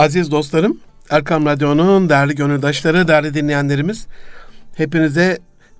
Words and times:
Aziz 0.00 0.30
dostlarım, 0.30 0.78
Erkam 1.10 1.46
Radyo'nun 1.46 2.08
değerli 2.08 2.34
gönüldaşları, 2.34 3.08
değerli 3.08 3.34
dinleyenlerimiz, 3.34 4.06
hepinize 4.74 5.38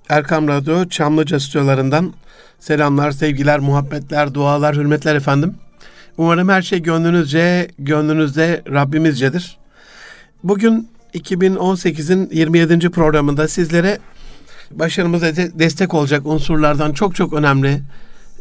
Erkam 0.09 0.47
Radyo 0.47 0.89
Çamlıca 0.89 1.39
stüdyolarından 1.39 2.13
selamlar, 2.59 3.11
sevgiler, 3.11 3.59
muhabbetler, 3.59 4.33
dualar, 4.33 4.75
hürmetler 4.75 5.15
efendim. 5.15 5.55
Umarım 6.17 6.49
her 6.49 6.61
şey 6.61 6.79
gönlünüzce, 6.79 7.67
gönlünüzde 7.79 8.63
Rabbimizcedir. 8.71 9.57
Bugün 10.43 10.89
2018'in 11.13 12.29
27. 12.31 12.89
programında 12.89 13.47
sizlere 13.47 13.99
başarımıza 14.71 15.35
de- 15.35 15.59
destek 15.59 15.93
olacak 15.93 16.25
unsurlardan 16.25 16.93
çok 16.93 17.15
çok 17.15 17.33
önemli 17.33 17.81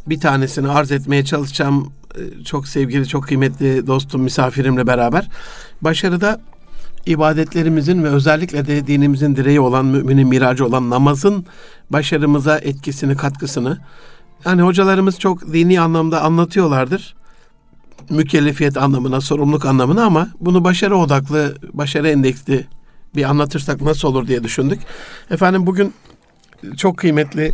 bir 0.07 0.21
tanesini 0.21 0.69
arz 0.69 0.93
etmeye 0.93 1.25
çalışacağım. 1.25 1.93
Ee, 2.15 2.45
Çok 2.45 2.69
sevgili, 2.69 3.09
çok 3.09 3.25
kıymetli 3.25 3.87
dostum, 3.87 4.23
misafirimle 4.23 4.87
beraber. 4.87 5.29
Başarıda 5.83 6.41
ibadetlerimizin 7.07 8.05
ve 8.05 8.09
özellikle 8.09 8.67
de 8.67 8.87
dinimizin 8.87 9.37
direği 9.37 9.61
olan, 9.61 9.85
müminin 9.85 10.29
miracı 10.29 10.67
olan 10.67 10.91
namazın 10.91 11.47
başarımıza 11.91 12.59
etkisini, 12.59 13.17
katkısını 13.17 13.79
yani 14.45 14.63
hocalarımız 14.63 15.19
çok 15.19 15.53
dini 15.53 15.81
anlamda 15.81 16.23
anlatıyorlardır. 16.23 17.15
Mükellefiyet 18.11 18.77
anlamına, 18.77 19.21
sorumluluk 19.21 19.67
anlamına 19.67 20.05
ama 20.05 20.29
bunu 20.41 20.65
başarı 20.65 20.97
odaklı, 20.97 21.55
başarı 21.73 22.09
endeksli 22.09 22.67
bir 23.17 23.25
anlatırsak 23.25 23.83
nasıl 23.83 24.09
olur 24.09 24.27
diye 24.27 24.45
düşündük. 24.45 24.81
Efendim 25.31 25.67
bugün 25.67 25.95
çok 26.77 26.97
kıymetli 26.97 27.53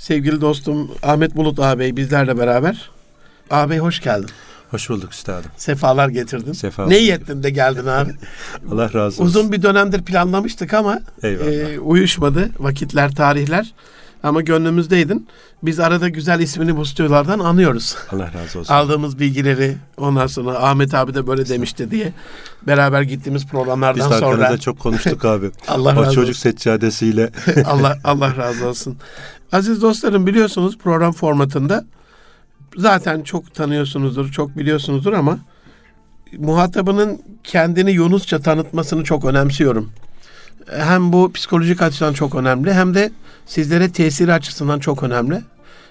sevgili 0.00 0.40
dostum 0.40 0.90
Ahmet 1.02 1.36
Bulut 1.36 1.58
ağabey 1.58 1.96
bizlerle 1.96 2.38
beraber. 2.38 2.90
Ağabey 3.50 3.78
hoş 3.78 4.00
geldin. 4.00 4.30
Hoş 4.70 4.90
bulduk 4.90 5.12
üstadım. 5.12 5.50
Sefalar 5.56 6.08
getirdin. 6.08 6.52
Sefalar. 6.52 6.90
Ne 6.90 6.98
iyi 6.98 7.10
ettin 7.12 7.42
de 7.42 7.50
geldin 7.50 7.86
abi. 7.86 8.10
Allah 8.70 8.84
razı 8.84 8.98
olsun. 8.98 9.24
Uzun 9.24 9.52
bir 9.52 9.62
dönemdir 9.62 10.02
planlamıştık 10.02 10.74
ama 10.74 11.00
Eyvallah. 11.22 11.46
e, 11.46 11.78
uyuşmadı 11.78 12.50
vakitler, 12.58 13.14
tarihler. 13.14 13.74
Ama 14.22 14.40
gönlümüzdeydin. 14.40 15.28
Biz 15.62 15.80
arada 15.80 16.08
güzel 16.08 16.40
ismini 16.40 16.76
bu 16.76 16.84
stüdyolardan 16.84 17.38
anıyoruz. 17.38 17.96
Allah 18.12 18.32
razı 18.34 18.58
olsun. 18.58 18.74
Aldığımız 18.74 19.18
bilgileri 19.18 19.76
ondan 19.96 20.26
sonra 20.26 20.58
Ahmet 20.58 20.94
abi 20.94 21.14
de 21.14 21.26
böyle 21.26 21.48
demişti 21.48 21.90
diye 21.90 22.12
beraber 22.66 23.02
gittiğimiz 23.02 23.42
Biz 23.42 23.50
programlardan 23.50 24.08
sonra 24.08 24.26
arkanızda 24.26 24.58
çok 24.58 24.78
konuştuk 24.78 25.24
abi. 25.24 25.50
Allah 25.68 25.96
o 25.98 26.02
razı 26.02 26.14
çocuk 26.14 26.30
olsun. 26.30 26.40
seccadesiyle 26.40 27.30
Allah 27.64 27.98
Allah 28.04 28.36
razı 28.36 28.66
olsun. 28.68 28.96
Aziz 29.52 29.82
dostlarım 29.82 30.26
biliyorsunuz 30.26 30.78
program 30.78 31.12
formatında 31.12 31.84
zaten 32.76 33.22
çok 33.22 33.54
tanıyorsunuzdur, 33.54 34.32
çok 34.32 34.56
biliyorsunuzdur 34.56 35.12
ama 35.12 35.38
muhatabının 36.38 37.22
kendini 37.44 37.90
Yunusça 37.90 38.38
tanıtmasını 38.38 39.04
çok 39.04 39.24
önemsiyorum. 39.24 39.92
Hem 40.66 41.12
bu 41.12 41.32
psikolojik 41.32 41.82
açıdan 41.82 42.12
çok 42.12 42.34
önemli 42.34 42.74
hem 42.74 42.94
de 42.94 43.12
sizlere 43.46 43.92
tesir 43.92 44.28
açısından 44.28 44.78
çok 44.78 45.02
önemli. 45.02 45.42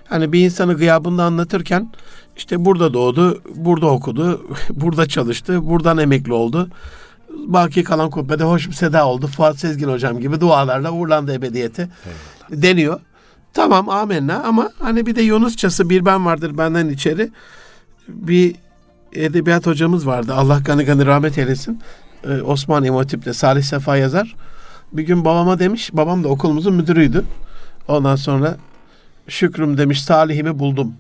Hani 0.10 0.34
bir 0.34 0.40
insanı 0.40 0.74
gıyabında 0.74 1.24
anlatırken 1.24 1.92
işte 2.38 2.66
burada 2.66 2.94
doğdu, 2.94 3.42
burada 3.56 3.86
okudu, 3.86 4.48
burada 4.70 5.08
çalıştı, 5.08 5.70
buradan 5.70 5.98
emekli 5.98 6.34
oldu. 6.34 6.70
Baki 7.30 7.84
kalan 7.84 8.10
kubbede 8.10 8.44
hoş 8.44 8.68
bir 8.68 8.74
seda 8.74 9.08
oldu. 9.08 9.28
Fuat 9.28 9.60
Sezgin 9.60 9.88
hocam 9.88 10.20
gibi 10.20 10.42
dualarla 10.42 10.92
uğurlandı 10.92 11.34
ebediyete 11.34 11.90
deniyor. 12.52 13.00
Tamam 13.54 13.90
amenna 13.90 14.44
ama 14.44 14.70
hani 14.80 15.06
bir 15.06 15.16
de 15.16 15.22
Yunusçası 15.22 15.90
bir 15.90 16.06
ben 16.06 16.26
vardır 16.26 16.58
benden 16.58 16.90
içeri. 16.90 17.32
Bir 18.08 18.56
edebiyat 19.14 19.68
hocamız 19.68 20.08
vardı. 20.08 20.34
Allah 20.34 20.60
gani 20.66 20.86
gani 20.86 21.06
rahmet 21.06 21.38
eylesin. 21.38 21.82
Ee, 22.24 22.42
Osman 22.42 22.84
İmam 22.84 22.98
Hatip'te 22.98 23.34
Salih 23.34 23.64
Sefa 23.64 23.98
yazar. 23.98 24.36
Bir 24.94 25.04
gün 25.04 25.26
babama 25.26 25.60
demiş, 25.60 25.90
babam 25.94 26.24
da 26.24 26.28
okulumuzun 26.28 26.74
müdürüydü. 26.74 27.26
Ondan 27.88 28.16
sonra 28.16 28.58
şükrüm 29.28 29.78
demiş 29.78 30.04
Salih'imi 30.04 30.60
buldum. 30.60 30.94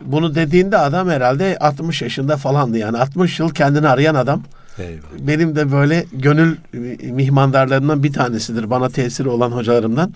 Bunu 0.00 0.34
dediğinde 0.34 0.78
adam 0.78 1.08
herhalde 1.08 1.58
60 1.58 2.02
yaşında 2.02 2.36
falandı 2.36 2.78
yani. 2.78 2.98
60 2.98 3.40
yıl 3.40 3.50
kendini 3.50 3.88
arayan 3.88 4.14
adam. 4.14 4.42
Eyvallah. 4.78 5.00
Benim 5.18 5.56
de 5.56 5.72
böyle 5.72 6.04
gönül 6.12 6.56
mihmandarlarından 7.02 8.02
bir 8.02 8.12
tanesidir. 8.12 8.70
Bana 8.70 8.88
tesiri 8.88 9.28
olan 9.28 9.50
hocalarımdan. 9.50 10.14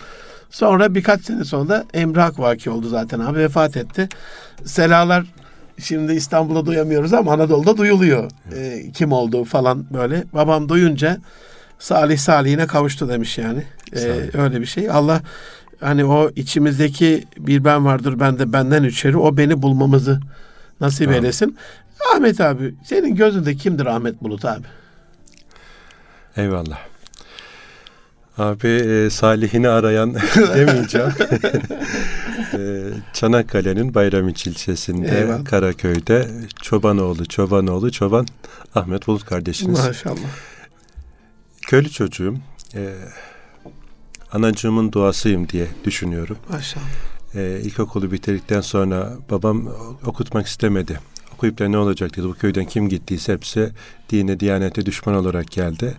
Sonra 0.50 0.94
birkaç 0.94 1.24
sene 1.24 1.44
sonra 1.44 1.68
da 1.68 1.84
Emre 1.94 2.20
Hak 2.20 2.38
vaki 2.38 2.70
oldu 2.70 2.88
zaten 2.88 3.20
abi 3.20 3.38
vefat 3.38 3.76
etti. 3.76 4.08
Selalar 4.64 5.26
şimdi 5.78 6.12
İstanbul'da 6.12 6.66
duyamıyoruz 6.66 7.14
ama 7.14 7.32
Anadolu'da 7.32 7.76
duyuluyor. 7.76 8.30
Ee, 8.56 8.90
kim 8.92 9.12
olduğu 9.12 9.44
falan 9.44 9.84
böyle. 9.92 10.24
Babam 10.32 10.68
duyunca 10.68 11.18
Salih 11.80 12.18
Salih'ine 12.18 12.66
kavuştu 12.66 13.08
demiş 13.08 13.38
yani. 13.38 13.62
Ee, 13.96 14.30
öyle 14.34 14.60
bir 14.60 14.66
şey. 14.66 14.90
Allah 14.90 15.22
hani 15.80 16.04
o 16.04 16.30
içimizdeki 16.36 17.24
bir 17.38 17.64
ben 17.64 17.84
vardır 17.84 18.20
ben 18.20 18.38
de 18.38 18.52
benden 18.52 18.82
üçeri 18.82 19.16
o 19.16 19.36
beni 19.36 19.62
bulmamızı 19.62 20.20
nasip 20.80 21.08
Amin. 21.08 21.18
eylesin. 21.18 21.56
Ahmet 22.14 22.40
abi 22.40 22.74
senin 22.84 23.14
gözünde 23.14 23.54
kimdir 23.54 23.86
Ahmet 23.86 24.22
Bulut 24.22 24.44
abi? 24.44 24.66
Eyvallah. 26.36 26.78
Abi 28.38 28.68
e, 28.68 29.10
Salih'ini 29.10 29.68
arayan 29.68 30.14
demeyeceğim. 30.54 31.10
e, 32.54 32.58
Çanakkale'nin 33.12 33.94
Bayramiç 33.94 34.46
ilçesinde 34.46 35.18
Eyvallah. 35.20 35.44
Karaköy'de 35.44 36.28
Çobanoğlu, 36.62 37.26
Çobanoğlu, 37.26 37.92
Çoban 37.92 38.26
Ahmet 38.74 39.06
Bulut 39.06 39.24
kardeşiniz. 39.24 39.86
Maşallah. 39.86 40.16
Köylü 41.70 41.90
çocuğum. 41.90 42.34
E, 42.74 42.94
anacığımın 44.32 44.92
duasıyım 44.92 45.48
diye 45.48 45.66
düşünüyorum. 45.84 46.38
Maşallah. 46.48 46.84
Ee, 47.34 47.60
ilkokulu 47.64 48.12
bitirdikten 48.12 48.60
sonra 48.60 49.12
babam 49.30 49.68
okutmak 50.06 50.46
istemedi. 50.46 51.00
Okuyup 51.34 51.58
da 51.58 51.68
ne 51.68 51.78
olacak 51.78 52.16
dedi. 52.16 52.26
Bu 52.26 52.34
köyden 52.34 52.64
kim 52.64 52.88
gittiyse 52.88 53.32
hepsi 53.32 53.70
dine, 54.10 54.40
diyanete 54.40 54.86
düşman 54.86 55.14
olarak 55.14 55.50
geldi. 55.50 55.94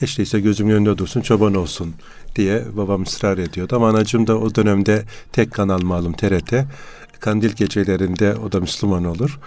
İşte 0.00 0.22
ise 0.22 0.40
gözümün 0.40 0.74
önünde 0.74 0.98
dursun, 0.98 1.20
çoban 1.20 1.54
olsun 1.54 1.94
diye 2.36 2.62
babam 2.76 3.02
ısrar 3.02 3.38
ediyordu. 3.38 3.76
Ama 3.76 3.88
anacığım 3.88 4.26
da 4.26 4.38
o 4.38 4.54
dönemde 4.54 5.04
tek 5.32 5.52
kanal 5.52 5.82
malum 5.82 6.12
TRT. 6.12 6.54
Kandil 7.20 7.50
gecelerinde 7.52 8.34
o 8.34 8.52
da 8.52 8.60
Müslüman 8.60 9.04
olur. 9.04 9.38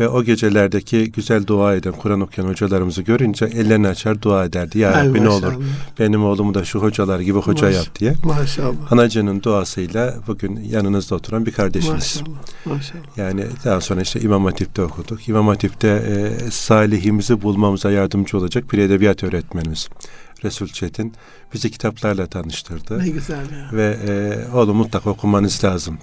Ve 0.00 0.08
o 0.08 0.22
gecelerdeki 0.24 1.12
güzel 1.12 1.46
dua 1.46 1.74
eden, 1.74 1.92
Kur'an 1.92 2.20
okuyan 2.20 2.48
hocalarımızı 2.48 3.02
görünce 3.02 3.44
ellerini 3.44 3.88
açar 3.88 4.22
dua 4.22 4.44
ederdi. 4.44 4.78
Ya 4.78 5.04
Rabbi 5.04 5.24
ne 5.24 5.28
olur 5.28 5.46
maşallah. 5.46 5.64
benim 5.98 6.24
oğlumu 6.24 6.54
da 6.54 6.64
şu 6.64 6.78
hocalar 6.82 7.20
gibi 7.20 7.38
hoca 7.38 7.66
Maş- 7.66 7.76
yap 7.76 7.98
diye. 7.98 8.14
Maşallah. 8.24 8.92
Anacının 8.92 9.42
duasıyla 9.42 10.14
bugün 10.26 10.60
yanınızda 10.70 11.14
oturan 11.14 11.46
bir 11.46 11.52
kardeşiniz. 11.52 11.94
Maşallah. 11.94 12.38
Maşallah. 12.64 13.16
Yani 13.16 13.44
daha 13.64 13.80
sonra 13.80 14.00
işte 14.00 14.20
İmam 14.20 14.44
Hatip'te 14.44 14.82
okuduk. 14.82 15.28
İmam 15.28 15.46
Hatip'te 15.48 15.88
e, 15.88 16.50
salihimizi 16.50 17.42
bulmamıza 17.42 17.90
yardımcı 17.90 18.38
olacak 18.38 18.72
bir 18.72 18.78
edebiyat 18.78 19.24
öğretmenimiz. 19.24 19.88
Resul 20.44 20.68
Çetin 20.68 21.14
bizi 21.54 21.70
kitaplarla 21.70 22.26
tanıştırdı. 22.26 22.98
Ne 22.98 23.08
güzel 23.08 23.36
ya. 23.50 23.70
Ve 23.72 23.96
e, 24.08 24.56
oğlum 24.56 24.76
mutlaka 24.76 25.10
okumanız 25.10 25.64
lazım. 25.64 25.98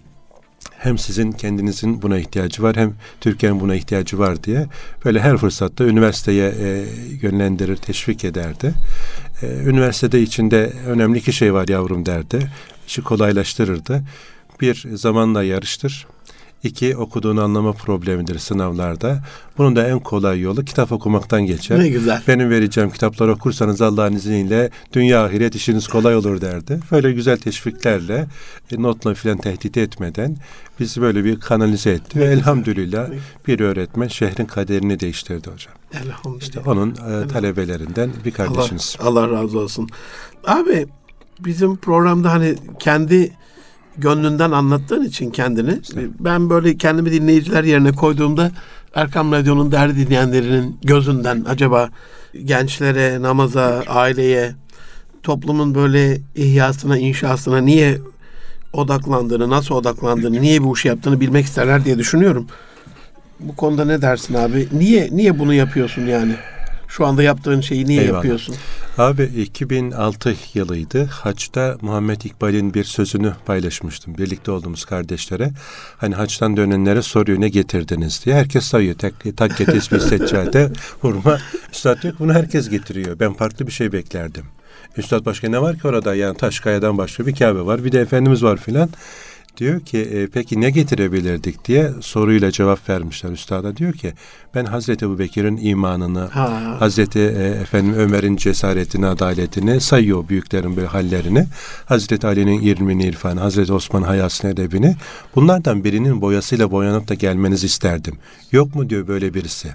Hem 0.77 0.97
sizin 0.97 1.31
kendinizin 1.31 2.01
buna 2.01 2.17
ihtiyacı 2.17 2.63
var 2.63 2.75
hem 2.75 2.93
Türkiye'nin 3.21 3.59
buna 3.59 3.75
ihtiyacı 3.75 4.19
var 4.19 4.43
diye 4.43 4.67
böyle 5.05 5.21
her 5.21 5.37
fırsatta 5.37 5.83
üniversiteye 5.83 6.49
e, 6.59 6.85
yönlendirir, 7.21 7.75
teşvik 7.75 8.25
ederdi. 8.25 8.73
E, 9.41 9.47
üniversitede 9.47 10.21
içinde 10.21 10.73
önemli 10.87 11.17
iki 11.17 11.33
şey 11.33 11.53
var 11.53 11.67
yavrum 11.67 12.05
derdi. 12.05 12.51
İşi 12.87 13.01
kolaylaştırırdı. 13.01 14.03
Bir 14.61 14.85
zamanla 14.93 15.43
yarıştır. 15.43 16.07
İki 16.65 16.97
okuduğunu 16.97 17.43
anlama 17.43 17.71
problemidir 17.71 18.39
sınavlarda. 18.39 19.23
Bunun 19.57 19.75
da 19.75 19.87
en 19.87 19.99
kolay 19.99 20.41
yolu 20.41 20.65
kitap 20.65 20.91
okumaktan 20.91 21.45
geçer. 21.45 21.79
Ne 21.79 21.89
güzel. 21.89 22.21
Benim 22.27 22.49
vereceğim 22.49 22.89
kitapları 22.89 23.31
okursanız 23.31 23.81
Allah'ın 23.81 24.13
izniyle 24.13 24.69
dünya 24.93 25.25
ahiret 25.25 25.55
işiniz 25.55 25.87
kolay 25.87 26.15
olur 26.15 26.41
derdi. 26.41 26.79
Böyle 26.91 27.11
güzel 27.11 27.37
teşviklerle 27.37 28.27
e, 28.71 28.81
notla 28.81 29.13
filan 29.13 29.37
tehdit 29.37 29.77
etmeden 29.77 30.37
bizi 30.79 31.01
böyle 31.01 31.23
bir 31.23 31.39
kanalize 31.39 31.91
etti. 31.91 32.19
Ve 32.19 32.25
elhamdülillah 32.25 33.09
bir 33.47 33.59
öğretmen 33.59 34.07
şehrin 34.07 34.45
kaderini 34.45 34.99
değiştirdi 34.99 35.49
hocam. 35.51 35.73
Elhamdülillah. 35.93 36.41
İşte 36.41 36.59
onun 36.59 36.91
e, 36.91 37.27
talebelerinden 37.27 38.09
bir 38.25 38.31
kardeşiniz. 38.31 38.97
Allah, 38.99 39.19
Allah 39.19 39.31
razı 39.31 39.59
olsun. 39.59 39.89
Abi 40.47 40.87
bizim 41.39 41.77
programda 41.77 42.31
hani 42.31 42.55
kendi 42.79 43.31
gönlünden 43.97 44.51
anlattığın 44.51 45.03
için 45.03 45.31
kendini 45.31 45.79
ben 46.19 46.49
böyle 46.49 46.77
kendimi 46.77 47.11
dinleyiciler 47.11 47.63
yerine 47.63 47.91
koyduğumda 47.91 48.51
Erkam 48.95 49.31
Radyo'nun 49.31 49.71
değerli 49.71 49.95
dinleyenlerinin 49.95 50.77
gözünden 50.83 51.45
acaba 51.49 51.89
gençlere, 52.45 53.21
namaza, 53.21 53.83
aileye, 53.87 54.51
toplumun 55.23 55.75
böyle 55.75 56.21
ihyasına, 56.35 56.97
inşasına 56.97 57.57
niye 57.57 57.97
odaklandığını, 58.73 59.49
nasıl 59.49 59.75
odaklandığını, 59.75 60.41
niye 60.41 60.63
bu 60.63 60.75
işi 60.75 60.87
yaptığını 60.87 61.19
bilmek 61.19 61.45
isterler 61.45 61.85
diye 61.85 61.97
düşünüyorum. 61.97 62.47
Bu 63.39 63.55
konuda 63.55 63.85
ne 63.85 64.01
dersin 64.01 64.33
abi? 64.33 64.67
Niye 64.71 65.09
niye 65.11 65.39
bunu 65.39 65.53
yapıyorsun 65.53 66.05
yani? 66.05 66.35
Şu 66.87 67.05
anda 67.05 67.23
yaptığın 67.23 67.61
şeyi 67.61 67.85
niye 67.85 68.01
Eyvallah. 68.01 68.15
yapıyorsun? 68.15 68.55
Abi 68.97 69.23
2006 69.23 70.35
yılıydı. 70.53 71.05
Haç'ta 71.05 71.77
Muhammed 71.81 72.21
İkbal'in 72.21 72.73
bir 72.73 72.83
sözünü 72.83 73.33
paylaşmıştım. 73.45 74.17
Birlikte 74.17 74.51
olduğumuz 74.51 74.85
kardeşlere. 74.85 75.51
Hani 75.97 76.15
haçtan 76.15 76.57
dönenlere 76.57 77.01
soruyor 77.01 77.41
ne 77.41 77.49
getirdiniz 77.49 78.21
diye. 78.25 78.35
Herkes 78.35 78.65
sayıyor. 78.65 78.95
Tak, 78.95 79.13
takke, 79.37 79.65
tesbih, 79.65 79.99
seccade, 79.99 80.71
hurma. 81.01 81.37
Üstad 81.71 82.01
diyor 82.01 82.13
bunu 82.19 82.33
herkes 82.33 82.69
getiriyor. 82.69 83.19
Ben 83.19 83.33
farklı 83.33 83.67
bir 83.67 83.71
şey 83.71 83.91
beklerdim. 83.91 84.45
Üstad 84.97 85.25
başka 85.25 85.49
ne 85.49 85.61
var 85.61 85.79
ki 85.79 85.87
orada? 85.87 86.15
Yani 86.15 86.37
Taşkaya'dan 86.37 86.97
başka 86.97 87.27
bir 87.27 87.35
Kabe 87.35 87.65
var. 87.65 87.83
Bir 87.83 87.91
de 87.91 88.01
Efendimiz 88.01 88.43
var 88.43 88.57
filan. 88.57 88.89
Diyor 89.57 89.79
ki 89.79 89.97
e, 89.97 90.27
peki 90.27 90.61
ne 90.61 90.69
getirebilirdik 90.69 91.65
diye 91.65 91.91
soruyla 92.01 92.51
cevap 92.51 92.89
vermişler 92.89 93.31
üstada. 93.31 93.77
Diyor 93.77 93.93
ki 93.93 94.13
ben 94.55 94.65
Hazreti 94.65 95.05
Ebu 95.05 95.19
Bekir'in 95.19 95.57
imanını, 95.57 96.19
Ha. 96.25 96.75
Hazreti 96.79 97.19
e, 97.19 97.47
efendim 97.61 97.93
Ömer'in 97.93 98.35
cesaretini, 98.35 99.07
adaletini 99.07 99.81
sayıyor 99.81 100.29
büyüklerin 100.29 100.75
böyle 100.75 100.87
hallerini. 100.87 101.47
Hazreti 101.85 102.27
Ali'nin 102.27 102.61
ilmini, 102.61 103.07
irfanı, 103.07 103.39
Hazreti 103.39 103.73
Osman 103.73 104.03
hayasını, 104.03 104.51
edebini. 104.51 104.95
Bunlardan 105.35 105.83
birinin 105.83 106.21
boyasıyla 106.21 106.71
boyanıp 106.71 107.07
da 107.07 107.13
gelmenizi 107.13 107.65
isterdim. 107.65 108.15
Yok 108.51 108.75
mu 108.75 108.89
diyor 108.89 109.07
böyle 109.07 109.33
birisi. 109.33 109.69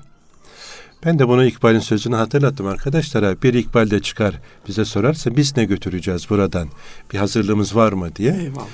Ben 1.04 1.18
de 1.18 1.28
bunu 1.28 1.44
İkbal'in 1.44 1.78
sözünü 1.78 2.16
hatırlattım 2.16 2.66
arkadaşlara. 2.66 3.42
Bir 3.42 3.54
İkbal 3.54 3.90
de 3.90 4.00
çıkar 4.00 4.40
bize 4.68 4.84
sorarsa 4.84 5.36
biz 5.36 5.56
ne 5.56 5.64
götüreceğiz 5.64 6.30
buradan? 6.30 6.68
Bir 7.12 7.18
hazırlığımız 7.18 7.76
var 7.76 7.92
mı 7.92 8.16
diye. 8.16 8.32
Eyvallah. 8.32 8.66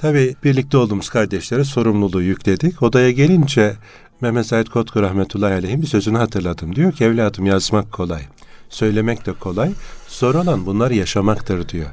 Tabii 0.00 0.36
birlikte 0.44 0.76
olduğumuz 0.76 1.08
kardeşlere 1.08 1.64
sorumluluğu 1.64 2.22
yükledik. 2.22 2.82
Odaya 2.82 3.10
gelince 3.10 3.76
Mehmet 4.20 4.46
Said 4.46 4.66
Kotku 4.66 5.02
rahmetullahi 5.02 5.54
aleyhim 5.54 5.82
bir 5.82 5.86
sözünü 5.86 6.18
hatırladım. 6.18 6.76
Diyor 6.76 6.92
ki 6.92 7.04
evladım 7.04 7.46
yazmak 7.46 7.92
kolay. 7.92 8.22
Söylemek 8.68 9.26
de 9.26 9.32
kolay. 9.32 9.70
Zor 10.08 10.34
olan 10.34 10.66
bunları 10.66 10.94
yaşamaktır 10.94 11.68
diyor. 11.68 11.86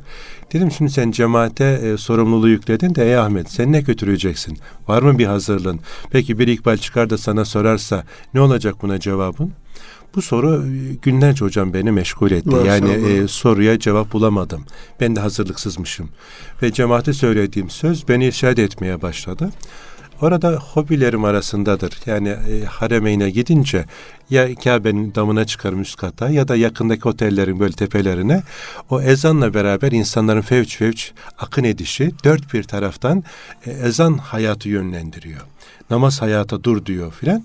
Dedim 0.54 0.72
şimdi 0.72 0.92
sen 0.92 1.12
cemaate 1.12 1.66
e, 1.66 1.98
sorumluluğu 1.98 2.50
yükledin 2.50 2.96
de 2.96 3.06
ey 3.06 3.18
Ahmet 3.18 3.52
sen 3.52 3.72
ne 3.72 3.82
götüreceksin? 3.82 4.58
Var 4.88 5.02
mı 5.02 5.18
bir 5.18 5.26
hazırlığın? 5.26 5.80
Peki 6.12 6.40
bir 6.40 6.48
ikbal 6.48 6.78
çıkar 6.78 7.10
da 7.10 7.18
sana 7.18 7.46
sorarsa 7.46 8.04
ne 8.34 8.42
olacak 8.42 8.76
buna 8.82 9.00
cevabın? 9.00 9.54
Bu 10.16 10.22
soru 10.22 10.66
e, 10.66 10.94
günlerce 11.02 11.46
hocam 11.46 11.74
beni 11.74 11.92
meşgul 11.92 12.32
etti. 12.32 12.50
Maşallah. 12.50 12.66
Yani 12.66 12.92
e, 12.92 13.28
soruya 13.28 13.80
cevap 13.80 14.14
bulamadım. 14.14 14.66
Ben 15.00 15.16
de 15.16 15.20
hazırlıksızmışım. 15.20 16.10
Ve 16.62 16.72
cemaate 16.72 17.14
söylediğim 17.14 17.70
söz 17.70 18.08
beni 18.08 18.26
irşad 18.26 18.58
etmeye 18.58 19.02
başladı. 19.02 19.50
Orada 20.22 20.52
hobilerim 20.52 21.26
arasındadır. 21.26 21.94
Yani 22.06 22.30
e, 22.30 22.66
haremeyne 22.66 23.30
gidince 23.30 23.86
ya 24.30 24.56
Kabe'nin 24.56 25.16
damına 25.16 25.46
çıkarım 25.46 25.82
üst 25.82 25.96
kata 25.96 26.30
ya 26.30 26.48
da 26.48 26.56
yakındaki 26.56 27.08
otellerin 27.08 27.60
böyle 27.60 27.74
tepelerine 27.74 28.44
o 28.90 29.02
ezanla 29.02 29.54
beraber 29.54 29.92
insanların 29.92 30.42
fevç 30.42 30.78
fevç 30.78 31.12
akın 31.38 31.64
edişi 31.64 32.12
dört 32.24 32.54
bir 32.54 32.64
taraftan 32.64 33.24
e, 33.66 33.72
ezan 33.72 34.18
hayatı 34.18 34.70
yönlendiriyor. 34.70 35.42
Namaz 35.90 36.22
hayata 36.22 36.64
dur 36.64 36.86
diyor 36.86 37.12
filan. 37.12 37.44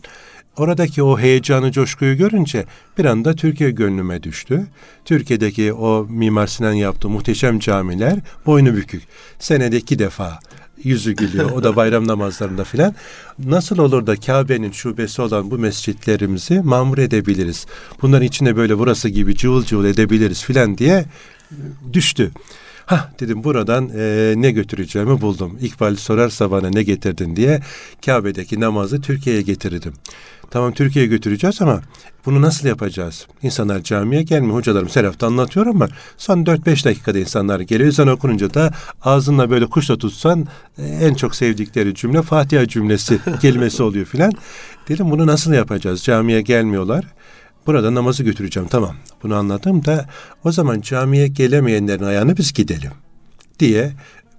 Oradaki 0.57 1.03
o 1.03 1.19
heyecanı, 1.19 1.73
coşkuyu 1.73 2.17
görünce 2.17 2.65
bir 2.99 3.05
anda 3.05 3.35
Türkiye 3.35 3.71
gönlüme 3.71 4.23
düştü. 4.23 4.67
Türkiye'deki 5.05 5.73
o 5.73 6.07
Mimar 6.11 6.47
Sinan 6.47 6.73
yaptığı 6.73 7.09
muhteşem 7.09 7.59
camiler 7.59 8.19
boynu 8.47 8.75
bükük. 8.75 9.03
Senede 9.39 9.77
iki 9.77 9.99
defa 9.99 10.39
yüzü 10.85 11.13
gülüyor. 11.13 11.51
O 11.51 11.63
da 11.63 11.77
bayram 11.77 12.09
namazlarında 12.09 12.65
filan. 12.65 12.95
Nasıl 13.39 13.79
olur 13.79 14.07
da 14.07 14.17
Kabe'nin 14.17 14.73
şubesi 14.73 15.23
olan 15.23 15.51
bu 15.51 15.59
mescitlerimizi 15.59 16.61
mamur 16.61 16.99
edebiliriz? 16.99 17.67
Bunların 18.03 18.27
içine 18.27 18.57
böyle 18.57 18.79
burası 18.79 19.09
gibi 19.09 19.37
cıvıl 19.37 19.65
cıvıl 19.65 19.85
edebiliriz 19.85 20.45
filan 20.45 20.79
diye 20.79 21.05
düştü. 21.93 22.31
Hah 22.87 23.09
dedim 23.21 23.45
buradan 23.45 23.91
e, 23.97 24.35
ne 24.37 24.51
götüreceğimi 24.51 25.21
buldum. 25.21 25.59
İkbal 25.61 25.97
sorarsa 25.97 26.51
bana 26.51 26.71
ne 26.71 26.83
getirdin 26.83 27.37
diye 27.37 27.61
Kabe'deki 28.07 28.61
namazı 28.61 29.01
Türkiye'ye 29.01 29.43
getirdim. 29.43 29.93
Tamam 30.53 30.73
Türkiye'ye 30.73 31.09
götüreceğiz 31.11 31.63
ama 31.63 31.81
bunu 32.27 32.43
nasıl 32.43 32.69
yapacağız? 32.69 33.27
İnsanlar 33.43 33.83
camiye 33.83 34.23
gelmiyor. 34.23 34.55
Hocalarım 34.55 34.89
Seraf'ta 34.89 35.27
anlatıyor 35.27 35.67
ama 35.67 35.89
son 36.17 36.45
4-5 36.45 36.85
dakikada 36.85 37.19
insanlar 37.19 37.61
geliyor. 37.61 37.89
Ezan 37.89 38.09
okununca 38.09 38.55
da 38.55 38.71
ağzınla 39.03 39.51
böyle 39.51 39.67
kuşla 39.67 39.99
tutsan 39.99 40.47
e, 40.79 40.83
en 40.85 41.15
çok 41.15 41.35
sevdikleri 41.35 41.95
cümle 41.95 42.23
Fatiha 42.23 42.69
cümlesi 42.69 43.19
kelimesi 43.41 43.83
oluyor 43.83 44.07
filan. 44.07 44.33
Dedim 44.89 45.11
bunu 45.11 45.27
nasıl 45.27 45.53
yapacağız? 45.53 46.03
Camiye 46.03 46.41
gelmiyorlar. 46.41 47.05
Burada 47.67 47.95
namazı 47.95 48.23
götüreceğim 48.23 48.69
tamam. 48.69 48.97
Bunu 49.23 49.35
anladım 49.35 49.85
da 49.85 50.07
o 50.45 50.53
zaman 50.53 50.81
camiye 50.81 51.29
gelemeyenlerin 51.29 52.05
ayağını 52.05 52.37
biz 52.37 52.53
gidelim 52.53 52.93
diye 53.59 53.93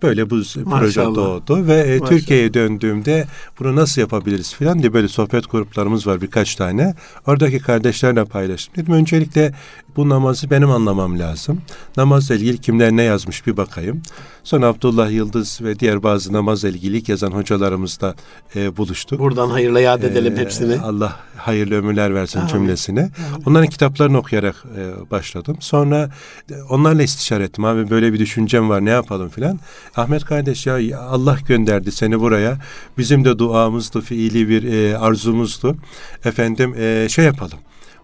böyle 0.04 0.30
bu 0.30 0.36
proje 0.36 0.60
Maşallah. 0.64 1.16
doğdu 1.16 1.68
ve 1.68 1.76
e. 1.76 2.00
Türkiye'ye 2.00 2.54
döndüğümde 2.54 3.28
bunu 3.60 3.76
nasıl 3.76 4.02
yapabiliriz 4.02 4.54
filan 4.54 4.80
diye 4.80 4.94
böyle 4.94 5.08
sohbet 5.08 5.52
gruplarımız 5.52 6.08
var 6.08 6.22
birkaç 6.22 6.56
tane. 6.56 6.94
Oradaki 7.28 7.60
kardeşlerle 7.60 8.26
paylaştım. 8.26 8.76
Dedim 8.76 8.94
öncelikle 8.94 9.54
bu 9.96 10.10
namazı 10.10 10.50
benim 10.50 10.70
anlamam 10.72 11.20
lazım. 11.20 11.62
Namazla 11.98 12.36
ilgili 12.36 12.58
kimler 12.58 12.92
ne 12.92 13.04
yazmış 13.04 13.48
bir 13.48 13.58
bakayım. 13.58 14.02
Sonra 14.44 14.68
Abdullah 14.68 15.12
Yıldız 15.12 15.60
ve 15.62 15.80
diğer 15.80 16.04
bazı 16.04 16.34
namazla 16.34 16.70
ilgili 16.70 17.12
yazan 17.12 17.32
hocalarımızla 17.32 18.16
e, 18.56 18.78
buluştuk. 18.78 19.20
Buradan 19.20 19.50
hayırla 19.50 19.80
yad 19.80 20.04
edelim 20.04 20.34
Ee, 20.38 20.40
hepsini. 20.42 20.80
Allah 20.80 21.20
hayırlı 21.44 21.76
ömürler 21.76 22.16
versin 22.16 22.40
Amin. 22.40 22.52
cümlesine. 22.52 23.10
Onların 23.46 23.68
kitaplarını 23.68 24.18
okuyarak 24.18 24.64
e, 24.78 25.12
başladım. 25.12 25.58
Sonra 25.60 26.10
e, 26.52 26.62
onlarla 26.70 27.04
istişare 27.04 27.44
ettim. 27.44 27.66
Abi 27.66 27.90
böyle 27.90 28.14
bir 28.14 28.20
düşüncem 28.20 28.70
var 28.70 28.86
ne 28.86 28.90
yapalım 28.90 29.30
filan. 29.30 29.60
Ahmet 29.96 30.26
kardeş 30.26 30.68
ya 30.68 31.00
Allah 31.00 31.38
gönderdi 31.48 31.92
seni 31.92 32.20
buraya. 32.20 32.58
Bizim 32.98 33.26
de 33.26 33.40
duamızdı, 33.40 34.02
fiili 34.02 34.50
bir 34.50 34.74
e, 34.74 34.98
arzumuzdu. 34.98 35.78
Efendim 36.26 36.76
e, 36.80 37.08
şey 37.10 37.26
yapalım. 37.26 37.60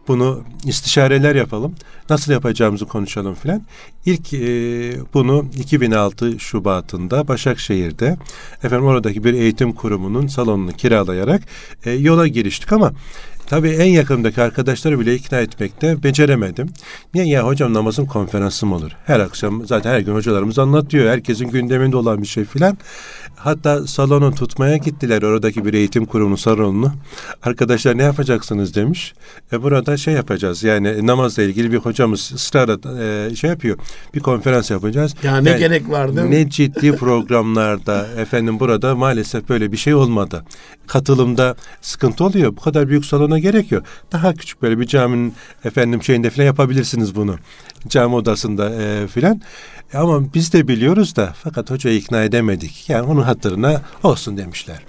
Bunu 0.10 0.44
istişareler 0.66 1.36
yapalım. 1.36 1.76
Nasıl 2.10 2.32
yapacağımızı 2.32 2.86
konuşalım 2.86 3.36
filan. 3.36 3.62
İlk 4.06 4.34
e, 4.34 4.40
bunu 5.14 5.46
2006 5.58 6.40
Şubat'ında 6.40 7.28
Başakşehir'de 7.28 8.18
efendim 8.64 8.86
oradaki 8.86 9.24
bir 9.24 9.34
eğitim 9.34 9.74
kurumunun 9.74 10.28
salonunu 10.28 10.72
kiralayarak 10.72 11.42
e, 11.86 11.92
yola 11.92 12.28
giriştik 12.28 12.74
ama 12.74 12.92
tabii 13.48 13.70
en 13.70 13.90
yakındaki 13.90 14.42
arkadaşları 14.42 15.00
bile 15.00 15.16
ikna 15.16 15.40
etmekte 15.40 16.04
beceremedim. 16.04 16.70
Niye 17.14 17.28
ya 17.28 17.46
hocam 17.48 17.74
namazın 17.74 18.06
konferansı 18.06 18.66
mı 18.66 18.76
olur? 18.76 18.92
Her 19.06 19.20
akşam 19.20 19.68
zaten 19.68 19.92
her 19.92 20.00
gün 20.00 20.14
hocalarımız 20.14 20.60
anlatıyor. 20.60 21.12
Herkesin 21.12 21.50
gündeminde 21.50 21.98
olan 21.98 22.22
bir 22.22 22.28
şey 22.28 22.46
filan. 22.46 22.78
Hatta 23.40 23.88
salonu 23.88 24.36
tutmaya 24.36 24.78
gittiler 24.78 25.22
oradaki 25.22 25.66
bir 25.66 25.74
eğitim 25.74 26.06
kurumunun 26.06 26.36
salonunu. 26.36 26.92
Arkadaşlar 27.44 27.98
ne 27.98 28.04
yapacaksınız 28.04 28.76
demiş. 28.76 29.14
E 29.54 29.64
burada 29.64 29.98
şey 29.98 30.14
yapacağız 30.14 30.64
yani 30.64 31.08
namazla 31.08 31.44
ilgili 31.44 31.72
bir 31.72 31.78
hocamız 31.78 32.32
ısrarla 32.36 33.04
e, 33.04 33.36
şey 33.36 33.50
yapıyor. 33.50 33.78
Bir 34.16 34.20
konferans 34.20 34.72
yapacağız. 34.72 35.16
Ya 35.24 35.38
ne 35.38 35.50
Yani 35.50 35.60
gerek 35.60 35.90
vardı? 35.90 36.32
ne 36.32 36.50
ciddi 36.50 36.96
programlarda 36.96 38.08
efendim 38.18 38.60
burada 38.60 38.96
maalesef 38.96 39.50
böyle 39.50 39.72
bir 39.72 39.78
şey 39.78 39.94
olmadı. 39.94 40.46
Katılımda 40.88 41.56
sıkıntı 41.82 42.24
oluyor. 42.24 42.56
Bu 42.58 42.62
kadar 42.62 42.90
büyük 42.90 43.06
salona 43.06 43.40
gerek 43.40 43.72
yok. 43.72 43.84
Daha 44.12 44.34
küçük 44.34 44.62
böyle 44.62 44.80
bir 44.80 44.88
caminin 44.88 45.34
efendim 45.66 46.04
şeyinde 46.04 46.30
falan 46.30 46.46
yapabilirsiniz 46.46 47.16
bunu. 47.16 47.36
Cami 47.88 48.16
odasında 48.16 48.70
e, 48.82 49.08
filan. 49.08 49.42
E, 49.94 49.98
Ama 49.98 50.34
biz 50.34 50.54
de 50.54 50.68
biliyoruz 50.68 51.16
da 51.16 51.34
fakat 51.44 51.72
hocayı 51.72 51.98
ikna 51.98 52.24
edemedik. 52.24 52.90
Yani 52.90 53.08
onun 53.08 53.22
hatırına 53.22 53.82
olsun 54.04 54.38
demişler. 54.38 54.80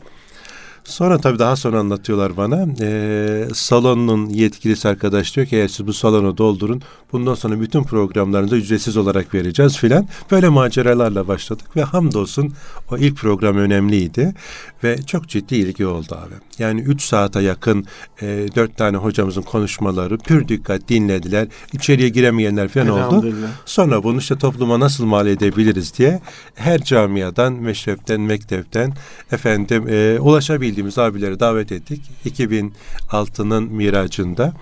Sonra 0.84 1.18
tabii 1.18 1.38
daha 1.38 1.56
sonra 1.56 1.78
anlatıyorlar 1.78 2.36
bana. 2.36 2.66
Ee, 2.80 3.48
salonun 3.54 4.28
yetkilisi 4.28 4.88
arkadaş 4.88 5.36
diyor 5.36 5.46
ki 5.46 5.56
eğer 5.56 5.68
siz 5.68 5.86
bu 5.86 5.92
salonu 5.92 6.38
doldurun 6.38 6.82
bundan 7.12 7.34
sonra 7.34 7.60
bütün 7.60 7.82
programlarınızı 7.84 8.56
ücretsiz 8.56 8.96
olarak 8.96 9.34
vereceğiz 9.34 9.76
filan. 9.76 10.08
Böyle 10.30 10.48
maceralarla 10.48 11.28
başladık 11.28 11.76
ve 11.76 11.82
hamdolsun 11.82 12.52
o 12.90 12.98
ilk 12.98 13.16
program 13.16 13.56
önemliydi 13.56 14.34
ve 14.84 15.02
çok 15.02 15.28
ciddi 15.28 15.56
ilgi 15.56 15.86
oldu 15.86 16.14
abi. 16.14 16.34
Yani 16.58 16.80
3 16.80 17.02
saate 17.02 17.40
yakın 17.40 17.86
e, 18.22 18.26
4 18.54 18.76
tane 18.76 18.96
hocamızın 18.96 19.42
konuşmaları 19.42 20.18
pür 20.18 20.48
dikkat 20.48 20.88
dinlediler. 20.88 21.48
İçeriye 21.72 22.08
giremeyenler 22.08 22.68
falan 22.68 22.88
oldu. 22.88 23.34
Sonra 23.66 24.02
bunu 24.02 24.18
işte 24.18 24.38
topluma 24.38 24.80
nasıl 24.80 25.04
mal 25.04 25.26
edebiliriz 25.26 25.98
diye 25.98 26.20
her 26.54 26.84
camiadan, 26.84 27.52
meşrepten, 27.52 28.20
mektepten 28.20 28.92
efendim 29.32 29.88
e, 29.88 30.18
ulaşabildiğimiz 30.20 30.98
abileri 30.98 31.40
davet 31.40 31.72
ettik. 31.72 32.02
2006'nın 32.26 33.64
miracında 33.64 34.52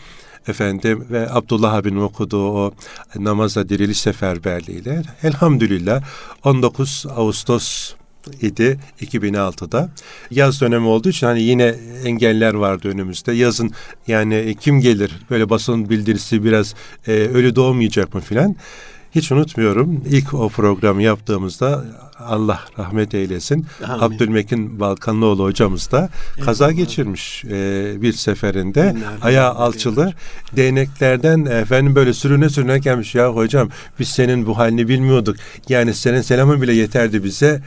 efendim 0.48 1.06
ve 1.10 1.30
Abdullah 1.30 1.74
abinin 1.74 2.00
okuduğu 2.00 2.48
o 2.48 2.72
namazla 3.16 3.68
diriliş 3.68 4.00
seferberliğiyle 4.00 5.02
elhamdülillah 5.22 6.02
19 6.44 7.06
Ağustos 7.16 7.94
idi 8.42 8.78
2006'da. 9.00 9.90
Yaz 10.30 10.60
dönemi 10.60 10.86
olduğu 10.86 11.08
için 11.08 11.26
hani 11.26 11.42
yine 11.42 11.74
engeller 12.04 12.54
vardı 12.54 12.88
önümüzde. 12.88 13.32
Yazın 13.32 13.70
yani 14.06 14.56
kim 14.60 14.80
gelir 14.80 15.12
böyle 15.30 15.50
basın 15.50 15.90
bildirisi 15.90 16.44
biraz 16.44 16.74
e, 17.06 17.12
ölü 17.12 17.56
doğmayacak 17.56 18.14
mı 18.14 18.20
filan. 18.20 18.56
Hiç 19.14 19.32
unutmuyorum 19.32 20.04
ilk 20.10 20.34
o 20.34 20.48
programı 20.48 21.02
yaptığımızda 21.02 21.84
Allah 22.18 22.60
rahmet 22.78 23.14
eylesin. 23.14 23.66
Amin. 23.88 24.02
Abdülmekin 24.02 24.80
Balkanlıoğlu 24.80 25.44
hocamız 25.44 25.92
da 25.92 26.08
kaza 26.44 26.72
geçirmiş 26.72 27.44
e, 27.44 27.92
bir 28.02 28.12
seferinde. 28.12 28.94
Binlerce 28.94 29.22
Ayağı 29.22 29.54
alçılı 29.54 30.12
değneklerden 30.56 31.44
efendim 31.44 31.94
böyle 31.94 32.12
sürüne 32.12 32.48
sürüne 32.48 32.78
gelmiş 32.78 33.14
ya 33.14 33.34
hocam 33.34 33.68
biz 33.98 34.08
senin 34.08 34.46
bu 34.46 34.58
halini 34.58 34.88
bilmiyorduk. 34.88 35.36
Yani 35.68 35.94
senin 35.94 36.20
selamın 36.20 36.62
bile 36.62 36.72
yeterdi 36.72 37.24
bize. 37.24 37.62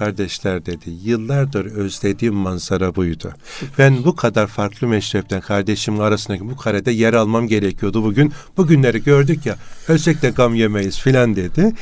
Kardeşler 0.00 0.66
dedi 0.66 0.90
yıllardır 1.04 1.64
özlediğim 1.64 2.34
manzara 2.34 2.94
buydu. 2.94 3.32
Ben 3.78 4.04
bu 4.04 4.16
kadar 4.16 4.46
farklı 4.46 4.86
meşrepten 4.88 5.40
kardeşimin 5.40 5.98
arasındaki 5.98 6.50
bu 6.50 6.56
karede 6.56 6.90
yer 6.90 7.14
almam 7.14 7.48
gerekiyordu 7.48 8.04
bugün. 8.04 8.32
Bugünleri 8.56 9.02
gördük 9.02 9.46
ya 9.46 9.56
ölsek 9.88 10.22
de 10.22 10.30
gam 10.30 10.54
yemeyiz 10.54 10.98
filan 10.98 11.36
dedi. 11.36 11.72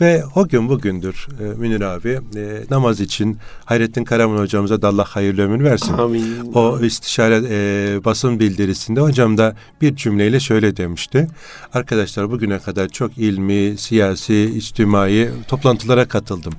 Ve 0.00 0.24
o 0.34 0.48
gün 0.48 0.68
bugündür 0.68 1.26
e, 1.40 1.58
Münir 1.58 1.80
abi 1.80 2.20
e, 2.36 2.64
namaz 2.70 3.00
için 3.00 3.38
Hayrettin 3.64 4.04
Karaman 4.04 4.38
hocamıza 4.38 4.82
da 4.82 4.88
Allah 4.88 5.04
hayırlı 5.04 5.42
ömür 5.42 5.64
versin. 5.64 5.92
Amin. 5.92 6.52
O 6.54 6.80
istişare 6.80 7.42
e, 7.50 8.04
basın 8.04 8.40
bildirisinde 8.40 9.00
hocam 9.00 9.38
da 9.38 9.56
bir 9.80 9.96
cümleyle 9.96 10.40
şöyle 10.40 10.76
demişti. 10.76 11.28
Arkadaşlar 11.72 12.30
bugüne 12.30 12.58
kadar 12.58 12.88
çok 12.88 13.18
ilmi, 13.18 13.78
siyasi, 13.78 14.52
içtimai 14.56 15.30
toplantılara 15.48 16.08
katıldım. 16.08 16.52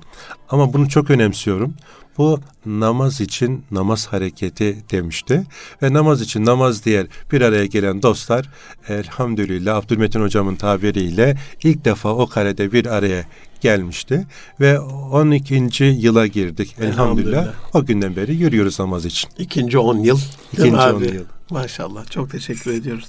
Ama 0.50 0.74
bunu 0.74 0.90
çok 0.90 1.10
önemsiyorum. 1.10 1.74
Bu 2.20 2.40
namaz 2.66 3.22
için 3.22 3.66
namaz 3.72 4.08
hareketi 4.08 4.78
demişti. 4.92 5.44
Ve 5.84 5.94
namaz 5.94 6.22
için 6.22 6.46
namaz 6.46 6.86
diğer 6.86 7.08
bir 7.32 7.42
araya 7.42 7.66
gelen 7.66 8.02
dostlar 8.02 8.50
elhamdülillah 8.88 9.76
Abdülmetin 9.78 10.22
hocamın 10.22 10.56
tabiriyle 10.56 11.38
ilk 11.64 11.86
defa 11.86 12.10
o 12.10 12.28
karede 12.28 12.72
bir 12.72 12.86
araya 12.86 13.26
gelmişti. 13.62 14.28
Ve 14.60 14.80
12. 14.80 15.84
yıla 15.84 16.28
girdik 16.28 16.76
elhamdülillah. 16.80 17.32
Elhamdülillah. 17.42 17.76
O 17.76 17.86
günden 17.86 18.16
beri 18.16 18.36
yürüyoruz 18.36 18.80
namaz 18.80 19.06
için. 19.06 19.30
İkinci 19.38 19.78
on 19.78 19.98
yıl. 19.98 20.18
Değil 20.18 20.28
İkinci 20.54 20.72
mi 20.72 20.78
on 20.78 20.82
abi? 20.82 21.06
yıl. 21.06 21.26
Maşallah. 21.50 22.12
Çok 22.12 22.32
teşekkür 22.32 22.74
ediyoruz. 22.74 23.08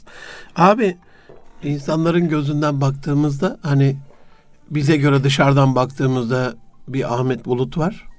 Abi 0.56 0.96
insanların 1.62 2.28
gözünden 2.28 2.80
baktığımızda 2.80 3.58
hani 3.62 3.96
bize 4.70 4.96
göre 4.96 5.24
dışarıdan 5.24 5.74
baktığımızda 5.74 6.54
bir 6.88 7.14
Ahmet 7.14 7.44
Bulut 7.46 7.78
var. 7.78 8.09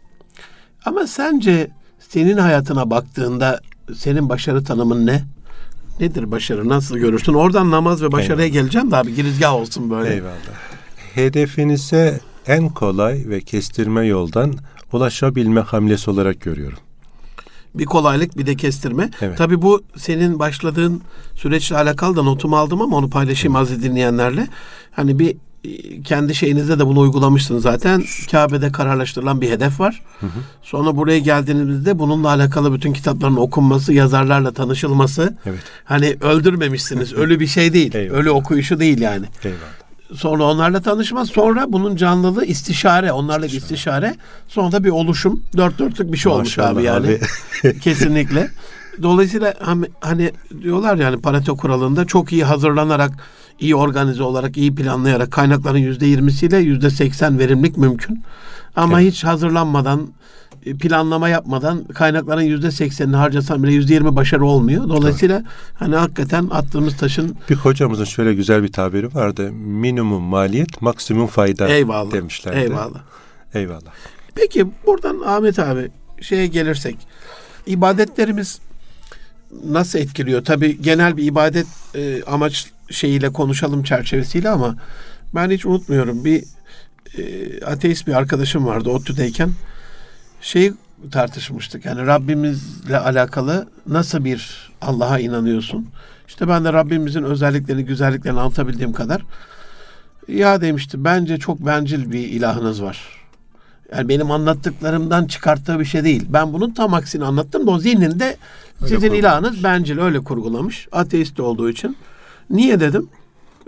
Ama 0.86 1.08
sence 1.08 1.72
senin 2.00 2.38
hayatına 2.38 2.90
baktığında 2.90 3.60
senin 3.96 4.30
başarı 4.30 4.64
tanımın 4.64 5.06
ne? 5.06 5.24
Nedir 6.00 6.32
başarı? 6.32 6.70
Nasıl 6.70 6.98
görürsün? 6.98 7.34
Oradan 7.34 7.72
namaz 7.72 8.02
ve 8.04 8.12
başarıya 8.12 8.48
geleceğim 8.48 8.92
de 8.92 8.96
abi 8.96 9.16
girizgah 9.16 9.54
olsun 9.54 9.90
böyle. 9.90 10.14
Eyvallah. 10.14 10.36
Hedefinize 11.14 12.20
en 12.48 12.70
kolay 12.70 13.24
ve 13.30 13.42
kestirme 13.42 14.06
yoldan 14.06 14.54
ulaşabilme 14.94 15.62
hamlesi 15.62 16.10
olarak 16.10 16.42
görüyorum. 16.42 16.80
Bir 17.76 17.86
kolaylık 17.86 18.38
bir 18.38 18.46
de 18.46 18.56
kestirme. 18.56 19.10
Evet. 19.22 19.38
Tabii 19.38 19.62
bu 19.62 19.84
senin 19.98 20.40
başladığın 20.40 21.02
süreçle 21.36 21.78
alakalı 21.78 22.16
da 22.16 22.24
notumu 22.24 22.58
aldım 22.58 22.82
ama 22.82 22.98
onu 22.98 23.10
paylaşayım 23.10 23.56
aziz 23.56 23.84
dinleyenlerle. 23.84 24.48
Hani 24.92 25.20
bir 25.20 25.38
kendi 26.06 26.36
şeyinizde 26.36 26.80
de 26.80 26.88
bunu 26.88 27.00
uygulamışsınız 27.00 27.64
zaten. 27.64 28.04
Kabe'de 28.32 28.72
kararlaştırılan 28.72 29.42
bir 29.42 29.50
hedef 29.50 29.80
var. 29.80 30.02
Sonra 30.62 30.98
buraya 30.98 31.20
geldiğinizde 31.20 32.00
bununla 32.00 32.30
alakalı 32.30 32.74
bütün 32.74 32.94
kitapların 32.94 33.36
okunması, 33.36 33.94
yazarlarla 33.94 34.52
tanışılması. 34.52 35.38
Evet. 35.46 35.60
Hani 35.84 36.18
öldürmemişsiniz. 36.22 37.14
Ölü 37.22 37.40
bir 37.40 37.48
şey 37.48 37.74
değil. 37.74 37.96
Eyvallah. 37.96 38.20
Ölü 38.20 38.30
okuyuşu 38.30 38.80
değil 38.80 39.02
yani. 39.02 39.26
Eyvallah. 39.44 39.60
Sonra 40.16 40.44
onlarla 40.44 40.82
tanışma, 40.82 41.26
sonra 41.26 41.66
bunun 41.70 41.96
canlılığı 41.96 42.46
istişare, 42.46 43.12
onlarla 43.12 43.46
bir 43.46 43.52
istişare, 43.52 44.16
sonra 44.48 44.72
da 44.72 44.84
bir 44.84 44.90
oluşum, 44.90 45.44
dört 45.58 45.80
dörtlük 45.80 46.12
bir 46.14 46.18
şey 46.18 46.32
olmuş 46.32 46.58
Maşallah 46.58 46.78
abi 46.78 46.84
yani. 46.84 47.20
abi. 47.64 47.80
Kesinlikle. 47.80 48.50
Dolayısıyla 49.02 49.54
hani, 49.60 49.86
hani 50.02 50.32
diyorlar 50.62 50.96
yani 50.96 51.22
Pareto 51.22 51.58
kuralında 51.58 52.06
çok 52.06 52.32
iyi 52.32 52.44
hazırlanarak, 52.44 53.12
iyi 53.62 53.76
organize 53.76 54.24
olarak, 54.24 54.58
iyi 54.58 54.76
planlayarak 54.76 55.32
kaynakların 55.32 55.78
yüzde 55.78 56.06
yirmisiyle 56.06 56.58
yüzde 56.58 56.90
seksen 56.90 57.40
verimlilik 57.40 57.78
mümkün. 57.78 58.24
Ama 58.76 59.02
Evet. 59.02 59.14
hiç 59.14 59.24
hazırlanmadan, 59.24 60.08
e, 60.66 60.74
planlama 60.78 61.30
yapmadan 61.30 61.84
kaynakların 61.84 62.42
yüzde 62.42 62.72
seksenini 62.72 63.16
harcasan 63.16 63.64
bile 63.64 63.74
yüzde 63.74 63.94
yirmi 63.94 64.16
başarı 64.16 64.46
olmuyor. 64.46 64.90
Dolayısıyla 64.90 65.44
hani 65.74 65.96
hakikaten 65.96 66.48
attığımız 66.52 66.98
taşın 66.98 67.36
Bir 67.50 67.56
hocamızın 67.56 68.04
şöyle 68.06 68.34
güzel 68.34 68.64
bir 68.64 68.72
tabiri 68.72 69.16
vardı. 69.16 69.52
Minimum 69.52 70.24
maliyet, 70.24 70.82
maksimum 70.82 71.28
fayda 71.28 71.68
eyvallah. 71.70 72.12
demişlerdi. 72.12 72.58
Eyvallah. 72.58 73.02
Eyvallah. 73.54 73.92
Peki 74.36 74.68
buradan 74.86 75.20
Ahmet 75.26 75.60
abi 75.60 75.92
şeye 76.22 76.48
gelirsek 76.48 76.98
ibadetlerimiz 77.66 78.60
nasıl 79.66 80.00
etkiliyor? 80.00 80.46
Tabii 80.46 80.82
genel 80.82 81.18
bir 81.18 81.24
ibadet 81.24 81.68
e, 81.96 82.24
amaç 82.24 82.72
şeyiyle 82.92 83.30
konuşalım 83.34 83.84
çerçevesiyle 83.84 84.50
ama 84.50 84.76
ben 85.36 85.50
hiç 85.50 85.66
unutmuyorum 85.66 86.26
bir 86.26 86.44
e, 87.18 87.66
ateist 87.66 88.08
bir 88.08 88.14
arkadaşım 88.14 88.66
vardı 88.66 88.90
ODTÜ'deyken 88.90 89.52
şeyi 90.42 90.74
tartışmıştık. 91.12 91.86
Yani 91.86 92.06
Rabbimizle 92.06 92.98
alakalı 92.98 93.68
nasıl 93.88 94.26
bir 94.26 94.72
Allah'a 94.82 95.20
inanıyorsun? 95.20 95.88
İşte 96.28 96.48
ben 96.48 96.66
de 96.66 96.74
Rabbimizin 96.74 97.24
özelliklerini, 97.24 97.86
güzelliklerini 97.86 98.40
anlatabildiğim 98.40 98.94
kadar 98.94 99.22
ya 100.28 100.62
demişti 100.62 101.04
bence 101.04 101.38
çok 101.38 101.66
bencil 101.66 102.12
bir 102.12 102.28
ilahınız 102.28 102.84
var. 102.84 103.22
Yani 103.96 104.10
benim 104.10 104.32
anlattıklarımdan 104.32 105.26
çıkarttığı 105.26 105.80
bir 105.80 105.86
şey 105.86 106.04
değil. 106.04 106.26
Ben 106.30 106.54
bunun 106.54 106.72
tam 106.74 106.94
aksini 106.94 107.26
anlattım 107.26 107.68
da 107.68 107.72
o 107.72 107.80
zihninde 107.80 108.26
Öyle 108.26 108.38
sizin 108.82 108.96
kurgulamış. 108.96 109.20
ilahınız 109.20 109.64
bencil 109.64 110.00
öyle 110.00 110.20
kurgulamış. 110.20 110.88
Ateist 110.92 111.40
olduğu 111.40 111.70
için. 111.70 111.98
Niye 112.52 112.80
dedim? 112.80 113.10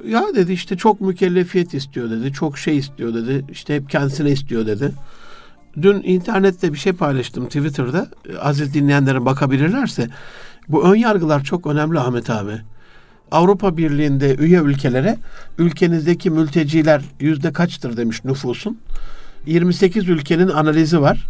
Ya 0.07 0.23
dedi 0.35 0.53
işte 0.53 0.77
çok 0.77 1.01
mükellefiyet 1.01 1.73
istiyor 1.73 2.09
dedi. 2.09 2.33
Çok 2.33 2.57
şey 2.57 2.77
istiyor 2.77 3.13
dedi. 3.13 3.45
İşte 3.51 3.75
hep 3.75 3.89
kendisine 3.89 4.31
istiyor 4.31 4.65
dedi. 4.65 4.91
Dün 5.81 6.03
internette 6.03 6.73
bir 6.73 6.77
şey 6.77 6.93
paylaştım 6.93 7.45
Twitter'da. 7.45 8.07
Aziz 8.41 8.73
dinleyenlerin 8.73 9.25
bakabilirlerse. 9.25 10.09
Bu 10.69 10.83
ön 10.83 10.95
yargılar 10.95 11.43
çok 11.43 11.67
önemli 11.67 11.99
Ahmet 11.99 12.29
abi. 12.29 12.61
Avrupa 13.31 13.77
Birliği'nde 13.77 14.35
üye 14.35 14.59
ülkelere 14.59 15.17
ülkenizdeki 15.57 16.29
mülteciler 16.29 17.01
yüzde 17.19 17.53
kaçtır 17.53 17.97
demiş 17.97 18.25
nüfusun. 18.25 18.77
28 19.45 20.09
ülkenin 20.09 20.47
analizi 20.47 21.01
var. 21.01 21.27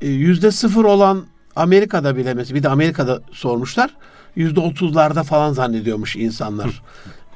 E, 0.00 0.08
Yüzde 0.08 0.50
sıfır 0.50 0.84
olan 0.84 1.24
Amerika'da 1.56 2.16
bile 2.16 2.38
bir 2.38 2.62
de 2.62 2.68
Amerika'da 2.68 3.20
sormuşlar. 3.32 3.90
Yüzde 4.38 4.60
otuzlarda 4.60 5.22
falan 5.22 5.52
zannediyormuş 5.52 6.16
insanlar. 6.16 6.82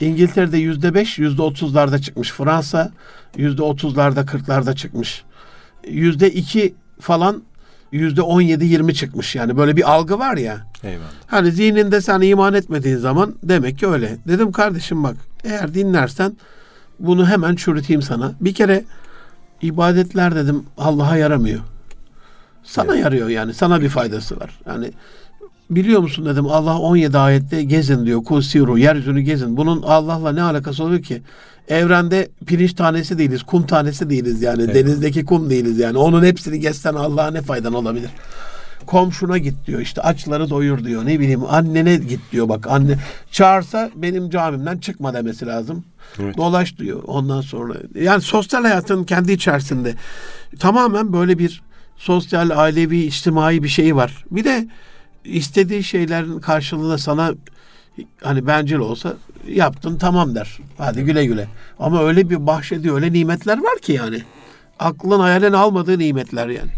İngiltere'de 0.00 0.59
yüzde 0.59 0.94
beş, 0.94 1.18
yüzde 1.18 1.42
otuzlarda 1.42 1.99
çıkmış. 1.99 2.30
Fransa 2.30 2.92
yüzde 3.37 3.62
otuzlarda, 3.62 4.26
kırklarda 4.26 4.75
çıkmış. 4.75 5.25
Yüzde 5.88 6.30
iki 6.30 6.75
falan 7.00 7.42
yüzde 7.92 8.23
on 8.23 8.40
yedi, 8.40 8.64
yirmi 8.64 8.94
çıkmış. 8.94 9.35
Yani 9.35 9.56
böyle 9.56 9.76
bir 9.76 9.90
algı 9.92 10.18
var 10.18 10.37
ya. 10.37 10.66
Eyvallah. 10.82 11.06
Hani 11.26 11.52
zihninde 11.52 12.00
sen 12.00 12.21
iman 12.21 12.54
etmediğin 12.54 12.97
zaman 12.97 13.35
demek 13.42 13.78
ki 13.78 13.87
öyle. 13.87 14.18
Dedim 14.28 14.52
kardeşim 14.52 15.04
bak 15.04 15.16
eğer 15.44 15.75
dinlersen 15.75 16.37
bunu 16.99 17.28
hemen 17.28 17.54
çürüteyim 17.54 18.02
sana. 18.02 18.32
Bir 18.40 18.54
kere 18.54 18.85
ibadetler 19.62 20.35
dedim 20.35 20.64
Allah'a 20.78 21.16
yaramıyor. 21.16 21.61
Sana 22.64 22.97
yarıyor 22.97 23.28
yani. 23.28 23.54
Sana 23.54 23.80
bir 23.80 23.88
faydası 23.88 24.40
var. 24.40 24.59
Yani 24.66 24.90
biliyor 25.76 26.00
musun 26.00 26.26
dedim 26.26 26.47
Allah 26.47 26.79
17 26.79 27.19
ayette 27.19 27.62
gezin 27.62 28.07
diyor. 28.07 28.25
Kusiru 28.25 28.79
yeryüzünü 28.79 29.21
gezin. 29.21 29.57
Bunun 29.57 29.83
Allah'la 29.83 30.33
ne 30.33 30.43
alakası 30.43 30.85
oluyor 30.85 31.02
ki? 31.02 31.23
Evrende 31.69 32.29
pirinç 32.47 32.75
tanesi 32.75 33.19
değiliz, 33.19 33.43
kum 33.43 33.67
tanesi 33.67 34.11
değiliz 34.11 34.43
yani. 34.43 34.62
Evet. 34.62 34.75
Denizdeki 34.75 35.25
kum 35.25 35.50
değiliz 35.50 35.79
yani. 35.79 35.99
Onun 35.99 36.25
hepsini 36.25 36.61
gezsen 36.61 36.95
Allah'a 36.95 37.31
ne 37.31 37.43
faydan 37.43 37.75
olabilir? 37.75 38.11
Komşuna 38.87 39.38
git 39.38 39.67
diyor 39.67 39.81
işte 39.81 40.02
açları 40.02 40.50
doyur 40.50 40.85
diyor 40.85 41.07
ne 41.07 41.21
bileyim 41.21 41.43
annene 41.49 41.97
git 41.97 42.21
diyor 42.33 42.49
bak 42.49 42.67
anne 42.67 42.99
çağırsa 43.31 43.91
benim 43.97 44.31
camimden 44.31 44.79
çıkma 44.79 45.14
demesi 45.14 45.47
lazım. 45.47 45.85
Evet. 46.21 46.37
Dolaş 46.37 46.79
diyor 46.79 47.02
ondan 47.07 47.41
sonra. 47.41 47.75
Yani 47.95 48.23
sosyal 48.23 48.62
hayatın 48.62 49.05
kendi 49.05 49.33
içerisinde 49.33 49.95
tamamen 50.59 51.12
böyle 51.12 51.38
bir 51.38 51.62
sosyal, 51.97 52.50
ailevi, 52.50 52.99
içtimai 52.99 53.62
bir 53.62 53.69
şey 53.69 53.97
var. 53.97 54.25
Bir 54.31 54.45
de 54.45 54.69
istediği 55.25 55.85
şeylerin 55.85 56.41
karşılığında 56.41 56.99
sana 56.99 57.35
hani 58.23 58.47
bencil 58.47 58.76
olsa 58.76 59.14
yaptın 59.49 59.99
tamam 59.99 60.35
der. 60.35 60.59
Hadi 60.79 61.02
güle 61.02 61.26
güle. 61.26 61.49
Ama 61.79 62.02
öyle 62.02 62.31
bir 62.31 62.47
bahşediyor, 62.47 62.95
öyle 62.95 63.12
nimetler 63.12 63.59
var 63.59 63.79
ki 63.79 63.93
yani. 63.93 64.23
aklın 64.79 65.21
hayalin 65.21 65.52
almadığı 65.52 65.99
nimetler 65.99 66.49
yani. 66.49 66.71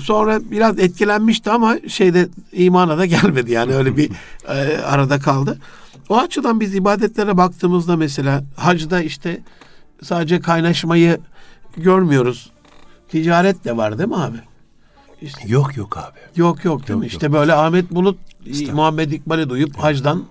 Sonra 0.00 0.40
biraz 0.50 0.78
etkilenmişti 0.78 1.50
ama 1.50 1.76
şeyde 1.88 2.28
imana 2.52 2.98
da 2.98 3.06
gelmedi 3.06 3.52
yani 3.52 3.74
öyle 3.74 3.96
bir 3.96 4.10
e, 4.48 4.78
arada 4.78 5.18
kaldı. 5.18 5.58
O 6.08 6.18
açıdan 6.18 6.60
biz 6.60 6.74
ibadetlere 6.74 7.36
baktığımızda 7.36 7.96
mesela 7.96 8.44
hacda 8.56 9.02
işte 9.02 9.40
sadece 10.02 10.40
kaynaşmayı 10.40 11.18
görmüyoruz. 11.76 12.50
Ticaret 13.08 13.64
de 13.64 13.76
var 13.76 13.98
değil 13.98 14.08
mi 14.08 14.16
abi? 14.16 14.36
İşte, 15.22 15.40
Yok 15.46 15.76
yok 15.76 15.96
abi. 15.98 16.18
yok 16.36 16.64
yok 16.64 16.88
değil 16.88 16.98
mi? 16.98 17.04
Yok, 17.04 17.12
İşte 17.12 17.32
böyle 17.32 17.52
Ahmet 17.54 17.90
Bulut 17.90 18.18
İşte. 18.46 18.72
Muhammed 18.72 19.10
İkbal'i 19.10 19.50
duyup 19.50 19.76
hacdan 19.76 20.24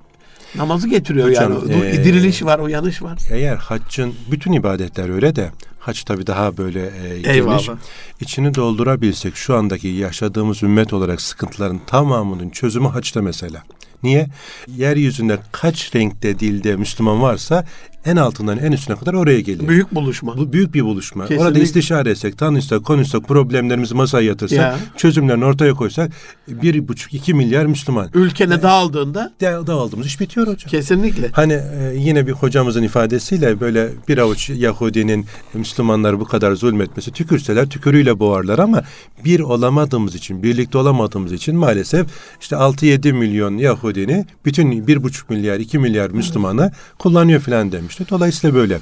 namazı 0.55 0.87
getiriyor 0.89 1.29
Hocam, 1.29 1.53
yani. 1.67 1.85
e, 1.85 2.03
diriliş 2.03 2.43
var, 2.43 2.59
uyanış 2.59 3.01
var. 3.01 3.19
Eğer 3.31 3.55
haccın 3.55 4.13
bütün 4.31 4.51
ibadetler 4.51 5.09
öyle 5.09 5.35
de 5.35 5.51
hac 5.79 6.03
tabii 6.03 6.27
daha 6.27 6.57
böyle 6.57 6.79
e, 6.85 7.09
geniş. 7.21 7.27
Eyvallah. 7.27 7.77
İçini 8.21 8.55
doldurabilsek 8.55 9.35
şu 9.35 9.55
andaki 9.55 9.87
yaşadığımız 9.87 10.63
ümmet 10.63 10.93
olarak 10.93 11.21
sıkıntıların 11.21 11.79
tamamının 11.87 12.49
çözümü 12.49 12.87
haçta 12.87 13.21
mesela. 13.21 13.63
Niye? 14.03 14.27
Yeryüzünde 14.67 15.37
kaç 15.51 15.95
renkte 15.95 16.39
dilde 16.39 16.75
Müslüman 16.75 17.21
varsa 17.21 17.65
en 18.05 18.15
altından 18.15 18.57
en 18.57 18.71
üstüne 18.71 18.97
kadar 18.97 19.13
oraya 19.13 19.39
geliyor. 19.39 19.69
Büyük 19.69 19.95
buluşma. 19.95 20.37
Bu 20.37 20.53
büyük 20.53 20.73
bir 20.73 20.81
buluşma. 20.81 21.23
Kesinlikle. 21.23 21.45
Orada 21.47 21.59
istişare 21.59 22.09
etsek, 22.09 22.37
tanışsak, 22.37 22.85
konuşsak, 22.85 23.27
problemlerimizi 23.27 23.95
masaya 23.95 24.27
yatırsak, 24.27 24.57
Ya. 24.57 24.77
çözümlerini 24.97 25.45
ortaya 25.45 25.73
koysak 25.73 26.11
bir 26.47 26.87
buçuk, 26.87 27.13
iki 27.13 27.33
milyar 27.33 27.65
Müslüman. 27.65 28.09
Ülkene 28.13 28.61
dağıldığında 28.61 29.33
De, 29.41 29.45
dağıldığımız 29.67 30.07
iş 30.07 30.19
bitiyor 30.19 30.47
hocam. 30.47 30.69
kesinlikle. 30.69 31.29
Hani 31.31 31.53
e, 31.53 31.93
yine 31.97 32.27
bir 32.27 32.31
hocamızın 32.31 32.83
ifadesiyle 32.83 33.59
böyle 33.59 33.89
bir 34.07 34.17
avuç 34.17 34.49
Yahudinin 34.49 35.25
Müslümanları 35.53 36.19
bu 36.19 36.25
kadar 36.25 36.51
zulmetmesi 36.55 37.11
tükürseler 37.11 37.69
tükürüyle 37.69 38.19
boğarlar 38.19 38.59
ama 38.59 38.83
bir 39.25 39.39
olamadığımız 39.39 40.15
için, 40.15 40.43
birlikte 40.43 40.77
olamadığımız 40.77 41.31
için 41.31 41.55
maalesef 41.55 42.07
işte 42.41 42.55
6-7 42.55 43.13
milyon 43.13 43.57
Yahudini 43.57 44.25
bütün 44.45 44.71
1,5 44.71 45.23
milyar, 45.29 45.59
2 45.59 45.79
milyar 45.79 46.09
Müslümanı 46.09 46.71
kullanıyor 46.99 47.39
filan 47.41 47.71
demişti. 47.89 48.05
Dolayısıyla 48.09 48.55
böyle. 48.55 48.79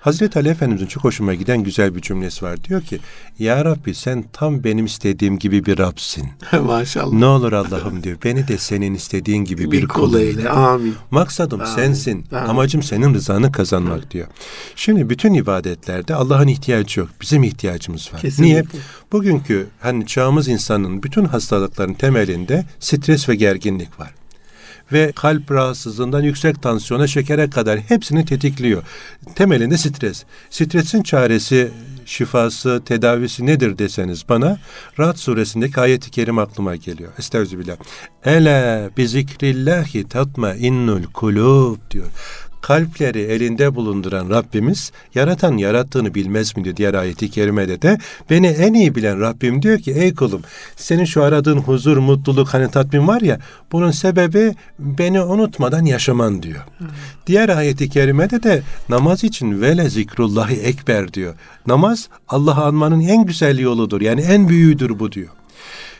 Hazreti 0.00 0.38
Ali 0.38 0.48
Efendimizin 0.48 0.86
çok 0.86 1.04
hoşuma 1.04 1.34
giden 1.34 1.62
güzel 1.62 1.94
bir 1.94 2.00
cümlesi 2.00 2.44
var. 2.44 2.64
Diyor 2.64 2.82
ki, 2.82 2.98
Ya 3.38 3.64
Rabbi 3.64 3.94
sen 3.94 4.24
tam 4.32 4.64
benim 4.64 4.84
istediğim 4.84 5.38
gibi 5.38 5.66
bir 5.66 5.78
Rabsin. 5.78 6.28
Maşallah. 6.64 7.12
Ne 7.12 7.26
olur 7.26 7.52
Allah'ım 7.52 8.02
diyor, 8.02 8.16
beni 8.24 8.48
de 8.48 8.58
senin 8.58 8.94
istediğin 8.94 9.44
gibi 9.44 9.70
bir, 9.72 9.82
bir 9.82 9.88
kul 9.88 10.14
eyle. 10.14 10.50
Amin. 10.50 10.94
Maksadım 11.10 11.60
Amin. 11.60 11.74
sensin. 11.74 12.24
Amin. 12.32 12.48
Amacım 12.48 12.82
senin 12.82 13.14
rızanı 13.14 13.52
kazanmak 13.52 14.10
diyor. 14.10 14.26
Şimdi 14.76 15.10
bütün 15.10 15.34
ibadetlerde 15.34 16.14
Allah'ın 16.14 16.48
ihtiyacı 16.48 17.00
yok. 17.00 17.08
Bizim 17.20 17.42
ihtiyacımız 17.42 18.10
var. 18.12 18.20
Kesinlikle. 18.20 18.54
Niye? 18.54 18.64
Bugünkü 19.12 19.66
hani 19.80 20.06
çağımız 20.06 20.48
insanın 20.48 21.02
bütün 21.02 21.24
hastalıkların 21.24 21.94
temelinde 21.94 22.64
stres 22.80 23.28
ve 23.28 23.34
gerginlik 23.34 24.00
var. 24.00 24.14
Ve 24.92 25.12
kalp 25.12 25.50
rahatsızlığından 25.50 26.22
yüksek 26.22 26.62
tansiyona, 26.62 27.06
şekere 27.06 27.50
kadar 27.50 27.78
hepsini 27.78 28.24
tetikliyor. 28.24 28.82
Temelinde 29.34 29.78
stres. 29.78 30.24
Stresin 30.50 31.02
çaresi, 31.02 31.70
şifası, 32.04 32.82
tedavisi 32.84 33.46
nedir 33.46 33.78
deseniz 33.78 34.28
bana 34.28 34.58
Rahat 34.98 35.18
suresindeki 35.18 35.80
ayeti 35.80 36.10
kerim 36.10 36.38
aklıma 36.38 36.76
geliyor. 36.76 37.12
Estağfirullah. 37.18 37.76
Ela 38.24 38.90
bi 38.96 39.08
zikrillahi 39.08 40.08
tatma 40.08 40.54
innul 40.54 41.04
kulub 41.04 41.76
diyor. 41.90 42.06
Kalpleri 42.66 43.20
elinde 43.20 43.74
bulunduran 43.74 44.30
Rabbimiz 44.30 44.92
yaratan 45.14 45.56
yarattığını 45.56 46.14
bilmez 46.14 46.56
mi 46.56 46.64
diyor 46.64 46.76
diğer 46.76 46.94
ayeti 46.94 47.30
kerimede 47.30 47.82
de 47.82 47.98
beni 48.30 48.46
en 48.46 48.74
iyi 48.74 48.94
bilen 48.94 49.20
Rabbim 49.20 49.62
diyor 49.62 49.78
ki 49.78 49.92
ey 49.92 50.14
kulum 50.14 50.42
senin 50.76 51.04
şu 51.04 51.22
aradığın 51.22 51.58
huzur, 51.58 51.96
mutluluk 51.96 52.48
hani 52.48 52.70
tatmin 52.70 53.08
var 53.08 53.20
ya 53.20 53.40
bunun 53.72 53.90
sebebi 53.90 54.54
beni 54.78 55.20
unutmadan 55.20 55.84
yaşaman 55.84 56.42
diyor. 56.42 56.64
Diğer 57.26 57.48
ayeti 57.48 57.88
kerimede 57.88 58.42
de 58.42 58.62
namaz 58.88 59.24
için 59.24 59.60
vele 59.60 59.88
zikrullahi 59.88 60.54
ekber 60.54 61.12
diyor. 61.12 61.34
Namaz 61.66 62.08
Allah'ı 62.28 62.64
anmanın 62.64 63.00
en 63.00 63.26
güzel 63.26 63.58
yoludur 63.58 64.00
yani 64.00 64.20
en 64.20 64.48
büyüğüdür 64.48 64.98
bu 64.98 65.12
diyor. 65.12 65.28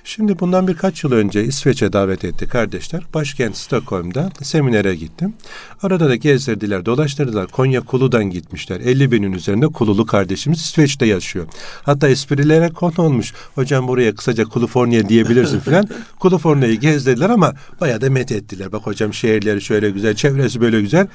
Şimdi 0.08 0.38
bundan 0.38 0.68
birkaç 0.68 1.04
yıl 1.04 1.12
önce 1.12 1.44
İsveç'e 1.44 1.92
davet 1.92 2.24
etti 2.24 2.48
kardeşler. 2.48 3.02
Başkent 3.14 3.56
Stockholm'da 3.56 4.30
seminere 4.42 4.94
gittim. 4.94 5.34
Arada 5.82 6.08
da 6.08 6.16
gezdirdiler, 6.16 6.86
dolaştırdılar. 6.86 7.46
Konya 7.46 7.80
Kulu'dan 7.80 8.24
gitmişler. 8.24 8.80
50 8.80 9.12
binin 9.12 9.32
üzerinde 9.32 9.66
Kululu 9.66 10.06
kardeşimiz 10.06 10.60
İsveç'te 10.60 11.06
yaşıyor. 11.06 11.46
Hatta 11.82 12.08
esprilere 12.08 12.68
konu 12.68 12.94
olmuş. 12.98 13.32
Hocam 13.54 13.88
buraya 13.88 14.14
kısaca 14.14 14.44
Kaliforniya 14.44 15.08
diyebilirsin 15.08 15.60
falan. 15.60 15.88
Kaliforniya'yı 16.22 16.80
gezdirdiler 16.80 17.30
ama 17.30 17.54
bayağı 17.80 18.00
da 18.00 18.10
met 18.10 18.32
ettiler. 18.32 18.72
Bak 18.72 18.86
hocam 18.86 19.14
şehirleri 19.14 19.62
şöyle 19.62 19.90
güzel, 19.90 20.14
çevresi 20.14 20.60
böyle 20.60 20.80
güzel. 20.80 21.06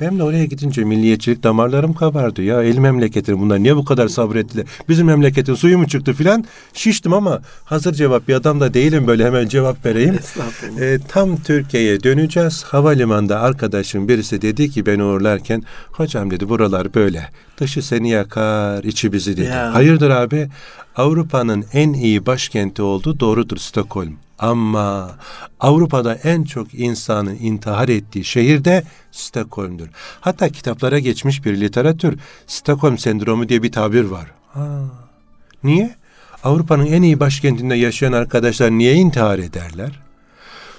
Benim 0.00 0.18
de 0.18 0.22
oraya 0.22 0.44
gidince 0.44 0.84
milliyetçilik 0.84 1.42
damarlarım 1.42 1.94
kabardı. 1.94 2.42
Ya 2.42 2.62
el 2.62 2.78
memleketi 2.78 3.38
bunlar 3.38 3.62
niye 3.62 3.76
bu 3.76 3.84
kadar 3.84 4.08
sabrettiler? 4.08 4.66
Bizim 4.88 5.06
memleketin 5.06 5.54
suyu 5.54 5.78
mu 5.78 5.88
çıktı 5.88 6.12
filan? 6.12 6.44
Şiştim 6.74 7.12
ama 7.12 7.42
hazır 7.64 7.92
cevap 7.94 8.28
bir 8.28 8.39
adam 8.40 8.60
da 8.60 8.74
değilim 8.74 9.06
böyle 9.06 9.24
hemen 9.24 9.48
cevap 9.48 9.86
vereyim. 9.86 10.18
E, 10.80 10.98
tam 11.08 11.36
Türkiye'ye 11.36 12.02
döneceğiz. 12.02 12.62
Havalimanında 12.64 13.40
arkadaşım 13.40 14.08
birisi 14.08 14.42
dedi 14.42 14.70
ki 14.70 14.86
beni 14.86 15.04
uğurlarken 15.04 15.62
hocam 15.92 16.30
dedi 16.30 16.48
buralar 16.48 16.94
böyle. 16.94 17.28
Dışı 17.58 17.82
seni 17.82 18.10
yakar, 18.10 18.84
içi 18.84 19.12
bizi 19.12 19.36
dedi. 19.36 19.46
Ya. 19.46 19.74
Hayırdır 19.74 20.10
abi? 20.10 20.48
Avrupa'nın 20.96 21.64
en 21.72 21.92
iyi 21.92 22.26
başkenti 22.26 22.82
olduğu 22.82 23.20
doğrudur 23.20 23.56
Stockholm. 23.56 24.12
Ama 24.38 25.10
Avrupa'da 25.60 26.14
en 26.14 26.44
çok 26.44 26.74
insanın 26.74 27.34
intihar 27.34 27.88
ettiği 27.88 28.24
şehir 28.24 28.64
de 28.64 28.84
Stockholm'dur. 29.12 29.88
Hatta 30.20 30.48
kitaplara 30.48 30.98
geçmiş 30.98 31.44
bir 31.44 31.60
literatür 31.60 32.18
Stockholm 32.46 32.98
sendromu 32.98 33.48
diye 33.48 33.62
bir 33.62 33.72
tabir 33.72 34.04
var. 34.04 34.26
Ha. 34.52 34.80
Niye? 35.64 35.99
Avrupa'nın 36.44 36.86
en 36.86 37.02
iyi 37.02 37.20
başkentinde 37.20 37.74
yaşayan 37.74 38.12
arkadaşlar 38.12 38.70
niye 38.70 38.94
intihar 38.94 39.38
ederler? 39.38 40.00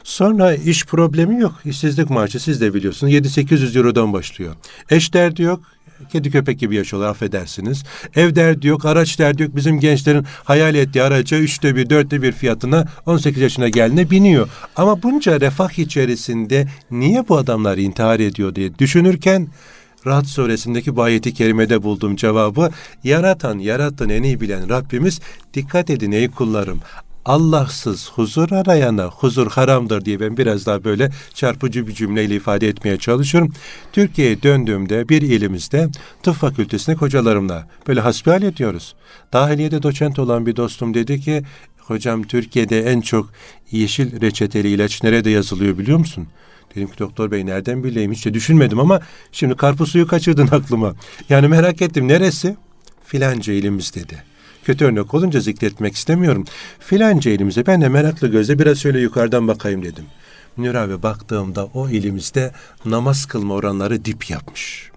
Sonra 0.03 0.55
iş 0.55 0.85
problemi 0.85 1.41
yok. 1.41 1.53
İşsizlik 1.65 2.09
maaşı 2.09 2.39
siz 2.39 2.61
de 2.61 2.73
biliyorsunuz 2.73 3.13
7-800 3.13 3.77
Euro'dan 3.77 4.13
başlıyor. 4.13 4.55
Eş 4.89 5.13
derdi 5.13 5.41
yok. 5.41 5.59
Kedi 6.11 6.31
köpek 6.31 6.59
gibi 6.59 6.75
yaşıyorlar 6.75 7.09
affedersiniz. 7.09 7.83
Ev 8.15 8.35
derdi 8.35 8.67
yok, 8.67 8.85
araç 8.85 9.19
derdi 9.19 9.43
yok. 9.43 9.55
Bizim 9.55 9.79
gençlerin 9.79 10.25
hayal 10.43 10.75
ettiği 10.75 11.03
araca 11.03 11.37
üçte 11.37 11.75
bir, 11.75 11.89
dörtte 11.89 12.21
bir 12.21 12.31
fiyatına 12.31 12.87
18 13.05 13.41
yaşına 13.41 13.69
geldiğinde 13.69 14.09
biniyor. 14.09 14.49
Ama 14.75 15.03
bunca 15.03 15.39
refah 15.41 15.79
içerisinde 15.79 16.67
niye 16.91 17.27
bu 17.29 17.37
adamlar 17.37 17.77
intihar 17.77 18.19
ediyor 18.19 18.55
diye 18.55 18.79
düşünürken 18.79 19.47
Rahat 20.05 20.27
suresindeki 20.27 20.95
bu 20.95 21.01
ayeti 21.01 21.33
kerimede 21.33 21.83
bulduğum 21.83 22.15
cevabı 22.15 22.69
yaratan, 23.03 23.59
yarattın 23.59 24.09
en 24.09 24.23
iyi 24.23 24.41
bilen 24.41 24.69
Rabbimiz 24.69 25.19
dikkat 25.53 25.89
edin 25.89 26.11
ey 26.11 26.31
kullarım. 26.31 26.79
Allahsız 27.25 28.11
huzur 28.11 28.51
arayana 28.51 29.05
huzur 29.05 29.51
haramdır 29.51 30.05
diye 30.05 30.19
ben 30.19 30.37
biraz 30.37 30.65
daha 30.65 30.83
böyle 30.83 31.11
çarpıcı 31.33 31.87
bir 31.87 31.93
cümleyle 31.93 32.35
ifade 32.35 32.67
etmeye 32.67 32.97
çalışıyorum. 32.97 33.53
Türkiye'ye 33.93 34.43
döndüğümde 34.43 35.09
bir 35.09 35.21
ilimizde 35.21 35.89
tıp 36.23 36.35
fakültesinde 36.35 36.95
hocalarımla 36.95 37.67
böyle 37.87 38.01
hasbihal 38.01 38.43
ediyoruz. 38.43 38.95
Dahiliyede 39.33 39.83
doçent 39.83 40.19
olan 40.19 40.45
bir 40.45 40.55
dostum 40.55 40.93
dedi 40.93 41.21
ki 41.21 41.43
hocam 41.77 42.23
Türkiye'de 42.23 42.91
en 42.91 43.01
çok 43.01 43.29
yeşil 43.71 44.21
reçeteli 44.21 44.67
ilaç 44.67 45.03
nerede 45.03 45.29
yazılıyor 45.29 45.77
biliyor 45.77 45.97
musun? 45.97 46.27
Dedim 46.75 46.87
ki 46.87 46.99
doktor 46.99 47.31
bey 47.31 47.45
nereden 47.45 47.83
bileyim 47.83 48.11
hiç 48.11 48.25
de 48.25 48.33
düşünmedim 48.33 48.79
ama 48.79 48.99
şimdi 49.31 49.55
karpuz 49.55 49.91
suyu 49.91 50.07
kaçırdın 50.07 50.47
aklıma. 50.51 50.95
Yani 51.29 51.47
merak 51.47 51.81
ettim 51.81 52.07
neresi? 52.07 52.55
Filanca 53.05 53.53
ilimiz 53.53 53.95
dedi. 53.95 54.23
Kötü 54.63 54.85
örnek 54.85 55.13
olunca 55.13 55.39
zikretmek 55.39 55.95
istemiyorum. 55.95 56.45
Filanca 56.79 57.31
ilimize 57.31 57.65
ben 57.65 57.81
de 57.81 57.89
meraklı 57.89 58.27
gözle 58.27 58.59
biraz 58.59 58.77
şöyle 58.77 58.99
yukarıdan 58.99 59.47
bakayım 59.47 59.83
dedim. 59.83 60.05
Münir 60.57 60.75
abi 60.75 61.03
baktığımda 61.03 61.65
o 61.65 61.89
ilimizde 61.89 62.51
namaz 62.85 63.25
kılma 63.25 63.53
oranları 63.53 64.05
dip 64.05 64.29
yapmış. 64.29 64.90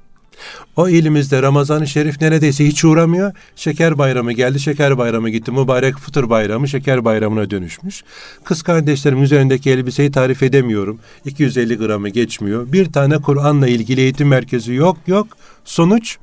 O 0.76 0.88
ilimizde 0.88 1.42
Ramazan-ı 1.42 1.86
Şerif 1.86 2.20
neredeyse 2.20 2.66
hiç 2.66 2.84
uğramıyor. 2.84 3.32
Şeker 3.56 3.98
bayramı 3.98 4.32
geldi, 4.32 4.60
şeker 4.60 4.98
bayramı 4.98 5.30
gitti. 5.30 5.52
Mübarek 5.52 5.98
fıtır 5.98 6.30
bayramı 6.30 6.68
şeker 6.68 7.04
bayramına 7.04 7.50
dönüşmüş. 7.50 8.04
Kız 8.44 8.62
kardeşlerim 8.62 9.22
üzerindeki 9.22 9.70
elbiseyi 9.70 10.12
tarif 10.12 10.42
edemiyorum. 10.42 10.98
250 11.24 11.78
gramı 11.78 12.08
geçmiyor. 12.08 12.72
Bir 12.72 12.92
tane 12.92 13.18
Kur'an'la 13.18 13.68
ilgili 13.68 14.00
eğitim 14.00 14.28
merkezi 14.28 14.74
yok 14.74 14.96
yok. 15.06 15.26
Sonuç 15.64 16.18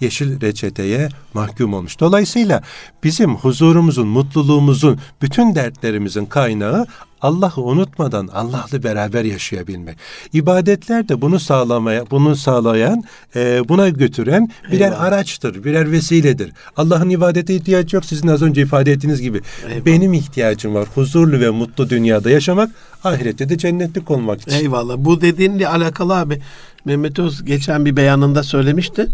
yeşil 0.00 0.40
reçeteye 0.40 1.08
mahkum 1.34 1.74
olmuş. 1.74 2.00
Dolayısıyla 2.00 2.62
bizim 3.04 3.34
huzurumuzun, 3.34 4.08
mutluluğumuzun, 4.08 4.98
bütün 5.22 5.54
dertlerimizin 5.54 6.26
kaynağı 6.26 6.86
Allah'ı 7.24 7.60
unutmadan 7.60 8.28
Allah'la 8.28 8.82
beraber 8.82 9.24
yaşayabilmek. 9.24 9.96
İbadetler 10.32 11.08
de 11.08 11.20
bunu 11.20 11.40
sağlamaya, 11.40 12.10
bunu 12.10 12.36
sağlayan, 12.36 13.04
e, 13.36 13.68
buna 13.68 13.88
götüren 13.88 14.50
birer 14.72 14.84
Eyvallah. 14.84 15.00
araçtır, 15.00 15.64
birer 15.64 15.92
vesiledir. 15.92 16.52
Allah'ın 16.76 17.10
ibadete 17.10 17.54
ihtiyacı 17.54 17.96
yok. 17.96 18.04
Sizin 18.04 18.28
az 18.28 18.42
önce 18.42 18.62
ifade 18.62 18.92
ettiğiniz 18.92 19.20
gibi. 19.20 19.40
Eyvallah. 19.68 19.86
Benim 19.86 20.12
ihtiyacım 20.12 20.74
var. 20.74 20.88
Huzurlu 20.94 21.40
ve 21.40 21.50
mutlu 21.50 21.90
dünyada 21.90 22.30
yaşamak, 22.30 22.70
ahirette 23.04 23.48
de 23.48 23.58
cennetlik 23.58 24.10
olmak 24.10 24.40
için. 24.40 24.52
Eyvallah. 24.52 24.94
Bu 24.98 25.20
dediğinle 25.20 25.68
alakalı 25.68 26.16
abi 26.16 26.42
Mehmet 26.84 27.18
Öz 27.18 27.44
geçen 27.44 27.84
bir 27.84 27.96
beyanında 27.96 28.42
söylemişti. 28.42 29.06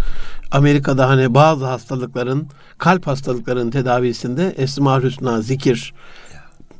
Amerika'da 0.50 1.08
hani 1.08 1.34
bazı 1.34 1.66
hastalıkların 1.66 2.48
kalp 2.78 3.06
hastalıklarının 3.06 3.70
tedavisinde 3.70 4.54
Esma 4.58 5.02
Hüsna 5.02 5.42
zikir 5.42 5.94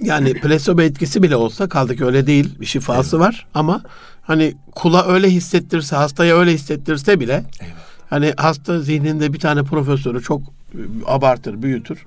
yani 0.03 0.35
plasebo 0.35 0.83
etkisi 0.83 1.23
bile 1.23 1.37
olsa 1.37 1.69
kaldı 1.69 1.97
ki 1.97 2.05
öyle 2.05 2.27
değil 2.27 2.61
bir 2.61 2.67
şifası 2.67 3.21
var 3.21 3.47
ama 3.55 3.83
hani 4.23 4.55
kula 4.75 5.07
öyle 5.07 5.31
hissettirse 5.31 5.97
hastaya 5.97 6.37
öyle 6.37 6.53
hissettirse 6.53 7.21
bile 7.21 7.33
Eyvallah. 7.61 7.77
hani 8.11 8.33
hasta 8.37 8.81
zihninde 8.81 9.33
bir 9.33 9.39
tane 9.39 9.63
profesörü 9.63 10.23
çok 10.23 10.43
e, 10.43 10.79
abartır 11.07 11.63
büyütür 11.63 12.07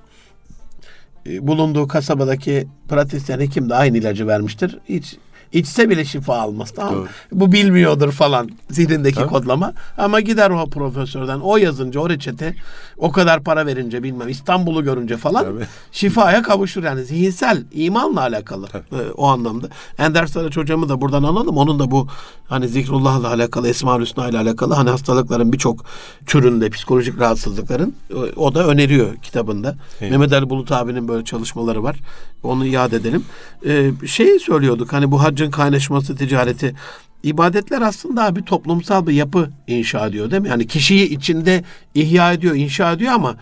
E, 1.26 1.46
bulunduğu 1.46 1.88
kasabadaki 1.88 2.66
pratisyen 2.88 3.40
hekim 3.40 3.70
de 3.70 3.74
aynı 3.74 3.98
ilacı 3.98 4.26
vermiştir. 4.26 4.78
Hiç 4.88 5.16
içse 5.54 5.90
bile 5.90 6.04
şifa 6.04 6.38
almaz 6.38 6.70
tamam 6.70 6.94
mı? 6.94 7.06
Bu 7.32 7.52
bilmiyordur 7.52 8.12
falan 8.12 8.48
zihnindeki 8.70 9.14
Tabii. 9.14 9.28
kodlama. 9.28 9.72
Ama 9.98 10.20
gider 10.20 10.50
o 10.50 10.66
profesörden 10.70 11.40
o 11.40 11.56
yazınca 11.56 12.00
o 12.00 12.10
reçete 12.10 12.54
o 12.96 13.12
kadar 13.12 13.42
para 13.42 13.66
verince 13.66 14.02
bilmem 14.02 14.28
İstanbul'u 14.28 14.84
görünce 14.84 15.16
falan 15.16 15.44
Tabii. 15.44 15.64
şifaya 15.92 16.42
kavuşur 16.42 16.82
yani 16.82 17.04
zihinsel 17.04 17.64
imanla 17.72 18.20
alakalı 18.20 18.66
Tabii. 18.66 18.84
e, 19.02 19.10
o 19.16 19.26
anlamda. 19.26 19.68
Ender 19.98 20.26
Saraç 20.26 20.56
hocamı 20.56 20.88
da 20.88 21.00
buradan 21.00 21.22
analım. 21.22 21.56
Onun 21.56 21.78
da 21.78 21.90
bu 21.90 22.08
hani 22.48 22.68
zikrullahla 22.68 23.28
alakalı, 23.28 23.68
Esma 23.68 24.00
Hüsna 24.00 24.28
ile 24.28 24.38
alakalı 24.38 24.74
hani 24.74 24.90
hastalıkların 24.90 25.52
birçok 25.52 25.84
türünde 26.26 26.70
psikolojik 26.70 27.20
rahatsızlıkların 27.20 27.94
e, 28.10 28.14
o 28.36 28.54
da 28.54 28.66
öneriyor 28.66 29.16
kitabında. 29.16 29.76
Evet. 30.00 30.10
Mehmet 30.10 30.32
Ali 30.32 30.50
Bulut 30.50 30.72
abinin 30.72 31.08
böyle 31.08 31.24
çalışmaları 31.24 31.82
var. 31.82 31.96
Onu 32.42 32.66
iade 32.66 32.96
edelim. 32.96 33.24
Ee, 33.66 33.90
şey 34.06 34.38
söylüyorduk 34.38 34.92
hani 34.92 35.10
bu 35.10 35.22
haccın 35.44 35.50
kaynaşması 35.50 36.16
ticareti 36.16 36.74
ibadetler 37.22 37.82
aslında 37.82 38.36
bir 38.36 38.42
toplumsal 38.42 39.06
bir 39.06 39.12
yapı 39.12 39.50
inşa 39.66 40.06
ediyor 40.06 40.30
değil 40.30 40.42
mi? 40.42 40.48
Yani 40.48 40.66
kişiyi 40.66 41.08
içinde 41.08 41.64
ihya 41.94 42.32
ediyor, 42.32 42.54
inşa 42.54 42.92
ediyor 42.92 43.12
ama 43.12 43.36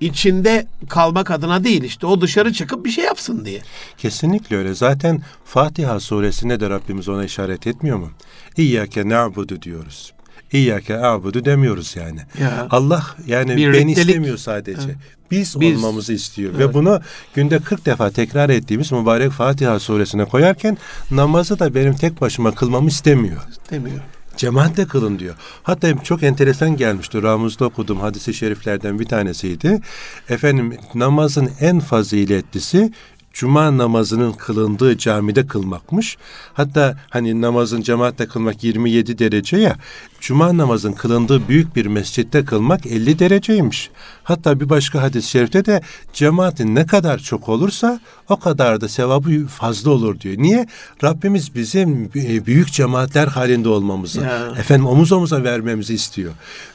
içinde 0.00 0.66
kalmak 0.88 1.30
adına 1.30 1.64
değil 1.64 1.82
işte 1.82 2.06
o 2.06 2.20
dışarı 2.20 2.52
çıkıp 2.52 2.84
bir 2.84 2.90
şey 2.90 3.04
yapsın 3.04 3.44
diye. 3.44 3.62
Kesinlikle 3.98 4.56
öyle. 4.56 4.74
Zaten 4.74 5.22
Fatiha 5.44 6.00
suresinde 6.00 6.60
de 6.60 6.70
Rabbimiz 6.70 7.08
ona 7.08 7.24
işaret 7.24 7.66
etmiyor 7.66 7.98
mu? 7.98 8.10
İyyâke 8.56 9.08
na'budu 9.08 9.62
diyoruz. 9.62 10.13
İyyâke 10.58 10.98
a'budu 10.98 11.44
demiyoruz 11.44 11.96
yani. 11.96 12.20
Ya. 12.40 12.66
Allah 12.70 13.04
yani 13.26 13.56
Bir 13.56 13.72
beni 13.72 13.82
birliktelik. 13.84 14.08
istemiyor 14.08 14.36
sadece. 14.36 14.96
Biz, 15.30 15.60
Biz. 15.60 15.76
olmamızı 15.76 16.12
istiyor. 16.12 16.50
Evet. 16.56 16.68
Ve 16.68 16.74
bunu 16.74 17.00
günde 17.34 17.58
40 17.58 17.86
defa 17.86 18.10
tekrar 18.10 18.50
ettiğimiz 18.50 18.92
mübarek 18.92 19.30
Fatiha 19.30 19.78
suresine 19.80 20.24
koyarken 20.24 20.78
namazı 21.10 21.58
da 21.58 21.74
benim 21.74 21.94
tek 21.94 22.20
başıma 22.20 22.54
kılmamı 22.54 22.88
istemiyor. 22.88 23.40
Demiyor. 23.70 24.00
Cemaatle 24.36 24.86
kılın 24.86 25.18
diyor. 25.18 25.34
Hatta 25.62 26.02
çok 26.04 26.22
enteresan 26.22 26.76
gelmişti. 26.76 27.22
Ramuz'da 27.22 27.64
okuduğum 27.64 28.00
hadisi 28.00 28.34
şeriflerden 28.34 28.98
bir 28.98 29.04
tanesiydi. 29.06 29.80
Efendim 30.28 30.76
namazın 30.94 31.50
en 31.60 31.80
faziletlisi 31.80 32.92
Cuma 33.32 33.78
namazının 33.78 34.32
kılındığı 34.32 34.98
camide 34.98 35.46
kılmakmış. 35.46 36.16
Hatta 36.52 36.96
hani 37.10 37.40
namazın 37.40 37.82
cemaatle 37.82 38.26
kılmak 38.26 38.64
27 38.64 39.18
derece 39.18 39.56
ya. 39.56 39.76
Cuma 40.24 40.56
namazın 40.56 40.92
kılındığı 40.92 41.48
büyük 41.48 41.76
bir 41.76 41.86
mescitte 41.86 42.44
kılmak 42.44 42.86
50 42.86 43.18
dereceymiş. 43.18 43.90
Hatta 44.22 44.60
bir 44.60 44.68
başka 44.68 45.02
hadis-i 45.02 45.30
şerifte 45.30 45.64
de 45.64 45.82
cemaatin 46.12 46.74
ne 46.74 46.86
kadar 46.86 47.18
çok 47.18 47.48
olursa 47.48 48.00
o 48.28 48.36
kadar 48.36 48.80
da 48.80 48.88
sevabı 48.88 49.46
fazla 49.46 49.90
olur 49.90 50.20
diyor. 50.20 50.34
Niye? 50.38 50.66
Rabbimiz 51.04 51.54
bizim 51.54 52.10
e, 52.16 52.46
büyük 52.46 52.72
cemaatler 52.72 53.26
halinde 53.26 53.68
olmamızı, 53.68 54.20
Ya. 54.20 54.48
efendim 54.58 54.86
omuz 54.86 55.12
omuza 55.12 55.42
vermemizi 55.44 55.94
istiyor. 55.94 56.32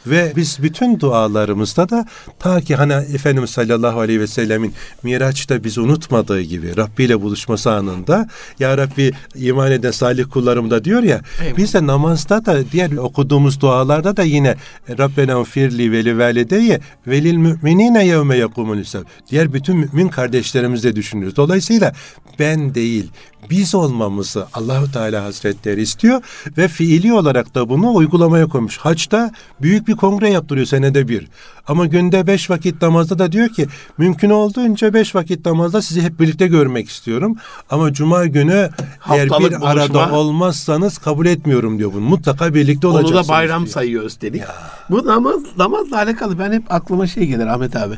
Ve 0.07 0.33
biz 0.35 0.57
bütün 0.63 0.99
dualarımızda 0.99 1.89
da 1.89 2.05
ta 2.39 2.61
ki 2.61 2.75
hani 2.75 2.93
Efendimiz 2.93 3.49
sallallahu 3.49 3.99
aleyhi 3.99 4.19
ve 4.19 4.27
sellemin 4.27 4.73
Miraç'ta 5.03 5.63
bizi 5.63 5.81
unutmadığı 5.81 6.41
gibi 6.41 6.77
Rabbi 6.77 7.03
ile 7.03 7.21
buluşması 7.21 7.71
anında 7.71 8.27
Ya 8.59 8.77
Rabbi 8.77 9.11
iman 9.35 9.71
eden 9.71 9.91
salih 9.91 10.25
kullarım 10.31 10.69
da 10.71 10.83
diyor 10.85 11.03
ya 11.03 11.21
Eyvallah. 11.41 11.57
biz 11.57 11.73
de 11.73 11.87
namazda 11.87 12.45
da 12.45 12.71
diğer 12.71 12.91
okuduğumuz 12.91 13.38
dualarda 13.59 14.17
da 14.17 14.23
yine 14.23 14.55
Rabbena 14.89 15.43
firli 15.43 15.91
veli 15.91 16.17
velideye 16.17 16.79
velil 17.07 17.37
müminine 17.37 18.05
yevme 18.05 18.37
yakumul. 18.37 18.83
Diğer 19.31 19.53
bütün 19.53 19.77
mümin 19.77 20.07
kardeşlerimiz 20.07 20.83
de 20.83 20.95
düşünürüz. 20.95 21.35
Dolayısıyla 21.35 21.93
ben 22.39 22.75
değil 22.75 23.11
biz 23.49 23.75
olmamızı 23.75 24.47
Allahu 24.53 24.91
Teala 24.91 25.23
Hazretleri 25.23 25.81
istiyor 25.81 26.21
ve 26.57 26.67
fiili 26.67 27.13
olarak 27.13 27.55
da 27.55 27.69
bunu 27.69 27.93
uygulamaya 27.95 28.47
koymuş. 28.47 28.77
Haçta 28.77 29.31
büyük 29.61 29.87
bir 29.87 29.95
kongre 29.95 30.29
yaptırıyor 30.29 30.65
senede 30.67 31.07
bir. 31.07 31.27
Ama 31.67 31.85
günde 31.85 32.27
beş 32.27 32.49
vakit 32.49 32.81
namazda 32.81 33.19
da 33.19 33.31
diyor 33.31 33.49
ki 33.49 33.67
mümkün 33.97 34.29
olduğunca 34.29 34.93
beş 34.93 35.15
vakit 35.15 35.45
namazda 35.45 35.81
sizi 35.81 36.01
hep 36.01 36.19
birlikte 36.19 36.47
görmek 36.47 36.89
istiyorum. 36.89 37.35
Ama 37.69 37.93
cuma 37.93 38.25
günü 38.25 38.69
eğer 39.09 39.27
Haftalık 39.27 39.51
bir 39.61 39.67
arada 39.71 39.93
buluşma. 39.93 40.11
olmazsanız 40.17 40.97
kabul 40.97 41.25
etmiyorum 41.25 41.77
diyor 41.79 41.93
bunu. 41.93 42.01
Mutlaka 42.01 42.53
birlikte 42.53 42.87
Onu 42.87 42.93
olacaksınız. 42.93 43.27
da 43.27 43.31
bayram 43.31 43.63
diyor. 43.63 43.73
sayıyor 43.73 44.03
üstelik. 44.03 44.41
Bu 44.89 45.05
namaz 45.05 45.41
namazla 45.57 45.97
alakalı 45.97 46.39
ben 46.39 46.51
hep 46.51 46.63
aklıma 46.73 47.07
şey 47.07 47.25
gelir 47.25 47.47
Ahmet 47.47 47.75
abi. 47.75 47.95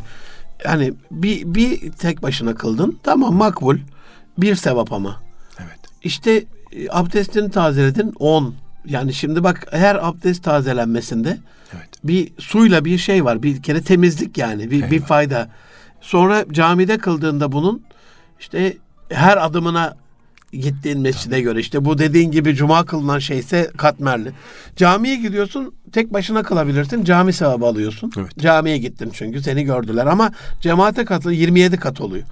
Yani 0.65 0.93
bir, 1.11 1.55
bir 1.55 1.91
tek 1.91 2.23
başına 2.23 2.55
kıldın. 2.55 2.99
Tamam 3.03 3.33
makbul. 3.35 3.77
Bir 4.37 4.55
sevap 4.55 4.93
ama. 4.93 5.21
İşte 6.03 6.43
e, 6.71 6.87
abdestini 6.89 7.51
tazeledin 7.51 8.13
10. 8.19 8.55
Yani 8.85 9.13
şimdi 9.13 9.43
bak 9.43 9.67
her 9.71 10.07
abdest 10.07 10.43
tazelenmesinde 10.43 11.37
Evet. 11.75 11.89
bir 12.03 12.31
suyla 12.37 12.85
bir 12.85 12.97
şey 12.97 13.25
var. 13.25 13.43
Bir 13.43 13.63
kere 13.63 13.81
temizlik 13.81 14.37
yani 14.37 14.71
bir, 14.71 14.91
bir 14.91 15.01
fayda. 15.01 15.49
Sonra 16.01 16.45
camide 16.51 16.97
kıldığında 16.97 17.51
bunun 17.51 17.81
işte 18.39 18.77
her 19.09 19.45
adımına 19.45 19.95
gittiğin 20.53 20.99
mescide 20.99 21.41
göre 21.41 21.59
işte 21.59 21.85
bu 21.85 21.97
dediğin 21.97 22.31
gibi 22.31 22.55
cuma 22.55 22.85
kılınan 22.85 23.19
şeyse 23.19 23.71
katmerli. 23.77 24.31
Camiye 24.75 25.15
gidiyorsun 25.15 25.73
tek 25.91 26.13
başına 26.13 26.43
kılabilirsin 26.43 27.03
cami 27.03 27.33
sevabı 27.33 27.65
alıyorsun. 27.65 28.11
Evet. 28.17 28.37
Camiye 28.39 28.77
gittin 28.77 29.09
çünkü 29.13 29.41
seni 29.41 29.63
gördüler 29.63 30.05
ama 30.05 30.31
cemaate 30.61 31.05
katıl 31.05 31.31
27 31.31 31.77
kat 31.77 32.01
oluyor. 32.01 32.23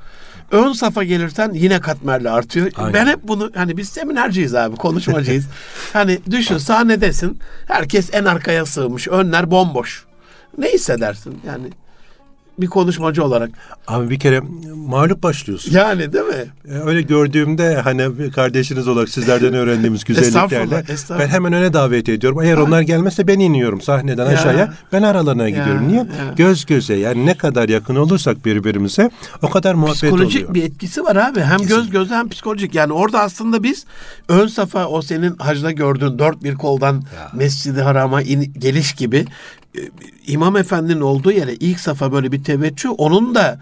Ön 0.52 0.74
safa 0.74 1.04
gelirsen 1.04 1.52
yine 1.54 1.80
katmerli 1.80 2.30
artıyor. 2.30 2.72
Aynen. 2.76 2.94
Ben 2.94 3.08
hep 3.08 3.20
bunu 3.24 3.52
hani 3.56 3.78
biz 3.78 3.90
seminerciyiz 3.90 4.56
abi 4.56 4.76
konuşmacıyız. 4.76 5.46
hani 5.94 6.20
düşün 6.32 6.58
sahnedesin 6.58 7.40
herkes 7.68 8.10
en 8.14 8.26
arkaya 8.26 8.66
sığmış 8.66 9.08
önler 9.08 9.52
bomboş. 9.52 10.06
Ne 10.58 10.68
hissedersin 10.72 11.42
yani 11.48 11.70
bir 12.62 12.68
konuşmacı 12.68 13.24
olarak? 13.24 13.50
Abi 13.88 14.10
bir 14.10 14.20
kere 14.20 14.42
mağlup 14.76 15.24
başlıyorsun. 15.24 15.72
Yani 15.72 16.14
değil 16.14 16.26
mi? 16.26 16.46
E, 16.70 16.74
Öyle 16.80 17.02
gördüğümde 17.02 17.76
hani 17.82 18.32
kardeşiniz 18.32 18.88
olarak 18.88 19.10
sizlerden 19.10 19.54
öğrendiğimiz 19.54 20.04
güzelliklerle 20.04 20.46
Estağfurullah, 20.46 20.90
estağfurullah. 20.90 21.26
ben 21.28 21.34
hemen 21.34 21.54
öne 21.54 21.74
davet 21.74 22.10
ediyorum. 22.10 22.42
Eğer 22.42 22.58
onlar 22.58 22.82
gelmezse 22.82 23.28
ben 23.28 23.40
iniyorum 23.40 23.82
sahneden 23.82 24.26
Ya. 24.26 24.32
aşağıya. 24.32 24.74
Ben 24.94 25.04
aralarına 25.04 25.50
gidiyorum. 25.50 25.88
Niye? 25.88 25.98
ya. 26.00 26.06
Göz 26.36 26.66
göze 26.66 26.96
yani 26.96 27.26
ne 27.26 27.34
kadar 27.38 27.70
yakın 27.70 27.96
olursak 27.96 28.46
birbirimize 28.46 29.10
o 29.42 29.50
kadar 29.50 29.74
muhabbet 29.74 29.96
Psikolojik 29.96 30.42
oluyor. 30.42 30.54
bir 30.54 30.64
etkisi 30.64 31.04
var 31.04 31.16
abi. 31.16 31.42
Hem 31.42 31.58
göz 31.60 31.90
göze 31.90 32.16
hem 32.16 32.30
psikolojik. 32.30 32.76
Yani 32.76 32.94
orada 32.94 33.20
aslında 33.22 33.64
biz 33.64 33.86
ön 34.30 34.48
safa 34.48 34.86
o 34.86 35.02
senin 35.02 35.36
hacda 35.38 35.72
gördüğün 35.72 36.20
dört 36.20 36.44
bir 36.44 36.56
koldan 36.56 37.04
Mescid-i 37.34 37.82
Haram'a 37.82 38.22
in- 38.22 38.54
geliş 38.58 38.94
gibi 38.94 39.26
İmam 40.28 40.58
Efendi'nin 40.58 41.02
olduğu 41.02 41.32
yere 41.32 41.54
ilk 41.54 41.80
safa 41.80 42.12
böyle 42.12 42.32
bir 42.32 42.44
teveccüh 42.44 42.90
onun 42.98 43.36
da 43.36 43.62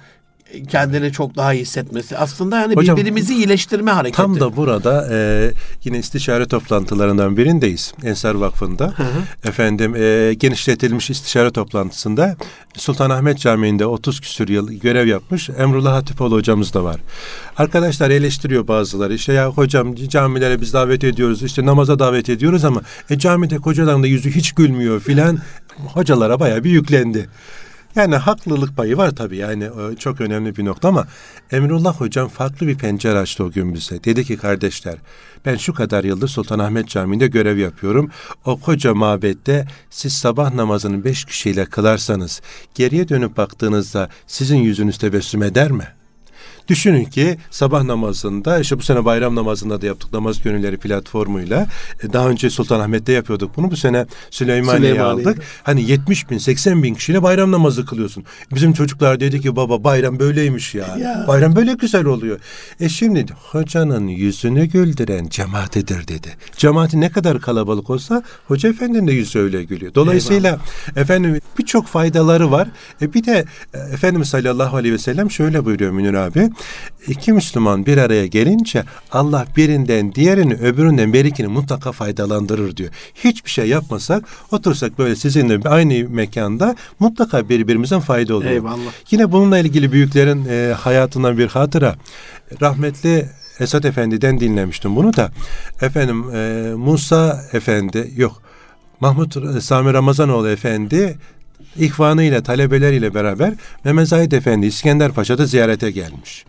kendini 0.69 1.11
çok 1.11 1.35
daha 1.35 1.53
iyi 1.53 1.61
hissetmesi. 1.61 2.17
Aslında 2.17 2.59
yani 2.59 2.75
Hocam, 2.75 2.97
birbirimizi 2.97 3.35
iyileştirme 3.35 3.91
hareketi. 3.91 4.17
Tam 4.17 4.39
da 4.39 4.55
burada 4.55 5.07
e, 5.11 5.51
yine 5.83 5.99
istişare 5.99 6.45
toplantılarından 6.45 7.37
birindeyiz. 7.37 7.93
Ensar 8.03 8.35
Vakfı'nda. 8.35 8.93
Efendim 9.45 9.95
e, 9.95 10.33
genişletilmiş 10.33 11.09
istişare 11.09 11.51
toplantısında 11.51 12.37
Sultanahmet 12.77 13.39
Camii'nde 13.39 13.85
30 13.85 14.21
küsür 14.21 14.47
yıl 14.47 14.71
görev 14.71 15.07
yapmış 15.07 15.49
Emrullah 15.49 15.93
Hatipoğlu 15.93 16.35
hocamız 16.35 16.73
da 16.73 16.83
var. 16.83 16.97
Arkadaşlar 17.57 18.09
eleştiriyor 18.09 18.67
bazıları. 18.67 19.13
İşte 19.13 19.33
ya 19.33 19.49
hocam 19.49 19.95
camilere 19.95 20.61
biz 20.61 20.73
davet 20.73 21.03
ediyoruz. 21.03 21.43
işte 21.43 21.65
namaza 21.65 21.99
davet 21.99 22.29
ediyoruz 22.29 22.65
ama 22.65 22.81
e, 23.09 23.19
camide 23.19 23.57
hocaların 23.57 24.03
da 24.03 24.07
yüzü 24.07 24.31
hiç 24.31 24.51
gülmüyor 24.51 24.99
filan. 24.99 25.39
Hocalara 25.93 26.39
bayağı 26.39 26.63
bir 26.63 26.69
yüklendi. 26.69 27.29
Yani 27.97 28.15
haklılık 28.15 28.77
payı 28.77 28.97
var 28.97 29.15
tabii 29.15 29.37
yani 29.37 29.69
çok 29.99 30.21
önemli 30.21 30.55
bir 30.55 30.65
nokta 30.65 30.87
ama 30.87 31.07
Emrullah 31.51 32.01
hocam 32.01 32.27
farklı 32.27 32.67
bir 32.67 32.77
pencere 32.77 33.19
açtı 33.19 33.43
o 33.43 33.51
gün 33.51 33.73
bize. 33.73 34.03
Dedi 34.03 34.25
ki 34.25 34.37
kardeşler 34.37 34.95
ben 35.45 35.55
şu 35.55 35.73
kadar 35.73 36.03
yıldır 36.03 36.27
Sultanahmet 36.27 36.87
Camii'nde 36.87 37.27
görev 37.27 37.57
yapıyorum. 37.57 38.11
O 38.45 38.57
koca 38.57 38.93
mabette 38.93 39.67
siz 39.89 40.13
sabah 40.13 40.53
namazını 40.53 41.03
beş 41.03 41.25
kişiyle 41.25 41.65
kılarsanız 41.65 42.41
geriye 42.75 43.09
dönüp 43.09 43.37
baktığınızda 43.37 44.09
sizin 44.27 44.57
yüzünüz 44.57 44.97
tebessüm 44.97 45.43
eder 45.43 45.71
mi? 45.71 45.96
Düşünün 46.67 47.03
ki 47.05 47.37
sabah 47.51 47.83
namazında 47.83 48.59
işte 48.59 48.77
bu 48.79 48.81
sene 48.83 49.05
bayram 49.05 49.35
namazında 49.35 49.81
da 49.81 49.85
yaptık 49.85 50.13
namaz 50.13 50.41
gönülleri 50.41 50.77
platformuyla. 50.77 51.67
E, 52.03 52.13
daha 52.13 52.29
önce 52.29 52.49
Sultanahmet'te 52.49 53.11
yapıyorduk 53.13 53.57
bunu. 53.57 53.71
Bu 53.71 53.77
sene 53.77 54.05
Süleymaniye'ye 54.31 54.93
Süleymaniye. 54.95 55.27
aldık. 55.27 55.43
Hani 55.63 55.83
70 55.91 56.29
bin 56.29 56.37
80 56.37 56.83
bin 56.83 56.93
kişiyle 56.93 57.23
bayram 57.23 57.51
namazı 57.51 57.85
kılıyorsun. 57.85 58.23
Bizim 58.55 58.73
çocuklar 58.73 59.19
dedi 59.19 59.41
ki 59.41 59.55
baba 59.55 59.83
bayram 59.83 60.19
böyleymiş 60.19 60.75
ya. 60.75 60.97
ya. 60.99 61.25
Bayram 61.27 61.55
böyle 61.55 61.73
güzel 61.73 62.05
oluyor. 62.05 62.39
E 62.79 62.89
şimdi 62.89 63.25
hocanın 63.51 64.07
yüzünü 64.07 64.65
güldüren 64.65 65.27
cemaatidir 65.29 66.07
dedi. 66.07 66.27
Cemaati 66.57 67.01
ne 67.01 67.09
kadar 67.11 67.41
kalabalık 67.41 67.89
olsa 67.89 68.23
hoca 68.47 68.69
efendinin 68.69 69.07
de 69.07 69.11
yüzü 69.11 69.39
öyle 69.39 69.63
gülüyor. 69.63 69.93
Dolayısıyla 69.95 70.49
Eyvallah. 70.49 70.97
efendim 70.97 71.41
birçok 71.59 71.87
faydaları 71.87 72.51
var. 72.51 72.67
E 73.01 73.13
bir 73.13 73.25
de 73.25 73.45
e, 73.73 73.77
Efendimiz 73.93 74.29
sallallahu 74.29 74.77
aleyhi 74.77 74.93
ve 74.93 74.97
sellem 74.97 75.31
şöyle 75.31 75.65
buyuruyor 75.65 75.91
Münir 75.91 76.13
abi. 76.13 76.49
İki 77.07 77.33
Müslüman 77.33 77.85
bir 77.85 77.97
araya 77.97 78.27
gelince 78.27 78.83
Allah 79.11 79.45
birinden 79.57 80.15
diğerini 80.15 80.53
öbüründen 80.53 81.13
berikini 81.13 81.47
mutlaka 81.47 81.91
faydalandırır 81.91 82.77
diyor. 82.77 82.89
Hiçbir 83.15 83.49
şey 83.49 83.67
yapmasak 83.67 84.23
otursak 84.51 84.99
böyle 84.99 85.15
sizinle 85.15 85.69
aynı 85.69 86.09
mekanda 86.09 86.75
mutlaka 86.99 87.49
birbirimizden 87.49 87.99
fayda 87.99 88.35
oluyor. 88.35 88.51
Eyvallah. 88.51 88.91
Yine 89.11 89.31
bununla 89.31 89.57
ilgili 89.59 89.91
büyüklerin 89.91 90.45
e, 90.49 90.73
hayatından 90.73 91.37
bir 91.37 91.47
hatıra. 91.47 91.95
Rahmetli 92.61 93.29
Esat 93.59 93.85
Efendi'den 93.85 94.39
dinlemiştim 94.39 94.95
bunu 94.95 95.15
da. 95.15 95.31
Efendim 95.81 96.35
e, 96.35 96.71
Musa 96.75 97.41
Efendi 97.53 98.11
yok 98.15 98.41
Mahmut 98.99 99.61
Sami 99.63 99.93
Ramazanoğlu 99.93 100.49
Efendi 100.49 101.17
ihvanıyla, 101.75 102.43
talebeleriyle 102.43 103.13
beraber 103.13 103.53
Mehmet 103.83 104.07
Zahid 104.07 104.31
Efendi 104.31 104.65
İskender 104.65 105.11
Paşa'da 105.11 105.45
ziyarete 105.45 105.91
gelmiş. 105.91 106.45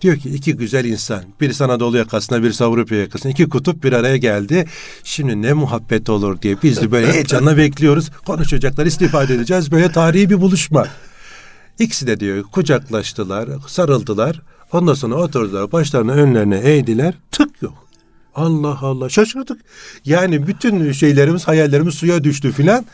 Diyor 0.00 0.16
ki 0.16 0.28
iki 0.30 0.56
güzel 0.56 0.84
insan, 0.84 1.24
birisi 1.40 1.64
Anadolu 1.64 1.96
yakasına, 1.96 2.42
birisi 2.42 2.64
Avrupa 2.64 2.94
yakasına, 2.94 3.32
iki 3.32 3.48
kutup 3.48 3.84
bir 3.84 3.92
araya 3.92 4.16
geldi. 4.16 4.66
Şimdi 5.04 5.42
ne 5.42 5.52
muhabbet 5.52 6.10
olur 6.10 6.42
diye 6.42 6.56
biz 6.62 6.80
de 6.80 6.90
böyle 6.90 7.12
heyecanla 7.12 7.56
bekliyoruz. 7.56 8.10
Konuşacaklar, 8.26 8.86
istifade 8.86 9.34
edeceğiz. 9.34 9.72
Böyle 9.72 9.92
tarihi 9.92 10.30
bir 10.30 10.40
buluşma. 10.40 10.86
İkisi 11.78 12.06
de 12.06 12.20
diyor 12.20 12.42
kucaklaştılar, 12.42 13.48
sarıldılar. 13.66 14.42
Ondan 14.72 14.94
sonra 14.94 15.14
oturdular, 15.14 15.72
başlarını 15.72 16.12
önlerine 16.12 16.58
eğdiler. 16.58 17.14
Tık 17.30 17.62
yok. 17.62 17.88
Allah 18.34 18.78
Allah 18.80 19.08
şaşırdık. 19.08 19.60
Yani 20.04 20.46
bütün 20.46 20.92
şeylerimiz, 20.92 21.48
hayallerimiz 21.48 21.94
suya 21.94 22.24
düştü 22.24 22.52
filan. 22.52 22.84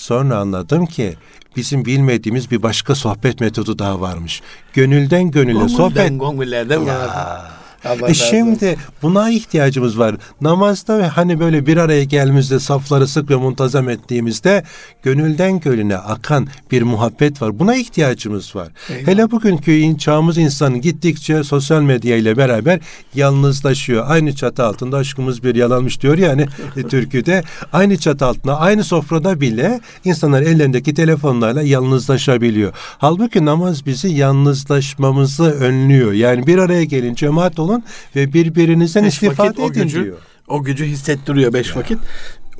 Sonra 0.00 0.36
anladım 0.36 0.86
ki 0.86 1.14
bizim 1.56 1.84
bilmediğimiz 1.84 2.50
bir 2.50 2.62
başka 2.62 2.94
sohbet 2.94 3.40
metodu 3.40 3.78
daha 3.78 4.00
varmış. 4.00 4.42
Gönülden 4.72 5.30
gönüle 5.30 5.52
Gongulden, 5.52 5.76
sohbet. 5.76 6.20
Gongullerden 6.20 6.80
ya. 6.80 7.00
Allah 7.00 7.59
e 8.08 8.14
şimdi 8.14 8.76
buna 9.02 9.30
ihtiyacımız 9.30 9.98
var. 9.98 10.16
Namazda 10.40 10.98
ve 10.98 11.06
hani 11.06 11.40
böyle 11.40 11.66
bir 11.66 11.76
araya 11.76 12.04
gelmemizde 12.04 12.60
safları 12.60 13.06
sık 13.08 13.30
ve 13.30 13.36
muntazam 13.36 13.88
ettiğimizde 13.88 14.64
gönülden 15.02 15.60
gönüle 15.60 15.98
akan 15.98 16.48
bir 16.70 16.82
muhabbet 16.82 17.42
var. 17.42 17.58
Buna 17.58 17.76
ihtiyacımız 17.76 18.56
var. 18.56 18.68
Eyvallah. 18.90 19.06
Hele 19.06 19.30
bugünkü 19.30 19.98
çağımız 19.98 20.38
insanı 20.38 20.78
gittikçe 20.78 21.44
sosyal 21.44 21.82
medya 21.82 22.16
ile 22.16 22.36
beraber 22.36 22.80
yalnızlaşıyor. 23.14 24.04
Aynı 24.08 24.34
çatı 24.34 24.64
altında 24.64 24.96
aşkımız 24.96 25.44
bir 25.44 25.54
yalanmış 25.54 26.02
diyor 26.02 26.18
yani 26.18 26.46
e, 26.76 26.82
türküde. 26.82 27.42
Aynı 27.72 27.96
çatı 27.96 28.26
altında 28.26 28.58
aynı 28.58 28.84
sofrada 28.84 29.40
bile 29.40 29.80
insanlar 30.04 30.42
ellerindeki 30.42 30.94
telefonlarla 30.94 31.62
yalnızlaşabiliyor. 31.62 32.72
Halbuki 32.98 33.44
namaz 33.44 33.86
bizi 33.86 34.08
yalnızlaşmamızı 34.08 35.44
önlüyor. 35.44 36.12
Yani 36.12 36.46
bir 36.46 36.58
araya 36.58 36.84
gelin 36.84 37.14
cemaat 37.14 37.58
olun 37.58 37.69
olun 37.70 37.84
ve 38.16 38.32
birbirinizden 38.32 39.04
beş 39.04 39.14
istifade 39.14 39.64
edin 39.64 39.82
gücü, 39.82 40.04
diyor. 40.04 40.18
O 40.48 40.62
gücü 40.62 40.84
hissettiriyor 40.84 41.52
beş 41.52 41.70
ya. 41.70 41.76
vakit. 41.76 41.98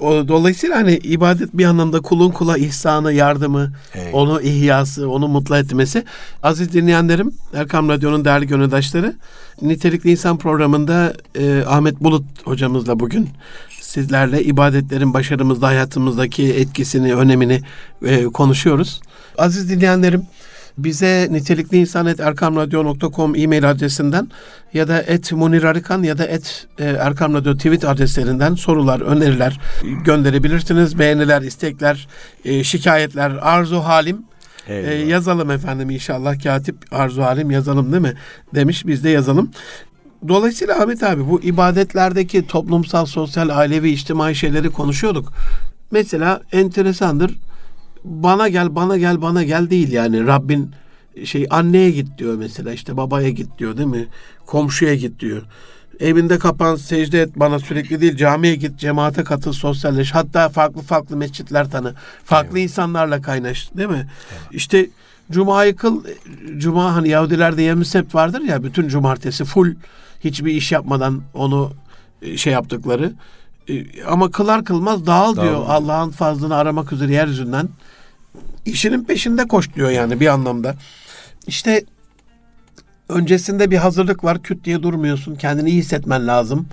O, 0.01 0.29
dolayısıyla 0.29 0.77
hani 0.77 0.97
ibadet 0.97 1.55
bir 1.55 1.65
anlamda 1.65 2.01
kulun 2.01 2.31
kula 2.31 2.59
ihsanı, 2.59 3.13
yardımı, 3.13 3.73
hey. 3.93 4.11
onu 4.13 4.43
ihyası, 4.43 5.11
onu 5.11 5.29
mutlu 5.29 5.57
etmesi. 5.57 6.05
Aziz 6.43 6.73
dinleyenlerim, 6.73 7.33
Erkam 7.55 7.89
Radyo'nun 7.89 8.25
değerli 8.25 8.47
gönüldaşları, 8.47 9.15
Nitelikli 9.63 10.11
İnsan 10.11 10.39
programında 10.39 11.15
e, 11.39 11.63
Ahmet 11.67 12.01
Bulut 12.01 12.25
hocamızla 12.45 13.01
bugün 13.01 13.29
sizlerle 13.81 14.45
ibadetlerin 14.45 15.15
başarımızda, 15.15 15.67
hayatımızdaki 15.67 16.55
etkisini, 16.55 17.15
önemini 17.15 17.61
e, 18.05 18.25
konuşuyoruz. 18.25 19.01
Aziz 19.39 19.71
dinleyenlerim, 19.71 20.23
bize 20.79 21.29
nitelikli 21.31 21.79
insanet.erkamradyo.com 21.79 23.37
e-mail 23.37 23.71
adresinden 23.71 24.29
ya 24.75 24.89
da 24.89 25.03
et 25.03 25.33
Munir 25.33 25.63
Arıkan 25.63 26.03
ya 26.03 26.19
da 26.19 26.27
et 26.27 26.67
e, 26.79 26.85
Erkam 26.85 27.35
Radyo 27.35 27.55
tweet 27.55 27.85
adreslerinden 27.85 28.55
sorular, 28.55 29.01
öneriler 29.01 29.61
gönderebilirsiniz. 30.05 30.99
Beğeniler, 30.99 31.43
istekler, 31.43 32.09
e, 32.45 32.65
şikayetler, 32.65 33.31
arzu 33.31 33.79
halim 33.79 34.23
e, 34.69 34.75
yazalım 34.93 35.51
efendim 35.51 35.91
inşallah. 35.91 36.43
Katip 36.43 36.77
arzu 36.91 37.23
halim 37.23 37.51
yazalım 37.51 37.93
değil 37.93 38.03
mi? 38.03 38.15
Demiş 38.55 38.87
biz 38.87 39.05
de 39.05 39.09
yazalım. 39.09 39.51
Dolayısıyla 40.29 40.83
Ahmet 40.83 41.03
abi 41.03 41.29
bu 41.29 41.43
ibadetlerdeki 41.43 42.47
toplumsal, 42.47 43.07
sosyal, 43.07 43.49
ailevi, 43.49 43.91
içtimai 43.91 44.35
şeyleri 44.35 44.71
konuşuyorduk. 44.71 45.33
Mesela 45.91 46.41
enteresandır 46.53 47.39
bana 48.05 48.49
gel 48.49 48.75
bana 48.75 48.97
gel 48.97 49.23
bana 49.23 49.43
gel 49.43 49.71
değil 49.71 49.93
yani 49.93 50.27
Rabbin 50.27 50.71
şey 51.25 51.47
anneye 51.51 51.91
git 51.91 52.19
diyor 52.19 52.35
mesela 52.35 52.73
işte 52.73 52.97
babaya 52.97 53.31
git 53.31 53.59
diyor 53.59 53.77
değil 53.77 53.89
mi? 53.89 54.07
Komşuya 54.47 54.95
git 54.95 55.21
diyor. 55.21 55.43
Evinde 56.01 56.39
kapan 56.39 56.77
secde 56.77 57.21
et 57.23 57.31
bana 57.37 57.59
sürekli 57.59 58.01
değil 58.01 58.17
camiye 58.17 58.55
git 58.55 58.79
cemaate 58.79 59.25
katıl 59.25 59.53
sosyalleş 59.53 60.15
hatta 60.15 60.49
farklı 60.49 60.83
farklı 60.83 61.17
mescitler 61.17 61.71
tanı 61.71 61.95
farklı 62.25 62.59
evet. 62.59 62.71
insanlarla 62.71 63.23
kaynaş 63.23 63.71
değil 63.77 63.89
mi? 63.89 64.09
Evet. 64.33 64.43
İşte 64.53 64.91
Cuma'yı 65.31 65.77
kıl 65.77 66.05
Cuma 66.57 66.95
hani 66.95 67.09
Yahudilerde 67.09 67.63
yevmi 67.63 67.85
sept 67.85 68.15
vardır 68.15 68.41
ya 68.41 68.63
bütün 68.63 68.89
cumartesi 68.89 69.45
full 69.45 69.75
hiçbir 70.25 70.53
iş 70.53 70.73
yapmadan 70.73 71.23
onu 71.35 71.73
e, 72.23 72.37
şey 72.37 72.53
yaptıkları 72.53 73.13
e, 73.69 74.05
ama 74.05 74.31
kılar 74.31 74.65
kılmaz 74.65 75.07
dağıl, 75.07 75.37
dağıl. 75.37 75.45
diyor 75.45 75.65
Allah'ın 75.69 76.11
fazlını 76.11 76.57
aramak 76.57 76.93
üzere 76.93 77.13
yeryüzünden 77.13 77.69
işinin 78.67 79.05
peşinde 79.05 79.49
koş 79.49 79.75
diyor 79.75 79.91
yani 79.91 80.21
bir 80.21 80.27
anlamda. 80.27 80.75
İşte 81.47 81.85
öncesinde 83.09 83.71
bir 83.71 83.77
hazırlık 83.77 84.25
var. 84.25 84.43
Küt 84.43 84.65
diye 84.65 84.83
durmuyorsun. 84.83 85.35
Kendini 85.35 85.71
iyi 85.71 85.79
hissetmen 85.79 86.27
lazım. 86.27 86.67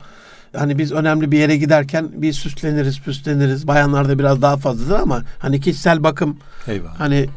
Hani 0.55 0.77
biz 0.77 0.91
önemli 0.91 1.31
bir 1.31 1.37
yere 1.37 1.57
giderken 1.57 2.09
bir 2.13 2.33
süsleniriz, 2.33 2.99
püsleniriz. 3.01 3.67
Bayanlarda 3.67 4.19
biraz 4.19 4.41
daha 4.41 4.57
fazladır 4.57 4.99
ama 4.99 5.23
hani 5.39 5.61
kişisel 5.61 6.03
bakım 6.03 6.37
Eyvallah. 6.67 6.99
hani 6.99 7.29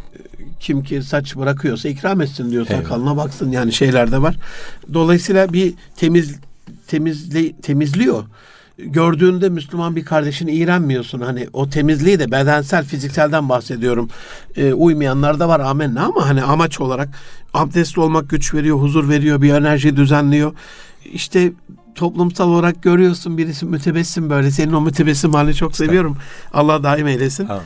kim 0.61 0.83
ki 0.83 1.03
saç 1.03 1.37
bırakıyorsa 1.37 1.89
ikram 1.89 2.21
etsin 2.21 2.51
diyor 2.51 2.67
Eyvallah. 2.71 2.83
sakalına 2.83 3.17
baksın 3.17 3.51
yani 3.51 3.73
şeyler 3.73 4.13
de 4.13 4.23
var. 4.23 4.37
Dolayısıyla 4.95 5.53
bir 5.53 5.75
temiz 5.97 6.35
temizli 6.87 7.57
temizliyor 7.63 8.25
gördüğünde 8.85 9.49
Müslüman 9.49 9.97
bir 9.97 10.05
kardeşini 10.05 10.53
iğrenmiyorsun. 10.53 11.21
Hani 11.21 11.49
o 11.53 11.71
temizliği 11.71 12.19
de 12.19 12.31
bedensel, 12.31 12.85
fizikselden 12.85 13.49
bahsediyorum. 13.49 14.09
E, 14.57 14.73
uymayanlar 14.73 15.41
da 15.41 15.49
var 15.49 15.61
amenna 15.61 16.05
ama 16.05 16.29
hani 16.29 16.43
amaç 16.43 16.81
olarak 16.81 17.09
abdestli 17.55 18.01
olmak 18.01 18.31
güç 18.31 18.55
veriyor, 18.55 18.79
huzur 18.79 19.09
veriyor, 19.09 19.43
bir 19.43 19.55
enerji 19.55 19.97
düzenliyor. 19.97 20.53
İşte 21.13 21.53
toplumsal 21.95 22.49
olarak 22.49 22.83
görüyorsun 22.83 23.39
birisi 23.39 23.67
mütebessim 23.67 24.31
böyle. 24.31 24.51
Senin 24.51 24.73
o 24.73 24.81
mütebessim 24.81 25.35
halini 25.35 25.55
çok 25.55 25.77
seviyorum. 25.77 26.17
Allah 26.53 26.83
daim 26.83 27.07
eylesin. 27.07 27.49
Amin. 27.49 27.63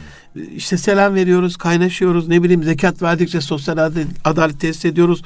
İşte 0.57 0.79
selam 0.79 1.15
veriyoruz, 1.15 1.57
kaynaşıyoruz. 1.57 2.29
Ne 2.29 2.43
bileyim 2.43 2.63
zekat 2.63 3.03
verdikçe 3.03 3.41
sosyal 3.41 3.75
adalet, 3.77 4.07
adalet 4.25 4.61
tesis 4.61 4.85
ediyoruz 4.85 5.23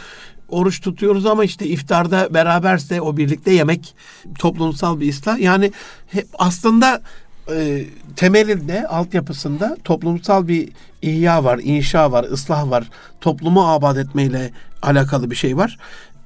oruç 0.48 0.80
tutuyoruz 0.80 1.26
ama 1.26 1.44
işte 1.44 1.66
iftarda 1.66 2.34
beraberse 2.34 3.00
o 3.00 3.16
birlikte 3.16 3.52
yemek 3.52 3.94
toplumsal 4.38 5.00
bir 5.00 5.10
ıslah. 5.10 5.38
Yani 5.38 5.72
hep 6.06 6.26
aslında 6.38 7.02
e, 7.50 7.84
temelinde, 8.16 8.86
altyapısında 8.86 9.76
toplumsal 9.84 10.48
bir 10.48 10.68
ihya 11.02 11.44
var, 11.44 11.60
inşa 11.62 12.12
var, 12.12 12.24
ıslah 12.24 12.70
var. 12.70 12.90
Toplumu 13.20 13.68
abad 13.68 13.96
etmeyle 13.96 14.50
alakalı 14.82 15.30
bir 15.30 15.36
şey 15.36 15.56
var. 15.56 15.78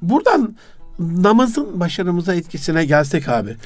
Buradan 0.02 0.56
namazın 0.98 1.80
başarımıza 1.80 2.34
etkisine 2.34 2.84
gelsek 2.84 3.28
abi. 3.28 3.56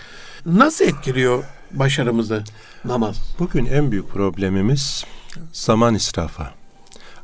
Nasıl 0.46 0.84
etkiliyor 0.84 1.44
başarımızı 1.72 2.44
namaz? 2.84 3.16
Bugün 3.38 3.66
en 3.66 3.90
büyük 3.90 4.08
problemimiz 4.08 5.04
zaman 5.52 5.94
israfı. 5.94 6.42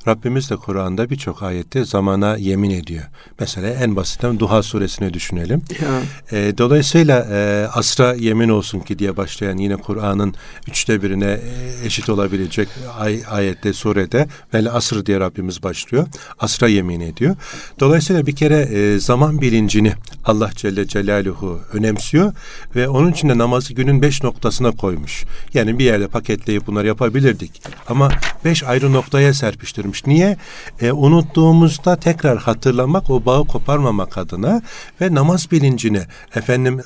Rabbimiz 0.06 0.50
de 0.50 0.56
Kur'an'da 0.56 1.10
birçok 1.10 1.42
ayette 1.42 1.84
zamana 1.84 2.36
yemin 2.36 2.70
ediyor. 2.70 3.04
Mesela 3.40 3.68
en 3.68 3.96
basitten 3.96 4.38
Duha 4.38 4.62
suresini 4.62 5.14
düşünelim. 5.14 5.62
Ya. 5.82 6.02
E, 6.38 6.58
dolayısıyla 6.58 7.26
e, 7.30 7.66
asra 7.74 8.14
yemin 8.14 8.48
olsun 8.48 8.80
ki 8.80 8.98
diye 8.98 9.16
başlayan 9.16 9.56
yine 9.56 9.76
Kur'an'ın 9.76 10.34
üçte 10.68 11.02
birine 11.02 11.30
e, 11.30 11.86
eşit 11.86 12.08
olabilecek 12.08 12.68
ay, 12.98 13.20
ayette, 13.30 13.72
surede 13.72 14.28
vel 14.54 14.74
asr 14.74 15.06
diye 15.06 15.20
Rabbimiz 15.20 15.62
başlıyor. 15.62 16.06
Asra 16.38 16.68
yemin 16.68 17.00
ediyor. 17.00 17.36
Dolayısıyla 17.80 18.26
bir 18.26 18.36
kere 18.36 18.60
e, 18.60 18.98
zaman 18.98 19.40
bilincini 19.40 19.92
Allah 20.24 20.50
Celle 20.56 20.86
Celaluhu 20.86 21.60
önemsiyor 21.72 22.32
ve 22.76 22.88
onun 22.88 23.12
için 23.12 23.28
de 23.28 23.38
namazı 23.38 23.74
günün 23.74 24.02
beş 24.02 24.22
noktasına 24.22 24.70
koymuş. 24.70 25.24
Yani 25.54 25.78
bir 25.78 25.84
yerde 25.84 26.08
paketleyip 26.08 26.66
bunları 26.66 26.86
yapabilirdik. 26.86 27.62
Ama 27.88 28.10
beş 28.44 28.62
ayrı 28.62 28.92
noktaya 28.92 29.34
serpiştirmiş. 29.34 29.91
Niye? 30.06 30.36
E, 30.80 30.92
unuttuğumuzda 30.92 31.96
tekrar 31.96 32.38
hatırlamak, 32.38 33.10
o 33.10 33.24
bağı 33.24 33.46
koparmamak 33.46 34.18
adına 34.18 34.62
ve 35.00 35.14
namaz 35.14 35.50
bilincini 35.50 36.02
efendim 36.34 36.80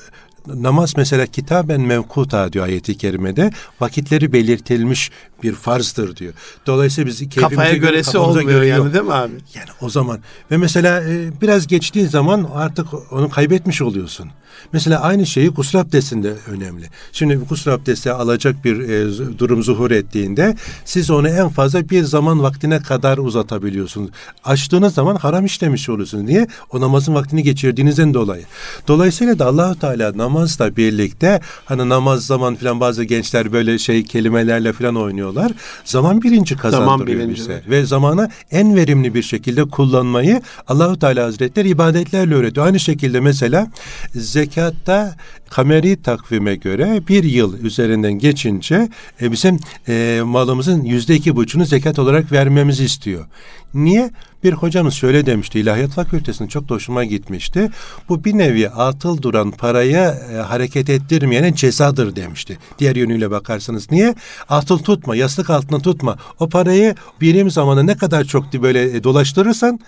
namaz 0.47 0.93
mesela 0.97 1.25
kitaben 1.25 1.81
mevkuta 1.81 2.53
diyor 2.53 2.65
ayeti 2.65 2.97
kerimede 2.97 3.51
vakitleri 3.79 4.33
belirtilmiş 4.33 5.11
bir 5.43 5.53
farzdır 5.53 6.15
diyor. 6.15 6.33
Dolayısıyla 6.65 7.07
biz 7.07 7.29
Kafaya 7.35 7.73
göre, 7.73 7.79
göresi 7.79 8.17
olmuyor 8.17 8.49
göre 8.49 8.67
yani 8.67 8.77
yok. 8.85 8.93
değil 8.93 9.05
mi 9.05 9.13
abi? 9.13 9.33
Yani 9.55 9.69
o 9.81 9.89
zaman 9.89 10.19
ve 10.51 10.57
mesela 10.57 11.03
e, 11.03 11.41
biraz 11.41 11.67
geçtiği 11.67 12.07
zaman 12.07 12.49
artık 12.53 12.87
onu 13.13 13.29
kaybetmiş 13.29 13.81
oluyorsun. 13.81 14.29
Mesela 14.73 15.01
aynı 15.01 15.25
şeyi 15.25 15.49
gusül 15.49 15.79
abdestinde 15.79 16.33
önemli. 16.47 16.85
Şimdi 17.11 17.35
gusül 17.35 17.73
abdesti 17.73 18.11
alacak 18.11 18.65
bir 18.65 18.79
e, 18.79 19.37
durum 19.39 19.63
zuhur 19.63 19.91
ettiğinde 19.91 20.55
siz 20.85 21.11
onu 21.11 21.29
en 21.29 21.49
fazla 21.49 21.89
bir 21.89 22.03
zaman 22.03 22.43
vaktine 22.43 22.79
kadar 22.81 23.17
uzatabiliyorsunuz. 23.17 24.09
Açtığınız 24.43 24.93
zaman 24.93 25.15
haram 25.15 25.45
işlemiş 25.45 25.89
oluyorsunuz. 25.89 26.23
Niye? 26.23 26.47
O 26.71 26.81
namazın 26.81 27.15
vaktini 27.15 27.43
geçirdiğinizden 27.43 28.13
dolayı. 28.13 28.43
Dolayısıyla 28.87 29.39
da 29.39 29.45
Allahu 29.45 29.79
Teala 29.79 30.17
namazla 30.17 30.75
birlikte 30.75 31.41
hani 31.65 31.89
namaz 31.89 32.25
zaman 32.25 32.55
filan 32.55 32.79
bazı 32.79 33.03
gençler 33.03 33.51
böyle 33.51 33.79
şey 33.79 34.03
kelimelerle 34.03 34.73
filan 34.73 34.95
oynuyorlar. 34.95 35.51
Zaman 35.85 36.21
bilinci 36.21 36.57
kazandırıyor 36.57 37.19
bilinci, 37.19 37.41
bize 37.41 37.53
evet. 37.53 37.69
ve 37.69 37.85
zamanı 37.85 38.29
en 38.51 38.75
verimli 38.75 39.13
bir 39.13 39.23
şekilde 39.23 39.65
kullanmayı 39.65 40.41
Allahu 40.67 40.99
Teala 40.99 41.25
Hazretleri 41.25 41.69
ibadetlerle 41.69 42.35
öğretiyor. 42.35 42.65
Aynı 42.65 42.79
şekilde 42.79 43.19
mesela 43.19 43.67
zekatta 44.47 45.15
kameri 45.49 46.01
takvime 46.01 46.55
göre 46.55 47.01
bir 47.07 47.23
yıl 47.23 47.59
üzerinden 47.63 48.13
geçince 48.13 48.89
e, 49.21 49.31
bizim 49.31 49.59
e, 49.87 50.21
malımızın 50.25 50.83
yüzde 50.83 51.15
iki 51.15 51.35
buçuğunu 51.35 51.65
zekat 51.65 51.99
olarak 51.99 52.31
vermemizi 52.31 52.83
istiyor. 52.83 53.25
Niye? 53.73 54.11
Bir 54.43 54.53
hocamız 54.53 54.93
şöyle 54.93 55.25
demişti, 55.25 55.59
İlahiyat 55.59 55.91
Fakültesi'nin 55.91 56.47
çok 56.47 56.69
da 56.69 56.75
hoşuma 56.75 57.03
gitmişti. 57.03 57.69
Bu 58.09 58.23
bir 58.23 58.37
nevi 58.37 58.69
atıl 58.69 59.21
duran 59.21 59.51
parayı 59.51 60.13
e, 60.33 60.35
hareket 60.35 60.89
ettirmeyene 60.89 61.55
cezadır 61.55 62.15
demişti. 62.15 62.57
Diğer 62.79 62.95
yönüyle 62.95 63.31
bakarsanız. 63.31 63.91
Niye? 63.91 64.15
Atıl 64.49 64.77
tutma, 64.77 65.15
yastık 65.15 65.49
altına 65.49 65.79
tutma. 65.79 66.17
O 66.39 66.49
parayı 66.49 66.95
birim 67.21 67.51
zamanı 67.51 67.87
ne 67.87 67.97
kadar 67.97 68.23
çok 68.23 68.53
böyle 68.53 68.83
e, 68.83 69.03
dolaştırırsan 69.03 69.79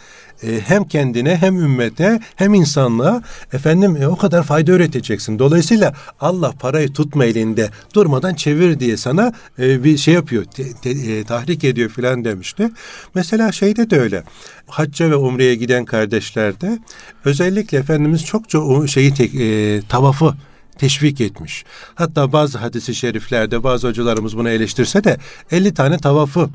e, 0.43 0.59
hem 0.61 0.83
kendine 0.83 1.35
hem 1.35 1.59
ümmete 1.59 2.19
hem 2.35 2.53
insanlığa 2.53 3.21
efendim 3.53 3.97
e, 4.01 4.07
o 4.07 4.17
kadar 4.17 4.43
fayda 4.43 4.71
öğreteceksin. 4.71 5.39
Dolayısıyla 5.39 5.93
Allah 6.19 6.53
parayı 6.59 6.93
tutma 6.93 7.25
elinde 7.25 7.69
durmadan 7.95 8.33
çevir 8.33 8.79
diye 8.79 8.97
sana 8.97 9.33
e, 9.59 9.83
bir 9.83 9.97
şey 9.97 10.13
yapıyor, 10.13 10.43
te- 10.43 10.73
te- 10.73 10.89
e, 10.89 11.23
tahrik 11.23 11.63
ediyor 11.63 11.89
filan 11.89 12.25
demişti. 12.25 12.69
Mesela 13.15 13.51
şeyde 13.51 13.89
de 13.89 13.99
öyle. 13.99 14.23
Hacca 14.67 15.09
ve 15.09 15.15
umreye 15.15 15.55
giden 15.55 15.85
kardeşlerde 15.85 16.79
özellikle 17.25 17.77
Efendimiz 17.77 18.25
çokça 18.25 18.59
o 18.59 18.87
şeyi 18.87 19.13
tek, 19.13 19.35
e, 19.35 19.81
tavafı 19.89 20.33
teşvik 20.77 21.21
etmiş. 21.21 21.65
Hatta 21.95 22.31
bazı 22.31 22.57
hadisi 22.57 22.95
şeriflerde 22.95 23.63
bazı 23.63 23.87
hocalarımız 23.87 24.37
bunu 24.37 24.49
eleştirse 24.49 25.03
de 25.03 25.17
50 25.51 25.73
tane 25.73 25.97
tavafı 25.97 26.49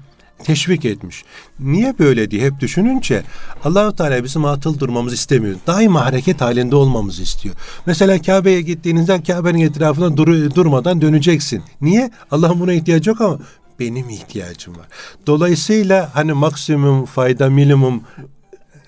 teşvik 0.45 0.85
etmiş. 0.85 1.25
Niye 1.61 1.99
böyle 1.99 2.31
diye 2.31 2.43
hep 2.47 2.61
düşününce 2.61 3.23
Allahu 3.65 3.97
Teala 3.97 4.25
bizim 4.25 4.45
atıl 4.45 4.79
durmamızı 4.79 5.15
istemiyor. 5.15 5.57
Daima 5.67 6.05
hareket 6.07 6.41
halinde 6.41 6.77
olmamızı 6.77 7.23
istiyor. 7.23 7.55
Mesela 7.87 8.23
Kabe'ye 8.23 8.61
gittiğinizde 8.61 9.23
Kabe'nin 9.23 9.59
etrafına 9.61 10.17
dur- 10.17 10.55
durmadan 10.55 11.01
döneceksin. 11.01 11.63
Niye? 11.81 12.11
Allah'ın 12.31 12.61
buna 12.61 12.73
ihtiyacı 12.73 13.11
yok 13.11 13.21
ama 13.21 13.39
benim 13.81 14.09
ihtiyacım 14.09 14.77
var. 14.79 14.87
Dolayısıyla 15.27 16.11
hani 16.15 16.33
maksimum 16.33 17.05
fayda 17.05 17.51
minimum 17.51 18.03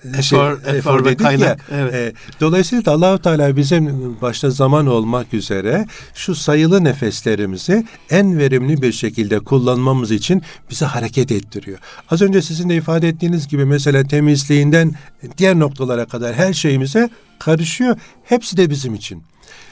Efor- 0.05 0.77
efor 0.77 1.01
ve 1.01 1.05
dedik 1.05 1.19
kaynak, 1.19 1.71
ya, 1.71 1.77
evet. 1.77 1.93
e, 1.93 2.13
dolayısıyla 2.41 2.85
da 2.85 2.91
Allahu 2.91 3.21
Teala 3.21 3.55
bizim 3.55 4.15
başta 4.21 4.49
zaman 4.49 4.87
olmak 4.87 5.33
üzere 5.33 5.85
şu 6.13 6.35
sayılı 6.35 6.83
nefeslerimizi 6.83 7.85
en 8.09 8.37
verimli 8.37 8.81
bir 8.81 8.91
şekilde 8.91 9.39
kullanmamız 9.39 10.11
için 10.11 10.41
bizi 10.69 10.85
hareket 10.85 11.31
ettiriyor. 11.31 11.77
Az 12.11 12.21
önce 12.21 12.41
sizin 12.41 12.69
de 12.69 12.75
ifade 12.75 13.07
ettiğiniz 13.07 13.47
gibi 13.47 13.65
mesela 13.65 14.03
temizliğinden 14.03 14.93
diğer 15.37 15.59
noktalara 15.59 16.05
kadar 16.05 16.33
her 16.35 16.53
şeyimize 16.53 17.09
karışıyor. 17.39 17.97
Hepsi 18.23 18.57
de 18.57 18.69
bizim 18.69 18.95
için. 18.95 19.23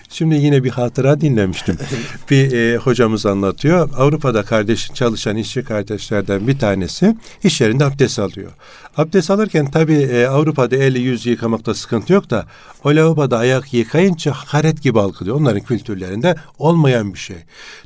Şimdi 0.10 0.36
yine 0.36 0.63
bir 0.63 0.70
hatıra 0.70 1.22
dinlemiştim. 1.22 1.78
bir 2.30 2.52
e, 2.52 2.78
hocamız 2.78 3.26
anlatıyor. 3.26 3.89
Avrupa'da 3.98 4.44
kardeş 4.44 4.91
çalışan 4.94 5.38
işçi 5.38 5.63
kardeşlerden 5.63 6.48
bir 6.48 6.60
tanesi 6.60 7.15
iş 7.44 7.62
yerinde 7.62 7.86
abdest 7.86 8.20
alıyor. 8.20 8.52
Abdest 8.98 9.32
alırken 9.32 9.72
tabii 9.72 9.94
e, 9.94 10.26
Avrupa'da 10.26 10.76
eli 10.76 11.00
yüz 11.00 11.26
yıkamakta 11.26 11.74
sıkıntı 11.74 12.13
yok 12.13 12.30
da 12.30 12.46
o 12.84 12.89
lavaboda 12.89 13.38
ayak 13.38 13.74
yıkayınca 13.74 14.32
hakaret 14.32 14.82
gibi 14.82 15.00
algılıyor. 15.00 15.36
Onların 15.36 15.62
kültürlerinde 15.62 16.36
olmayan 16.60 17.13
bir 17.13 17.20
şey. 17.20 17.38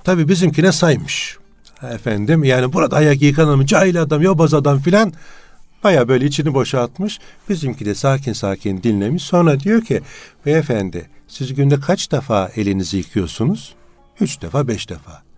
Tabii 0.03 0.27
bizimkine 0.27 0.71
saymış. 0.71 1.37
Efendim 1.93 2.43
yani 2.43 2.73
burada 2.73 2.95
ayak 2.95 3.21
yıkanan 3.21 3.57
mı 3.57 3.65
cahil 3.65 4.01
adam 4.01 4.21
yobaz 4.21 4.53
adam 4.53 4.79
filan 4.79 5.13
Baya 5.83 6.07
böyle 6.07 6.25
içini 6.25 6.53
boşaltmış. 6.53 7.19
Bizimki 7.49 7.85
de 7.85 7.95
sakin 7.95 8.33
sakin 8.33 8.83
dinlemiş. 8.83 9.23
Sonra 9.23 9.59
diyor 9.59 9.81
ki 9.81 10.01
beyefendi 10.45 11.09
siz 11.29 11.53
günde 11.53 11.79
kaç 11.79 12.11
defa 12.11 12.51
elinizi 12.55 12.97
yıkıyorsunuz? 12.97 13.75
Üç 14.19 14.41
defa 14.41 14.67
beş 14.67 14.89
defa. 14.89 15.28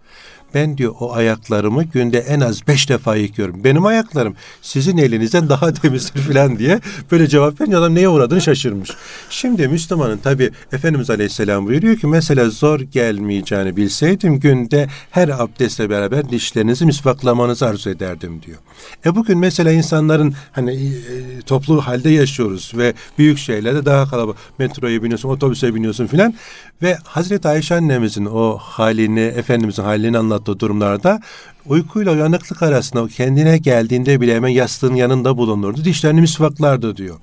Ben 0.54 0.78
diyor 0.78 0.94
o 1.00 1.14
ayaklarımı 1.14 1.84
günde 1.84 2.20
en 2.20 2.40
az 2.40 2.68
beş 2.68 2.90
defa 2.90 3.16
yıkıyorum. 3.16 3.64
Benim 3.64 3.86
ayaklarım 3.86 4.36
sizin 4.62 4.98
elinizden 4.98 5.50
daha 5.50 5.74
temizdir 5.82 6.20
falan 6.22 6.60
diye 6.60 6.80
böyle 7.12 7.28
cevap 7.28 7.62
verince 7.62 7.78
adam 7.78 7.96
neye 7.96 8.10
uğradığını 8.10 8.42
şaşırmış. 8.42 8.90
Şimdi 9.30 9.68
Müslümanın 9.68 10.18
tabi 10.18 10.52
Efendimiz 10.72 11.10
Aleyhisselam 11.10 11.68
buyuruyor 11.68 11.98
ki 11.98 12.08
mesela 12.08 12.50
zor 12.50 12.80
gelmeyeceğini 12.80 13.78
bilseydim 13.78 14.40
günde 14.40 14.88
her 15.12 15.30
abdestle 15.30 15.90
beraber 15.90 16.30
dişlerinizi 16.30 16.86
misvaklamanızı 16.86 17.66
arzu 17.66 17.90
ederdim 17.90 18.42
diyor. 18.42 18.58
E 19.06 19.16
bugün 19.16 19.38
mesela 19.38 19.72
insanların 19.72 20.34
hani 20.52 20.74
e, 20.74 21.42
toplu 21.46 21.82
halde 21.82 22.10
yaşıyoruz 22.10 22.72
ve 22.78 22.94
büyük 23.18 23.38
şeylerde 23.38 23.86
daha 23.86 24.10
kalabalık. 24.10 24.38
Metroya 24.60 25.04
biniyorsun, 25.04 25.30
otobüse 25.30 25.76
biniyorsun 25.76 26.08
filan 26.08 26.34
ve 26.82 26.98
Hazreti 27.04 27.48
Ayşe 27.48 27.76
annemizin 27.76 28.26
o 28.26 28.58
halini, 28.58 29.20
Efendimizin 29.20 29.84
halini 29.84 30.18
anlattığı 30.42 30.60
durumlarda 30.60 31.20
uykuyla 31.66 32.12
uyanıklık 32.12 32.64
arasında 32.64 33.08
kendine 33.08 33.58
geldiğinde 33.58 34.22
bile 34.22 34.36
hemen 34.36 34.50
yastığın 34.50 34.96
yanında 34.96 35.38
bulunurdu. 35.38 35.86
Dişlerini 35.86 36.22
misvaklardı 36.22 36.98
diyor. 36.98 37.18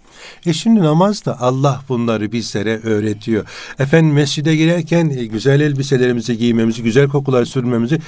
E 0.46 0.52
şimdi 0.52 0.80
namazda 0.80 1.40
Allah 1.40 1.80
bunları 1.88 2.32
bizlere 2.32 2.80
öğretiyor. 2.82 3.46
Efendim 3.78 4.12
mescide 4.12 4.56
girerken 4.56 5.10
e, 5.10 5.26
güzel 5.26 5.60
elbiselerimizi 5.60 6.38
giymemizi, 6.38 6.82
güzel 6.82 7.08
kokular 7.08 7.44
sürmemizi 7.44 7.98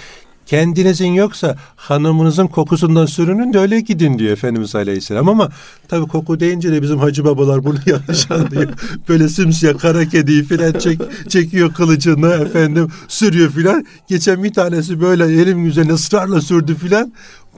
Kendinizin 0.51 1.13
yoksa 1.13 1.57
hanımınızın 1.77 2.47
kokusundan 2.47 3.07
sürünün 3.07 3.53
de 3.53 3.59
öyle 3.59 3.81
gidin 3.81 4.19
diyor 4.19 4.33
Efendimiz 4.33 4.75
Aleyhisselam. 4.75 5.29
Ama 5.29 5.49
tabii 5.89 6.07
koku 6.07 6.41
deyince 6.41 6.73
de 6.73 6.83
bizim 6.83 6.99
hacı 6.99 7.25
babalar 7.25 7.65
bunu 7.65 7.79
yanlış 7.87 8.31
anlıyor. 8.31 8.69
Böyle 9.09 9.29
simsiyah 9.29 9.79
kara 9.79 10.09
kediyi 10.09 10.45
filan 10.45 10.73
çek, 10.73 11.01
çekiyor 11.29 11.75
kılıcını 11.75 12.29
efendim 12.33 12.89
sürüyor 13.09 13.51
filan. 13.51 13.87
Geçen 14.09 14.45
bir 14.45 14.53
tanesi 14.53 15.01
böyle 15.01 15.25
elim 15.25 15.67
üzerine 15.67 15.93
ısrarla 15.93 16.41
sürdü 16.41 16.75
filan. 16.75 17.13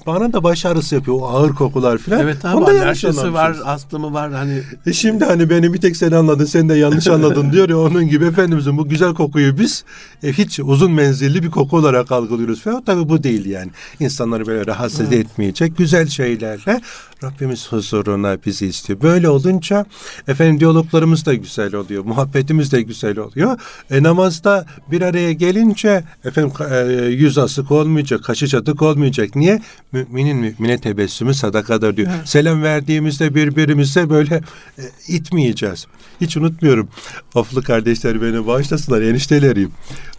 Bana 0.07 0.33
da 0.33 0.45
baş 0.45 0.67
ağrısı 0.67 0.95
yapıyor 0.95 1.17
o 1.21 1.27
ağır 1.27 1.55
kokular 1.55 1.99
filan. 1.99 2.21
Evet 2.21 2.45
abi 2.45 2.65
alerjisi 2.65 3.33
var, 3.33 3.57
astımı 3.65 4.13
var 4.13 4.33
hani 4.33 4.61
E 4.87 4.93
şimdi 4.93 5.25
hani 5.25 5.51
beni 5.51 5.73
bir 5.75 5.81
tek 5.81 5.97
sen 5.97 6.13
anladın, 6.13 6.45
sen 6.45 6.69
de 6.69 6.75
yanlış 6.75 7.07
anladın 7.07 7.53
diyor 7.53 7.69
ya 7.69 7.79
onun 7.79 8.09
gibi 8.09 8.25
Efendimizin 8.25 8.79
bu 8.79 8.89
güzel 8.89 9.15
kokuyu 9.15 9.59
biz 9.59 9.85
e, 10.23 10.33
hiç 10.33 10.61
uzun 10.61 10.93
menzilli 10.93 11.43
bir 11.43 11.51
koku 11.51 11.77
olarak 11.77 12.13
algılıyoruz. 12.13 12.63
Falan. 12.63 12.83
Tabii 12.83 13.09
bu 13.09 13.23
değil 13.23 13.47
yani. 13.47 13.71
İnsanları 14.01 14.47
böyle 14.47 14.67
rahatsız 14.67 15.13
etmeyecek 15.13 15.77
güzel 15.79 16.07
şeylerle 16.09 16.81
Rabbimiz 17.23 17.73
huzuruna 17.73 18.37
bizi 18.47 18.67
istiyor. 18.67 19.01
Böyle 19.03 19.29
olunca 19.29 19.87
efendim 20.29 20.61
diyaloglarımız 20.61 21.27
da 21.27 21.35
güzel 21.35 21.75
oluyor. 21.75 22.05
Muhabbetimiz 22.05 22.73
de 22.73 22.83
güzel 22.83 23.19
oluyor. 23.19 23.61
E, 23.91 24.03
namazda 24.03 24.67
bir 24.91 25.03
araya 25.03 25.33
gelince 25.33 26.05
efendim 26.25 26.53
e, 26.71 27.05
yüz 27.07 27.39
asık 27.39 27.71
olmayacak, 27.71 28.25
kaşı 28.25 28.49
çatık 28.49 28.83
olmayacak. 28.83 29.37
Niye? 29.37 29.63
Müminin 29.93 30.37
mümine 30.37 30.79
tebessümü 30.79 31.35
sadakadır 31.35 31.97
diyor. 31.97 32.09
Evet. 32.17 32.29
Selam 32.29 32.63
verdiğimizde 32.63 33.35
birbirimize 33.35 34.11
böyle 34.11 34.41
e, 34.79 34.83
itmeyeceğiz. 35.09 35.87
Hiç 36.21 36.37
unutmuyorum. 36.37 36.89
Oflu 37.35 37.63
kardeşler 37.63 38.23
beni 38.23 38.47
bağışlasınlar. 38.47 39.03
Enişteleriyim. 39.03 39.73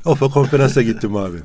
Ofa 0.05 0.27
konferansa 0.27 0.81
gittim 0.81 1.15
abi. 1.15 1.37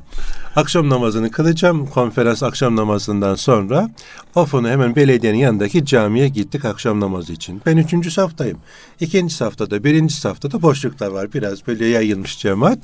Akşam 0.55 0.89
namazını 0.89 1.31
kılacağım. 1.31 1.85
Konferans 1.85 2.43
akşam 2.43 2.75
namazından 2.75 3.35
sonra 3.35 3.89
Ofa'nın 4.35 4.69
hemen 4.69 4.95
belediyenin 4.95 5.37
yanındaki 5.37 5.85
camiye 5.85 6.27
gittik 6.27 6.65
akşam 6.65 6.99
namazı 6.99 7.33
için. 7.33 7.61
Ben 7.65 7.77
üçüncü 7.77 8.11
saftayım. 8.11 8.57
İkinci 8.99 9.35
saftada, 9.35 9.83
birinci 9.83 10.13
saftada 10.13 10.61
boşluklar 10.61 11.07
var. 11.07 11.33
Biraz 11.33 11.67
böyle 11.67 11.85
yayılmış 11.85 12.39
cemaat. 12.39 12.79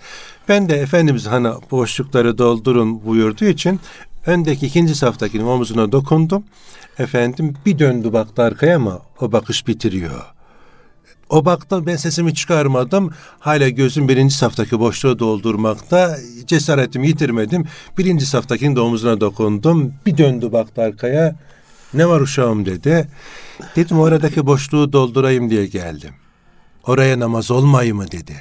Ben 0.50 0.70
de 0.70 0.76
Efendimiz 0.76 1.28
hani 1.28 1.50
boşlukları 1.72 2.38
doldurun 2.38 3.06
buyurduğu 3.06 3.46
için 3.46 3.80
öndeki 4.26 4.66
ikinci 4.66 4.96
saftakinin 4.96 5.46
omuzuna 5.46 5.92
dokundum. 5.92 6.44
Efendim 7.00 7.54
bir 7.66 7.80
döndü 7.80 8.14
baktı 8.14 8.44
arkaya 8.44 8.76
ama 8.76 9.00
o 9.22 9.32
bakış 9.32 9.68
bitiriyor. 9.68 10.35
O 11.30 11.46
baktım 11.46 11.86
ben 11.86 11.96
sesimi 11.96 12.34
çıkarmadım. 12.34 13.12
Hala 13.40 13.70
gözüm 13.70 14.10
birinci 14.10 14.36
saftaki 14.36 14.80
boşluğu 14.80 15.20
doldurmakta. 15.20 16.18
Cesaretimi 16.46 17.08
yitirmedim. 17.08 17.66
Birinci 17.98 18.26
saftakinin 18.26 18.76
de 18.76 18.80
omuzuna 18.80 19.22
dokundum. 19.22 19.94
Bir 20.06 20.18
döndü 20.18 20.52
baktı 20.52 20.82
arkaya. 20.82 21.36
Ne 21.94 22.08
var 22.08 22.22
uşağım 22.22 22.66
dedi. 22.66 23.08
Dedim 23.76 24.00
oradaki 24.00 24.46
boşluğu 24.46 24.94
doldurayım 24.94 25.50
diye 25.50 25.66
geldim. 25.66 26.12
Oraya 26.84 27.20
namaz 27.20 27.52
olmayı 27.52 27.96
mı 27.96 28.12
dedi. 28.12 28.36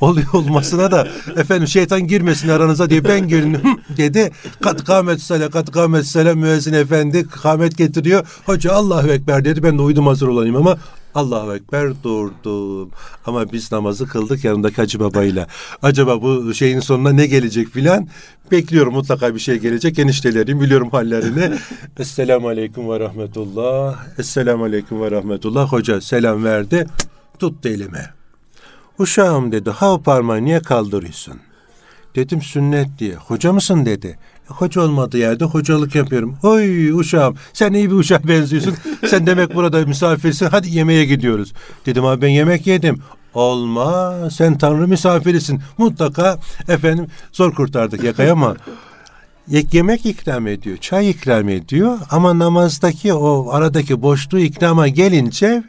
Oluyor 0.00 0.32
olmasına 0.32 0.90
da 0.90 1.08
efendim 1.36 1.68
şeytan 1.68 2.06
girmesin 2.06 2.48
aranıza 2.48 2.90
diye 2.90 3.04
ben 3.04 3.28
gelin 3.28 3.58
dedi. 3.96 4.30
Kat 4.62 4.84
kamet 4.84 5.20
sele 5.20 5.50
kat 5.50 5.70
kamet 5.70 6.06
sele 6.06 6.34
müezzin 6.34 6.72
efendi 6.72 7.28
kamet 7.28 7.78
getiriyor. 7.78 8.26
Hoca 8.46 8.72
Allahu 8.72 9.08
Ekber 9.08 9.44
dedi. 9.44 9.62
Ben 9.62 9.78
de 9.78 9.82
uydum 9.82 10.06
hazır 10.06 10.28
olayım 10.28 10.56
ama 10.56 10.76
Allahu 11.16 11.54
Ekber 11.54 12.02
durdum. 12.02 12.90
Ama 13.26 13.52
biz 13.52 13.72
namazı 13.72 14.06
kıldık 14.06 14.44
yanımdaki 14.44 14.76
Hacı 14.76 15.00
Baba'yla. 15.00 15.46
Acaba 15.82 16.22
bu 16.22 16.54
şeyin 16.54 16.80
sonuna 16.80 17.12
ne 17.12 17.26
gelecek 17.26 17.68
filan? 17.68 18.08
Bekliyorum 18.50 18.94
mutlaka 18.94 19.34
bir 19.34 19.40
şey 19.40 19.56
gelecek. 19.58 19.98
Eniştelerim 19.98 20.60
biliyorum 20.60 20.90
hallerini. 20.90 21.56
Esselamu 21.98 22.48
Aleyküm 22.48 22.90
ve 22.90 23.00
Rahmetullah. 23.00 24.06
Esselamu 24.18 24.64
Aleyküm 24.64 25.02
ve 25.02 25.10
Rahmetullah. 25.10 25.72
Hoca 25.72 26.00
selam 26.00 26.44
verdi. 26.44 26.86
Tuttu 27.38 27.68
elime. 27.68 28.10
Uşağım 28.98 29.52
dedi. 29.52 29.70
Ha 29.70 30.02
parmağı 30.02 30.44
niye 30.44 30.60
kaldırıyorsun? 30.60 31.40
Dedim 32.14 32.42
sünnet 32.42 32.88
diye. 32.98 33.14
Hoca 33.14 33.52
mısın 33.52 33.86
dedi. 33.86 34.18
Hoca 34.46 34.80
olmadığı 34.80 35.18
yerde 35.18 35.44
hocalık 35.44 35.94
yapıyorum. 35.94 36.38
Oy 36.42 36.90
uşağım 36.90 37.36
sen 37.52 37.72
iyi 37.72 37.90
bir 37.90 37.96
uşağa 37.96 38.20
benziyorsun. 38.28 38.74
sen 39.06 39.26
demek 39.26 39.54
burada 39.54 39.86
misafirsin 39.86 40.46
hadi 40.46 40.76
yemeğe 40.76 41.04
gidiyoruz. 41.04 41.52
Dedim 41.86 42.04
abi 42.04 42.22
ben 42.22 42.28
yemek 42.28 42.66
yedim. 42.66 43.02
Olma 43.34 44.14
sen 44.30 44.58
tanrı 44.58 44.88
misafirisin. 44.88 45.60
Mutlaka 45.78 46.38
efendim 46.68 47.06
zor 47.32 47.54
kurtardık 47.54 48.04
yakaya 48.04 48.32
ama 48.32 48.56
yemek 49.48 50.06
ikram 50.06 50.46
ediyor, 50.46 50.76
çay 50.76 51.10
ikram 51.10 51.48
ediyor 51.48 51.98
ama 52.10 52.38
namazdaki 52.38 53.14
o 53.14 53.50
aradaki 53.50 54.02
boşluğu 54.02 54.38
ikrama 54.38 54.88
gelince 54.88 55.64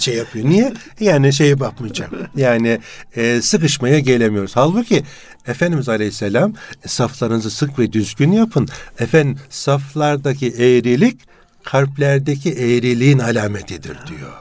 şey 0.00 0.14
yapıyor. 0.14 0.48
Niye? 0.48 0.72
Yani 1.00 1.32
şeye 1.32 1.60
bakmayacağım. 1.60 2.12
Yani 2.36 2.80
e, 3.16 3.40
sıkışmaya 3.40 3.98
gelemiyoruz. 3.98 4.56
Halbuki 4.56 5.04
Efendimiz 5.46 5.88
Aleyhisselam 5.88 6.54
saflarınızı 6.86 7.50
sık 7.50 7.78
ve 7.78 7.92
düzgün 7.92 8.32
yapın. 8.32 8.68
Efendim 8.98 9.38
saflardaki 9.50 10.48
eğrilik 10.48 11.20
kalplerdeki 11.64 12.50
eğriliğin 12.50 13.18
alametidir 13.18 13.98
diyor. 14.06 14.32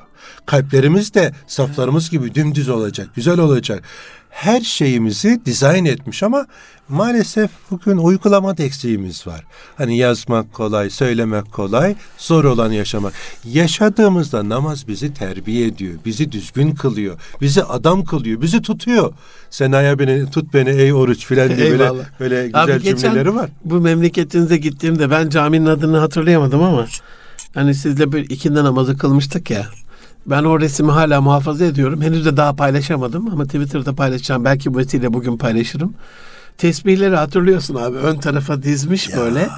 Kalplerimiz 0.46 1.14
de 1.14 1.34
saflarımız 1.48 2.10
gibi 2.10 2.36
dümdüz 2.36 2.70
olacak, 2.70 3.08
güzel 3.16 3.40
olacak 3.40 3.84
her 4.30 4.62
şeyimizi 4.62 5.42
dizayn 5.46 5.86
etmiş 5.86 6.24
ama 6.24 6.46
maalesef 6.90 7.50
bugün 7.72 7.98
uygulamada 7.98 8.64
eksiğimiz 8.64 9.28
var. 9.28 9.44
Hani 9.78 9.98
yazmak 9.98 10.54
kolay, 10.54 10.90
söylemek 10.90 11.52
kolay, 11.52 11.96
zor 12.18 12.44
olan 12.44 12.72
yaşamak. 12.72 13.14
Yaşadığımızda 13.46 14.50
namaz 14.50 14.88
bizi 14.88 15.14
terbiye 15.14 15.68
ediyor, 15.68 15.94
bizi 16.06 16.32
düzgün 16.32 16.72
kılıyor, 16.72 17.20
bizi 17.42 17.64
adam 17.64 18.06
kılıyor, 18.06 18.42
bizi 18.42 18.62
tutuyor. 18.62 19.14
Sen 19.50 19.72
aya 19.72 20.00
beni 20.00 20.32
tut 20.32 20.54
beni 20.54 20.70
ey 20.70 20.94
oruç 20.94 21.26
filan 21.26 21.58
diye 21.58 21.72
böyle, 21.72 21.92
böyle 22.20 22.46
güzel 22.46 22.64
Abi 22.64 22.84
cümleleri 22.84 23.36
var. 23.36 23.50
Bu 23.66 23.80
memleketinize 23.80 24.58
gittiğimde 24.58 25.12
ben 25.12 25.30
caminin 25.30 25.66
adını 25.66 25.98
hatırlayamadım 25.98 26.64
ama 26.64 26.88
hani 27.54 27.76
sizle 27.76 28.12
bir 28.12 28.30
ikindi 28.30 28.64
namazı 28.64 28.98
kılmıştık 28.98 29.50
ya. 29.52 29.68
Ben 30.30 30.44
o 30.44 30.60
resmi 30.60 30.92
hala 30.92 31.22
muhafaza 31.22 31.66
ediyorum. 31.66 32.02
Henüz 32.02 32.26
de 32.26 32.38
daha 32.38 32.56
paylaşamadım 32.56 33.30
ama 33.32 33.46
Twitter'da 33.46 33.96
paylaşacağım. 33.96 34.46
Belki 34.46 34.74
bu 34.74 34.78
vesile 34.78 35.14
bugün 35.14 35.38
paylaşırım. 35.38 35.94
Tesbihleri 36.58 37.16
hatırlıyorsun 37.16 37.76
abi. 37.76 37.98
Ön 37.98 38.16
tarafa 38.16 38.64
dizmiş 38.64 39.10
ya. 39.10 39.18
böyle. 39.18 39.50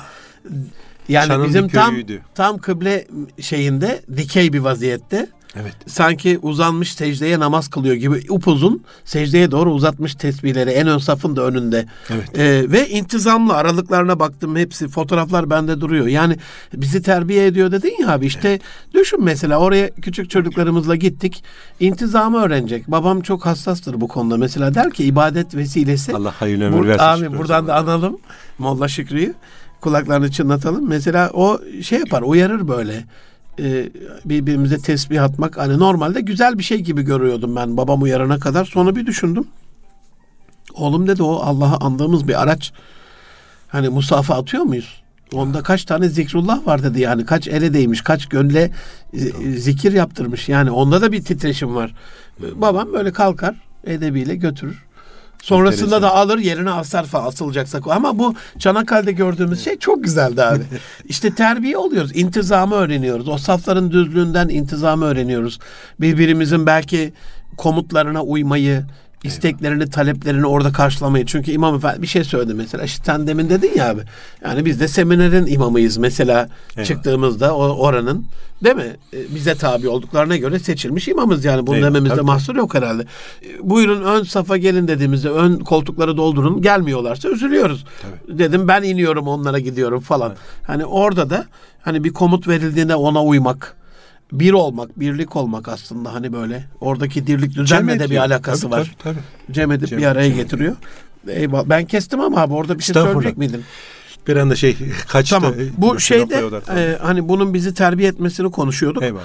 Yani 1.09 1.27
Şanın 1.27 1.47
bizim 1.47 1.67
tam 1.67 1.95
tam 2.35 2.57
kıble 2.57 3.07
şeyinde 3.39 4.01
dikey 4.17 4.53
bir 4.53 4.59
vaziyette. 4.59 5.29
Evet. 5.55 5.73
Sanki 5.87 6.39
uzanmış 6.41 6.93
secdeye 6.93 7.39
namaz 7.39 7.67
kılıyor 7.67 7.95
gibi 7.95 8.21
upuzun 8.29 8.83
secdeye 9.05 9.51
doğru 9.51 9.71
uzatmış 9.71 10.15
tesbihleri 10.15 10.69
en 10.69 10.87
ön 10.87 10.97
safın 10.97 11.35
da 11.35 11.41
önünde. 11.41 11.85
Evet. 12.09 12.39
Ee, 12.39 12.71
ve 12.71 12.89
intizamlı 12.89 13.53
aralıklarına 13.53 14.19
baktım 14.19 14.55
hepsi 14.55 14.87
fotoğraflar 14.87 15.49
bende 15.49 15.81
duruyor. 15.81 16.07
Yani 16.07 16.37
bizi 16.73 17.01
terbiye 17.01 17.45
ediyor 17.45 17.71
dedin 17.71 17.93
ya 18.01 18.11
abi 18.11 18.25
işte 18.25 18.49
evet. 18.49 18.61
düşün 18.93 19.23
mesela 19.23 19.59
oraya 19.59 19.89
küçük 19.89 20.29
çocuklarımızla 20.29 20.95
gittik. 20.95 21.43
İntizamı 21.79 22.41
öğrenecek. 22.41 22.87
Babam 22.87 23.21
çok 23.21 23.45
hassastır 23.45 24.01
bu 24.01 24.07
konuda. 24.07 24.37
Mesela 24.37 24.75
der 24.75 24.91
ki 24.91 25.03
ibadet 25.03 25.55
vesilesi. 25.55 26.15
Allah 26.15 26.33
hayırlı 26.39 26.65
ömür 26.65 26.87
versin. 26.87 27.03
Abi 27.03 27.37
buradan 27.37 27.67
da 27.67 27.75
analım 27.75 28.17
Molla 28.57 28.87
Şükrü'yü 28.87 29.33
kulaklarını 29.81 30.31
çınlatalım. 30.31 30.89
Mesela 30.89 31.29
o 31.33 31.59
şey 31.81 31.99
yapar 31.99 32.21
uyarır 32.21 32.67
böyle 32.67 33.03
e, 33.59 33.89
birbirimize 34.25 34.77
tesbih 34.77 35.23
atmak 35.23 35.57
hani 35.57 35.79
normalde 35.79 36.21
güzel 36.21 36.57
bir 36.57 36.63
şey 36.63 36.79
gibi 36.79 37.01
görüyordum 37.01 37.55
ben 37.55 37.77
babam 37.77 38.01
uyarana 38.01 38.39
kadar. 38.39 38.65
Sonra 38.65 38.95
bir 38.95 39.05
düşündüm. 39.05 39.47
Oğlum 40.73 41.07
dedi 41.07 41.23
o 41.23 41.35
Allah'ı 41.35 41.77
andığımız 41.77 42.27
bir 42.27 42.41
araç. 42.41 42.73
Hani 43.67 43.89
musafa 43.89 44.35
atıyor 44.35 44.63
muyuz? 44.63 45.01
Onda 45.33 45.63
kaç 45.63 45.85
tane 45.85 46.09
zikrullah 46.09 46.67
var 46.67 46.83
dedi 46.83 47.01
yani 47.01 47.25
kaç 47.25 47.47
ele 47.47 47.73
değmiş 47.73 48.01
kaç 48.01 48.25
gönle 48.25 48.71
e, 49.13 49.19
zikir 49.57 49.91
yaptırmış 49.91 50.49
yani 50.49 50.71
onda 50.71 51.01
da 51.01 51.11
bir 51.11 51.23
titreşim 51.23 51.75
var. 51.75 51.95
Babam 52.55 52.93
böyle 52.93 53.11
kalkar 53.11 53.55
edebiyle 53.83 54.35
götürür. 54.35 54.85
Sonrasında 55.41 56.01
da 56.01 56.15
alır 56.15 56.37
yerine 56.37 56.71
asar 56.71 57.05
falan 57.05 57.27
asılacaksa. 57.27 57.79
Ama 57.85 58.19
bu 58.19 58.35
Çanakkale'de 58.59 59.11
gördüğümüz 59.11 59.63
şey 59.63 59.77
çok 59.79 60.03
güzeldi 60.03 60.43
abi. 60.43 60.63
İşte 61.05 61.35
terbiye 61.35 61.77
oluyoruz. 61.77 62.15
intizamı 62.15 62.75
öğreniyoruz. 62.75 63.27
O 63.27 63.37
safların 63.37 63.91
düzlüğünden 63.91 64.49
intizamı 64.49 65.05
öğreniyoruz. 65.05 65.59
Birbirimizin 65.99 66.65
belki 66.65 67.13
komutlarına 67.57 68.23
uymayı, 68.23 68.83
isteklerini, 69.23 69.89
taleplerini 69.89 70.45
orada 70.45 70.71
karşılamayı. 70.71 71.25
Çünkü 71.25 71.51
imam 71.51 71.75
efendi 71.75 72.01
bir 72.01 72.07
şey 72.07 72.23
söyledi 72.23 72.53
mesela. 72.53 72.83
İşte 72.83 73.03
sen 73.05 73.27
demin 73.27 73.49
dedin 73.49 73.71
ya 73.75 73.89
abi. 73.89 74.01
Yani 74.45 74.65
biz 74.65 74.79
de 74.79 74.87
seminerin 74.87 75.45
imamıyız 75.45 75.97
mesela 75.97 76.49
Eyvallah. 76.71 76.87
çıktığımızda 76.87 77.55
o 77.55 77.63
oranın 77.77 78.25
değil 78.63 78.75
mi? 78.75 78.95
E, 79.13 79.35
bize 79.35 79.55
tabi 79.55 79.89
olduklarına 79.89 80.37
göre 80.37 80.59
seçilmiş 80.59 81.07
imamız 81.07 81.45
yani. 81.45 81.67
Bunu 81.67 81.75
Eyvallah. 81.75 81.89
dememizde 81.93 82.15
tabii. 82.15 82.25
mahsur 82.25 82.55
yok 82.55 82.73
herhalde. 82.73 83.03
E, 83.03 83.69
buyurun 83.69 84.03
ön 84.03 84.23
safa 84.23 84.57
gelin 84.57 84.87
dediğimizde 84.87 85.29
ön 85.29 85.59
koltukları 85.59 86.17
doldurun. 86.17 86.61
Gelmiyorlarsa 86.61 87.29
üzülüyoruz. 87.29 87.85
Tabii. 88.01 88.39
Dedim 88.39 88.67
ben 88.67 88.83
iniyorum 88.83 89.27
onlara 89.27 89.59
gidiyorum 89.59 89.99
falan. 89.99 90.29
Evet. 90.29 90.39
Hani 90.67 90.85
orada 90.85 91.29
da 91.29 91.45
hani 91.81 92.03
bir 92.03 92.13
komut 92.13 92.47
verildiğinde 92.47 92.95
ona 92.95 93.23
uymak 93.23 93.75
bir 94.31 94.53
olmak, 94.53 94.99
birlik 94.99 95.35
olmak 95.35 95.67
aslında 95.67 96.13
hani 96.13 96.33
böyle 96.33 96.63
oradaki 96.81 97.27
dirlik 97.27 97.55
düzenle 97.55 97.99
de 97.99 98.09
bir 98.09 98.17
alakası 98.17 98.61
tabii, 98.61 98.71
var. 98.71 98.95
Tabii, 98.99 99.15
tabii. 99.15 99.53
Cem 99.53 99.71
edip 99.71 99.89
Cem, 99.89 99.99
bir 99.99 100.05
araya 100.05 100.27
Cem 100.29 100.37
getiriyor. 100.37 100.75
Eyvallah. 101.27 101.65
Ben 101.65 101.85
kestim 101.85 102.19
ama 102.19 102.41
abi 102.41 102.53
orada 102.53 102.79
bir 102.79 102.83
şey 102.83 102.93
söyleyecek 102.93 103.37
miydin? 103.37 103.63
Bir 104.27 104.35
anda 104.35 104.55
şey 104.55 104.77
kaçtı. 105.07 105.35
Tamam. 105.35 105.53
Bu 105.77 105.99
şeyde 105.99 106.43
e, 106.75 106.97
hani 107.01 107.29
bunun 107.29 107.53
bizi 107.53 107.73
terbiye 107.73 108.09
etmesini 108.09 108.51
konuşuyorduk. 108.51 109.03
Eyvallah. 109.03 109.23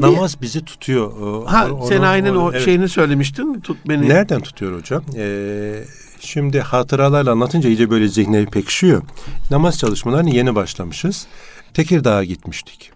Namaz 0.00 0.36
bir... 0.36 0.42
bizi 0.42 0.64
tutuyor. 0.64 1.12
Ha 1.46 1.68
onu, 1.72 1.86
sen 1.86 2.02
aynen 2.02 2.34
o 2.34 2.50
evet. 2.52 2.64
şeyini 2.64 2.88
söylemiştin. 2.88 3.60
Tut 3.60 3.76
beni. 3.88 4.08
Nereden 4.08 4.40
tutuyor 4.40 4.78
hocam? 4.78 5.02
Ee, 5.16 5.84
şimdi 6.20 6.60
hatıralarla 6.60 7.32
anlatınca 7.32 7.68
iyice 7.68 7.90
böyle 7.90 8.08
zihne 8.08 8.44
pekişiyor. 8.44 9.02
Namaz 9.50 9.78
çalışmalarını 9.78 10.30
yeni 10.30 10.54
başlamışız. 10.54 11.26
Tekirdağ'a 11.74 12.24
gitmiştik. 12.24 12.91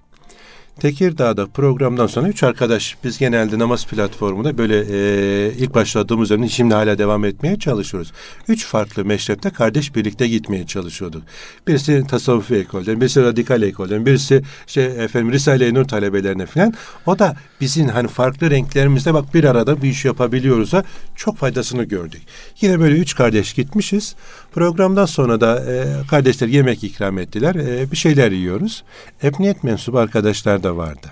Tekirdağ'da 0.80 1.46
programdan 1.46 2.06
sonra 2.06 2.28
üç 2.28 2.42
arkadaş 2.42 2.96
biz 3.04 3.18
genelde 3.18 3.58
namaz 3.58 3.86
platformunda 3.86 4.58
böyle 4.58 4.78
e, 4.78 5.52
ilk 5.52 5.74
başladığımız 5.74 6.30
dönem 6.30 6.48
şimdi 6.48 6.74
hala 6.74 6.98
devam 6.98 7.24
etmeye 7.24 7.58
çalışıyoruz. 7.58 8.12
Üç 8.48 8.66
farklı 8.66 9.04
meşrepte 9.04 9.50
kardeş 9.50 9.94
birlikte 9.94 10.28
gitmeye 10.28 10.66
çalışıyorduk. 10.66 11.22
Birisi 11.68 12.06
tasavvufi 12.06 12.54
ekolden, 12.54 13.00
birisi 13.00 13.22
radikal 13.22 13.62
ekolden, 13.62 14.06
birisi 14.06 14.42
şey 14.66 14.84
efendim 14.84 15.32
Risale-i 15.32 15.74
Nur 15.74 15.84
talebelerine 15.84 16.46
falan. 16.46 16.74
O 17.06 17.18
da 17.18 17.36
bizim 17.60 17.88
hani 17.88 18.08
farklı 18.08 18.50
renklerimizde 18.50 19.14
bak 19.14 19.34
bir 19.34 19.44
arada 19.44 19.82
bir 19.82 19.88
iş 19.88 20.04
yapabiliyoruz 20.04 20.72
da 20.72 20.84
çok 21.16 21.36
faydasını 21.36 21.84
gördük. 21.84 22.22
Yine 22.60 22.80
böyle 22.80 22.96
üç 22.96 23.14
kardeş 23.14 23.52
gitmişiz. 23.52 24.14
Programdan 24.52 25.06
sonra 25.06 25.40
da 25.40 25.64
e, 25.72 26.06
kardeşler 26.10 26.48
yemek 26.48 26.84
ikram 26.84 27.18
ettiler. 27.18 27.54
E, 27.54 27.90
bir 27.90 27.96
şeyler 27.96 28.32
yiyoruz. 28.32 28.84
Emniyet 29.22 29.64
mensubu 29.64 29.98
arkadaşlar 29.98 30.62
da 30.62 30.76
vardı. 30.76 31.06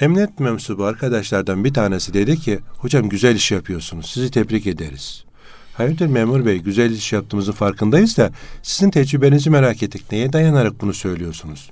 Emniyet 0.00 0.40
mensubu 0.40 0.84
arkadaşlardan 0.84 1.64
bir 1.64 1.74
tanesi 1.74 2.14
dedi 2.14 2.38
ki 2.38 2.58
hocam 2.78 3.08
güzel 3.08 3.34
iş 3.34 3.52
yapıyorsunuz. 3.52 4.10
Sizi 4.10 4.30
tebrik 4.30 4.66
ederiz. 4.66 5.24
Hayırdır 5.74 6.06
memur 6.06 6.46
bey 6.46 6.58
güzel 6.58 6.90
iş 6.90 7.12
yaptığımızın 7.12 7.52
farkındayız 7.52 8.18
da 8.18 8.30
sizin 8.62 8.90
tecrübenizi 8.90 9.50
merak 9.50 9.82
ettik. 9.82 10.12
Neye 10.12 10.32
dayanarak 10.32 10.80
bunu 10.80 10.94
söylüyorsunuz? 10.94 11.70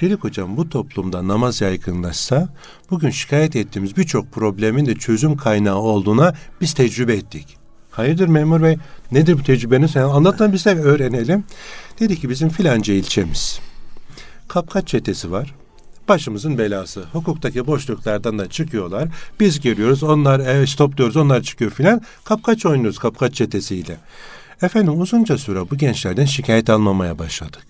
Dedik 0.00 0.24
hocam 0.24 0.56
bu 0.56 0.68
toplumda 0.68 1.28
namaz 1.28 1.60
yaygınlaşsa 1.60 2.48
bugün 2.90 3.10
şikayet 3.10 3.56
ettiğimiz 3.56 3.96
birçok 3.96 4.32
problemin 4.32 4.86
de 4.86 4.94
çözüm 4.94 5.36
kaynağı 5.36 5.78
olduğuna 5.78 6.34
biz 6.60 6.74
tecrübe 6.74 7.14
ettik. 7.14 7.56
Hayırdır 7.90 8.28
memur 8.28 8.62
bey 8.62 8.76
nedir 9.12 9.38
bu 9.38 9.42
tecrübeniz? 9.42 9.94
Yani 9.94 10.12
anlatın 10.12 10.52
biz 10.52 10.64
de 10.66 10.70
öğrenelim. 10.70 11.44
Dedi 12.00 12.20
ki 12.20 12.30
bizim 12.30 12.48
filanca 12.48 12.94
ilçemiz. 12.94 13.60
Kapkaç 14.48 14.88
çetesi 14.88 15.30
var 15.30 15.54
başımızın 16.08 16.58
belası. 16.58 17.04
Hukuktaki 17.12 17.66
boşluklardan 17.66 18.38
da 18.38 18.48
çıkıyorlar. 18.48 19.08
Biz 19.40 19.60
geliyoruz, 19.60 20.02
onlar 20.02 20.40
e, 20.40 20.66
stop 20.66 20.96
diyoruz, 20.96 21.16
onlar 21.16 21.42
çıkıyor 21.42 21.70
filan. 21.70 22.02
Kapkaç 22.24 22.66
oynuyoruz 22.66 22.98
kapkaç 22.98 23.34
çetesiyle. 23.34 23.96
Efendim 24.62 25.00
uzunca 25.00 25.38
süre 25.38 25.70
bu 25.70 25.76
gençlerden 25.76 26.24
şikayet 26.24 26.70
almamaya 26.70 27.18
başladık. 27.18 27.66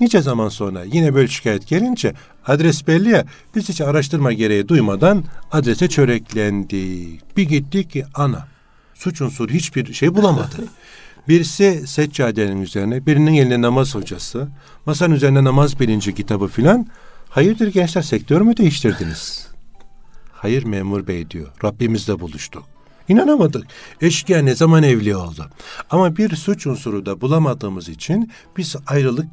Nice 0.00 0.22
zaman 0.22 0.48
sonra 0.48 0.84
yine 0.84 1.14
böyle 1.14 1.28
şikayet 1.28 1.66
gelince 1.66 2.14
adres 2.46 2.86
belli 2.86 3.10
ya 3.10 3.24
biz 3.54 3.68
hiç 3.68 3.80
araştırma 3.80 4.32
gereği 4.32 4.68
duymadan 4.68 5.24
adrese 5.52 5.88
çöreklendik. 5.88 7.36
Bir 7.36 7.42
gittik 7.42 7.90
ki 7.90 8.04
ana 8.14 8.46
suç 8.94 9.20
unsuru 9.20 9.52
hiçbir 9.52 9.94
şey 9.94 10.14
bulamadı. 10.14 10.56
Birisi 11.28 11.86
seccadenin 11.86 12.62
üzerine, 12.62 13.06
birinin 13.06 13.34
elinde 13.34 13.60
namaz 13.60 13.94
hocası, 13.94 14.48
masanın 14.86 15.14
üzerine 15.14 15.44
namaz 15.44 15.80
bilinci 15.80 16.14
kitabı 16.14 16.46
filan. 16.46 16.86
Hayırdır 17.28 17.68
gençler 17.68 18.02
sektör 18.02 18.40
mü 18.40 18.56
değiştirdiniz? 18.56 19.48
Hayır 20.32 20.64
memur 20.64 21.06
bey 21.06 21.30
diyor. 21.30 21.48
Rabbimizle 21.64 22.20
buluştuk. 22.20 22.64
İnanamadık. 23.08 23.66
Eşkıya 24.00 24.42
ne 24.42 24.54
zaman 24.54 24.82
evli 24.82 25.16
oldu? 25.16 25.50
Ama 25.90 26.16
bir 26.16 26.36
suç 26.36 26.66
unsuru 26.66 27.06
da 27.06 27.20
bulamadığımız 27.20 27.88
için 27.88 28.30
biz 28.56 28.76
ayrılık 28.86 29.26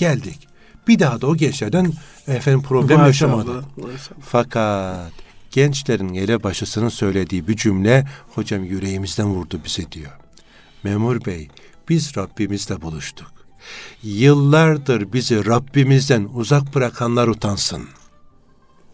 geldik. 0.00 0.48
Bir 0.88 0.98
daha 0.98 1.20
da 1.20 1.26
o 1.26 1.36
gençlerden 1.36 1.92
efendim 2.26 2.62
problem 2.62 2.98
yaşamadık. 2.98 3.64
Fakat 4.20 5.12
gençlerin 5.50 6.14
elebaşısının 6.14 6.88
söylediği 6.88 7.48
bir 7.48 7.56
cümle 7.56 8.06
hocam 8.34 8.64
yüreğimizden 8.64 9.26
vurdu 9.26 9.60
bize 9.64 9.92
diyor. 9.92 10.12
Memur 10.84 11.24
bey 11.24 11.48
biz 11.88 12.16
Rabbimizle 12.16 12.82
buluştuk. 12.82 13.32
Yıllardır 14.02 15.12
bizi 15.12 15.46
Rabbimizden 15.46 16.28
uzak 16.34 16.74
bırakanlar 16.74 17.28
utansın. 17.28 17.88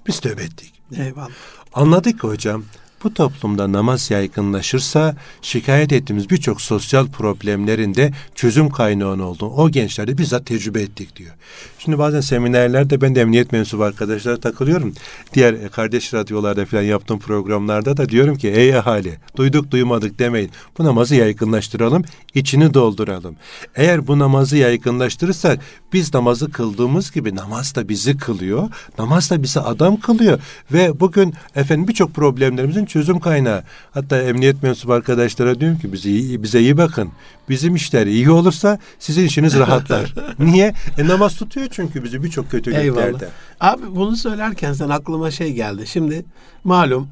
Biz 0.06 0.20
tövbe 0.20 0.42
ettik. 0.42 0.72
Eyvallah. 0.96 1.28
Anladık 1.74 2.24
hocam 2.24 2.64
bu 3.04 3.14
toplumda 3.14 3.72
namaz 3.72 4.10
yaygınlaşırsa 4.10 5.16
şikayet 5.42 5.92
ettiğimiz 5.92 6.30
birçok 6.30 6.60
sosyal 6.60 7.06
problemlerin 7.06 7.94
de 7.94 8.12
çözüm 8.34 8.70
kaynağı 8.70 9.24
olduğunu 9.24 9.50
o 9.50 9.70
gençlerde 9.70 10.18
bizzat 10.18 10.46
tecrübe 10.46 10.80
ettik 10.82 11.16
diyor. 11.16 11.30
Şimdi 11.78 11.98
bazen 11.98 12.20
seminerlerde 12.20 13.00
ben 13.00 13.14
de 13.14 13.20
emniyet 13.20 13.52
mensubu 13.52 13.84
arkadaşlara 13.84 14.40
takılıyorum. 14.40 14.94
Diğer 15.34 15.68
kardeş 15.68 16.14
radyolarda 16.14 16.66
falan 16.66 16.82
yaptığım 16.82 17.18
programlarda 17.18 17.96
da 17.96 18.08
diyorum 18.08 18.36
ki 18.36 18.48
ey 18.48 18.76
ahali 18.76 19.18
duyduk 19.36 19.70
duymadık 19.70 20.18
demeyin. 20.18 20.50
Bu 20.78 20.84
namazı 20.84 21.14
yaygınlaştıralım, 21.14 22.04
içini 22.34 22.74
dolduralım. 22.74 23.36
Eğer 23.74 24.06
bu 24.06 24.18
namazı 24.18 24.56
yaygınlaştırırsak 24.56 25.60
biz 25.92 26.14
namazı 26.14 26.50
kıldığımız 26.50 27.12
gibi 27.12 27.36
namaz 27.36 27.74
da 27.74 27.88
bizi 27.88 28.16
kılıyor. 28.16 28.68
Namaz 28.98 29.30
da 29.30 29.42
bizi 29.42 29.60
adam 29.60 30.00
kılıyor. 30.00 30.40
Ve 30.72 31.00
bugün 31.00 31.34
efendim 31.56 31.88
birçok 31.88 32.14
problemlerimizin 32.14 32.85
çözüm 32.86 33.20
kaynağı. 33.20 33.62
Hatta 33.90 34.22
emniyet 34.22 34.62
mensubu 34.62 34.92
arkadaşlara 34.92 35.60
diyorum 35.60 35.78
ki 35.78 35.92
bize 35.92 36.10
iyi, 36.10 36.42
bize 36.42 36.60
iyi 36.60 36.76
bakın. 36.76 37.10
Bizim 37.48 37.74
işler 37.74 38.06
iyi 38.06 38.30
olursa 38.30 38.78
sizin 38.98 39.24
işiniz 39.24 39.58
rahatlar. 39.58 40.14
Niye? 40.38 40.74
E 40.98 41.06
namaz 41.08 41.36
tutuyor 41.36 41.66
çünkü 41.70 42.04
bizi 42.04 42.22
birçok 42.22 42.50
kötülüklerde. 42.50 43.28
Abi 43.60 43.82
bunu 43.96 44.16
söylerken 44.16 44.72
sen 44.72 44.88
aklıma 44.88 45.30
şey 45.30 45.52
geldi. 45.52 45.86
Şimdi 45.86 46.24
malum 46.64 47.08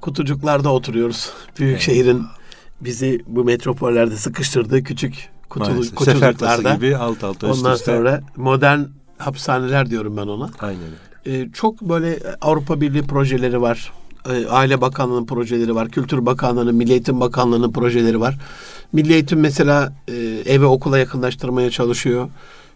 kutucuklarda 0.00 0.72
oturuyoruz. 0.72 1.30
Büyük 1.58 1.80
şehrin 1.80 2.22
bizi 2.80 3.22
bu 3.26 3.44
metropollerde 3.44 4.16
sıkıştırdığı 4.16 4.82
küçük 4.82 5.28
kutulu, 5.48 5.70
Maalesef. 5.70 5.94
Kutucuklarda. 5.94 6.74
gibi 6.74 6.96
alt 6.96 7.24
alta 7.24 7.48
üst 7.48 7.58
Ondan 7.58 7.74
üste. 7.74 7.84
sonra 7.84 8.22
modern 8.36 8.80
hapishaneler 9.18 9.90
diyorum 9.90 10.16
ben 10.16 10.26
ona. 10.26 10.50
Aynen 10.60 10.80
öyle. 10.82 10.94
Ee, 11.26 11.48
çok 11.52 11.80
böyle 11.80 12.18
Avrupa 12.40 12.80
Birliği 12.80 13.02
projeleri 13.02 13.60
var. 13.60 13.92
Ee, 14.30 14.46
Aile 14.46 14.80
Bakanlığı'nın 14.80 15.26
projeleri 15.26 15.74
var. 15.74 15.88
Kültür 15.88 16.26
Bakanlığı'nın, 16.26 16.74
Milli 16.74 16.92
Eğitim 16.92 17.20
Bakanlığı'nın 17.20 17.72
projeleri 17.72 18.20
var. 18.20 18.38
Milli 18.92 19.12
Eğitim 19.12 19.40
mesela 19.40 19.92
e, 20.08 20.14
eve 20.46 20.66
okula 20.66 20.98
yakınlaştırmaya 20.98 21.70
çalışıyor. 21.70 22.28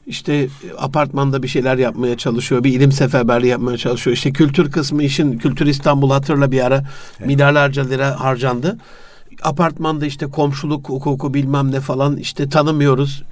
İşte 0.07 0.35
e, 0.35 0.49
apartmanda 0.79 1.43
bir 1.43 1.49
şeyler 1.49 1.79
yapmaya 1.79 2.17
çalışıyor. 2.17 2.65
Bir 2.65 2.73
ilim 2.73 2.93
seferberliği 2.93 3.51
yapmaya 3.51 3.79
çalışıyor. 3.79 4.17
İşte 4.17 4.33
kültür 4.33 4.71
kısmı 4.73 5.03
işin 5.03 5.39
Kültür 5.39 5.67
İstanbul 5.67 6.11
hatırla 6.11 6.53
bir 6.53 6.67
ara 6.67 6.85
milyarlarca 7.25 7.83
lira 7.89 8.21
harcandı. 8.21 8.79
Apartmanda 9.43 10.07
işte 10.07 10.27
komşuluk 10.27 10.89
hukuku 10.89 11.35
bilmem 11.35 11.73
ne 11.73 11.81
falan 11.81 12.17
işte 12.17 12.49
tanımıyoruz. 12.49 13.23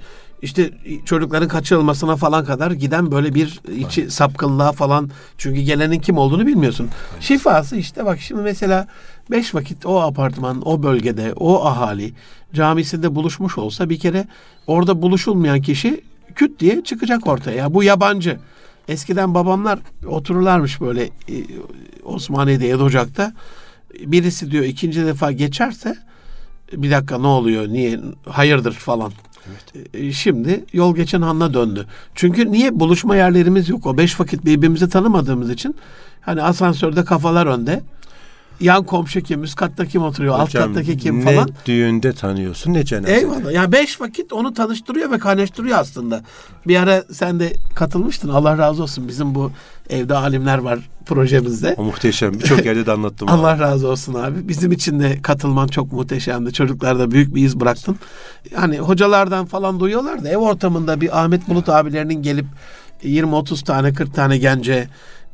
İşte 0.41 0.71
çocukların 1.05 1.47
kaçırılmasına 1.47 2.15
falan 2.15 2.45
kadar 2.45 2.71
giden 2.71 3.11
böyle 3.11 3.33
bir 3.33 3.61
içi 3.77 4.11
sapkınlığa 4.11 4.71
falan 4.71 5.09
çünkü 5.37 5.61
gelenin 5.61 5.99
kim 5.99 6.17
olduğunu 6.17 6.47
bilmiyorsun. 6.47 6.89
Şifası 7.19 7.75
işte 7.75 8.05
bak 8.05 8.19
şimdi 8.19 8.41
mesela 8.41 8.87
beş 9.31 9.55
vakit 9.55 9.85
o 9.85 10.01
apartman, 10.01 10.67
o 10.67 10.83
bölgede, 10.83 11.33
o 11.33 11.65
ahali 11.65 12.13
camisinde 12.53 13.15
buluşmuş 13.15 13.57
olsa 13.57 13.89
bir 13.89 13.99
kere 13.99 14.27
orada 14.67 15.01
buluşulmayan 15.01 15.61
kişi 15.61 16.03
küt 16.35 16.59
diye 16.59 16.83
çıkacak 16.83 17.27
ortaya. 17.27 17.57
Ya 17.57 17.73
bu 17.73 17.83
yabancı. 17.83 18.39
Eskiden 18.87 19.33
babamlar 19.33 19.79
otururlarmış 20.07 20.81
böyle 20.81 21.03
e, 21.03 21.35
Osmaniye'de 22.03 22.65
Yedi 22.65 22.83
Ocak'ta. 22.83 23.33
Birisi 24.05 24.51
diyor 24.51 24.63
ikinci 24.63 25.05
defa 25.05 25.31
geçerse 25.31 25.97
bir 26.73 26.91
dakika 26.91 27.17
ne 27.17 27.27
oluyor 27.27 27.67
niye 27.67 27.99
hayırdır 28.25 28.73
falan. 28.73 29.11
E, 29.93 30.11
Şimdi 30.11 30.65
yol 30.73 30.95
geçen 30.95 31.21
hanına 31.21 31.53
döndü. 31.53 31.85
Çünkü 32.15 32.51
niye 32.51 32.79
buluşma 32.79 33.15
yerlerimiz 33.15 33.69
yok? 33.69 33.85
O 33.85 33.97
beş 33.97 34.19
vakit 34.19 34.45
birbirimizi 34.45 34.89
tanımadığımız 34.89 35.49
için 35.49 35.75
hani 36.21 36.43
asansörde 36.43 37.05
kafalar 37.05 37.45
önde. 37.45 37.81
Yan 38.59 38.83
komşu 38.83 39.21
kim, 39.21 39.43
üst 39.43 39.55
katta 39.55 39.85
kim 39.85 40.03
oturuyor, 40.03 40.33
alt 40.39 40.47
Hocam, 40.47 40.73
kattaki 40.73 40.97
kim 40.97 41.19
ne 41.25 41.35
falan. 41.35 41.49
düğünde 41.65 42.13
tanıyorsun 42.13 42.73
ne 42.73 42.85
cenazede. 42.85 43.17
Eyvallah. 43.17 43.51
Ya 43.51 43.71
beş 43.71 44.01
vakit 44.01 44.33
onu 44.33 44.53
tanıştırıyor 44.53 45.11
ve 45.11 45.19
kaynaştırıyor 45.19 45.77
aslında. 45.77 46.23
Bir 46.67 46.75
ara 46.75 47.03
sen 47.13 47.39
de 47.39 47.53
katılmıştın. 47.75 48.29
Allah 48.29 48.57
razı 48.57 48.83
olsun. 48.83 49.07
Bizim 49.07 49.35
bu 49.35 49.51
evde 49.89 50.15
alimler 50.15 50.57
var 50.57 50.79
projemizde. 51.05 51.75
O 51.77 51.83
muhteşem. 51.83 52.33
Birçok 52.33 52.65
yerde 52.65 52.85
de 52.85 52.91
anlattım. 52.91 53.27
Allah 53.31 53.59
razı 53.59 53.87
olsun 53.87 54.13
abi. 54.13 54.47
Bizim 54.47 54.71
için 54.71 54.99
de 54.99 55.21
katılman 55.21 55.67
çok 55.67 55.91
muhteşemdi. 55.91 56.53
Çocuklarda 56.53 57.11
büyük 57.11 57.35
bir 57.35 57.45
iz 57.45 57.59
bıraktın. 57.59 57.99
Hani 58.55 58.77
hocalardan 58.79 59.45
falan 59.45 59.79
duyuyorlar 59.79 60.23
da 60.23 60.29
ev 60.29 60.37
ortamında 60.37 61.01
bir 61.01 61.19
Ahmet 61.23 61.49
Bulut 61.49 61.69
abilerinin 61.69 62.21
gelip 62.21 62.45
20-30 63.03 63.63
tane 63.63 63.93
40 63.93 64.13
tane 64.13 64.37
gence 64.37 64.87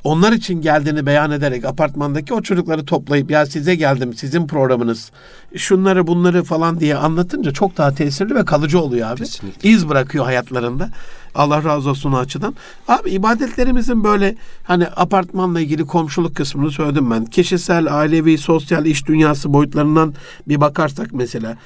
onlar 0.03 0.31
için 0.31 0.61
geldiğini 0.61 1.05
beyan 1.05 1.31
ederek 1.31 1.65
apartmandaki 1.65 2.33
o 2.33 2.41
çocukları 2.41 2.85
toplayıp 2.85 3.31
ya 3.31 3.45
size 3.45 3.75
geldim 3.75 4.13
sizin 4.13 4.47
programınız 4.47 5.11
şunları 5.55 6.07
bunları 6.07 6.43
falan 6.43 6.79
diye 6.79 6.95
anlatınca 6.95 7.51
çok 7.51 7.77
daha 7.77 7.93
tesirli 7.93 8.35
ve 8.35 8.45
kalıcı 8.45 8.79
oluyor 8.79 9.09
abi. 9.09 9.19
Kesinlikle. 9.19 9.69
İz 9.69 9.89
bırakıyor 9.89 10.25
hayatlarında. 10.25 10.89
Allah 11.35 11.63
razı 11.63 11.89
olsun 11.89 12.11
o 12.11 12.17
açıdan. 12.17 12.55
Abi 12.87 13.09
ibadetlerimizin 13.09 14.03
böyle 14.03 14.35
hani 14.63 14.87
apartmanla 14.87 15.59
ilgili 15.59 15.85
komşuluk 15.85 16.35
kısmını 16.35 16.71
söyledim 16.71 17.11
ben. 17.11 17.25
Kişisel, 17.25 17.99
ailevi, 17.99 18.37
sosyal, 18.37 18.85
iş 18.85 19.07
dünyası 19.07 19.53
boyutlarından 19.53 20.13
bir 20.47 20.61
bakarsak 20.61 21.13
mesela. 21.13 21.57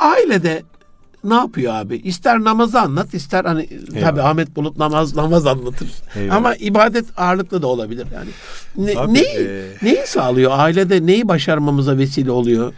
Ailede 0.00 0.62
ne 1.24 1.34
yapıyor 1.34 1.74
abi? 1.74 1.96
İster 1.96 2.40
namazı 2.40 2.80
anlat, 2.80 3.14
ister 3.14 3.44
hani 3.44 3.68
tabi 4.00 4.22
Ahmet 4.22 4.56
Bulut 4.56 4.76
namaz 4.76 5.16
namaz 5.16 5.46
anlatır. 5.46 5.88
Eyvallah. 6.16 6.36
Ama 6.36 6.54
ibadet 6.54 7.04
ağırlıklı 7.16 7.62
da 7.62 7.66
olabilir 7.66 8.06
yani. 8.14 8.28
Ne, 8.76 9.00
Abi, 9.00 9.14
neyi, 9.14 9.24
e- 9.48 9.66
neyi 9.82 10.06
sağlıyor? 10.06 10.52
Ailede 10.54 11.06
neyi 11.06 11.28
başarmamıza 11.28 11.98
vesile 11.98 12.30
oluyor? 12.30 12.72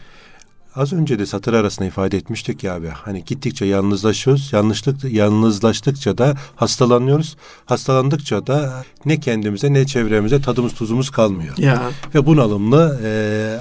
Az 0.77 0.93
önce 0.93 1.19
de 1.19 1.27
satır 1.27 1.53
arasında 1.53 1.89
ifade 1.89 2.17
etmiştik 2.17 2.65
ya 2.65 2.75
abi. 2.75 2.89
Hani 2.89 3.25
gittikçe 3.25 3.65
yalnızlaşıyoruz. 3.65 4.53
Yanlışlık, 4.53 5.05
yalnızlaştıkça 5.05 6.19
da 6.19 6.35
hastalanıyoruz. 6.57 7.37
Hastalandıkça 7.67 8.47
da 8.47 8.85
ne 9.05 9.21
kendimize 9.21 9.73
ne 9.73 9.87
çevremize 9.87 10.41
tadımız 10.41 10.75
tuzumuz 10.75 11.11
kalmıyor. 11.11 11.59
Ya 11.59 11.91
Ve 12.15 12.27
bunalımlı 12.27 13.01
e, 13.05 13.11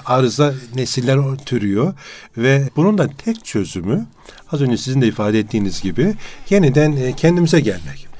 arıza 0.05 0.53
nesiller 0.75 1.19
türüyor. 1.45 1.93
Ve 2.37 2.69
bunun 2.75 2.97
da 2.97 3.09
tek 3.25 3.45
çözümü 3.45 4.05
az 4.51 4.61
önce 4.61 4.77
sizin 4.77 5.01
de 5.01 5.07
ifade 5.07 5.39
ettiğiniz 5.39 5.81
gibi 5.81 6.15
yeniden 6.49 6.91
e, 6.91 7.15
kendimize 7.15 7.59
gelmek. 7.59 8.12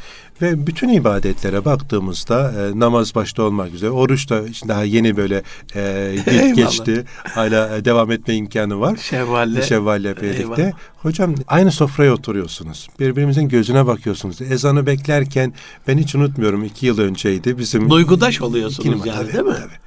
Ve 0.44 0.68
bütün 0.68 0.89
ibadetlere 0.89 1.66
baktığımızda 1.66 2.52
e, 2.52 2.80
namaz 2.80 3.16
başta 3.16 3.44
olmak 3.44 3.74
üzere 3.74 3.91
oruç 3.91 4.30
da 4.30 4.48
işte 4.48 4.68
daha 4.68 4.84
yeni 4.84 5.18
böyle 5.18 5.44
e, 5.76 6.16
geçti. 6.56 7.06
Hala 7.24 7.78
e, 7.78 7.86
devam 7.86 8.12
etme 8.12 8.36
imkanı 8.36 8.80
var. 8.80 8.98
Şevval'le. 8.98 9.62
Şevval'le 9.62 10.04
birlikte. 10.22 10.62
Eyvallah. 10.62 10.72
Hocam 10.98 11.36
aynı 11.48 11.72
sofraya 11.72 12.14
oturuyorsunuz. 12.14 12.89
Birbirimizin 13.00 13.50
gözüne 13.50 13.88
bakıyorsunuz. 13.88 14.41
Ezanı 14.41 14.86
beklerken 14.86 15.54
ben 15.88 15.98
hiç 15.98 16.16
unutmuyorum 16.16 16.64
iki 16.64 16.86
yıl 16.86 17.00
önceydi. 17.00 17.58
Bizim 17.58 17.89
Duygudaş 17.89 18.41
oluyorsunuz 18.41 19.06
yani 19.06 19.18
tabii, 19.18 19.34
değil 19.34 19.46
mi? 19.46 19.54
tabii. 19.54 19.83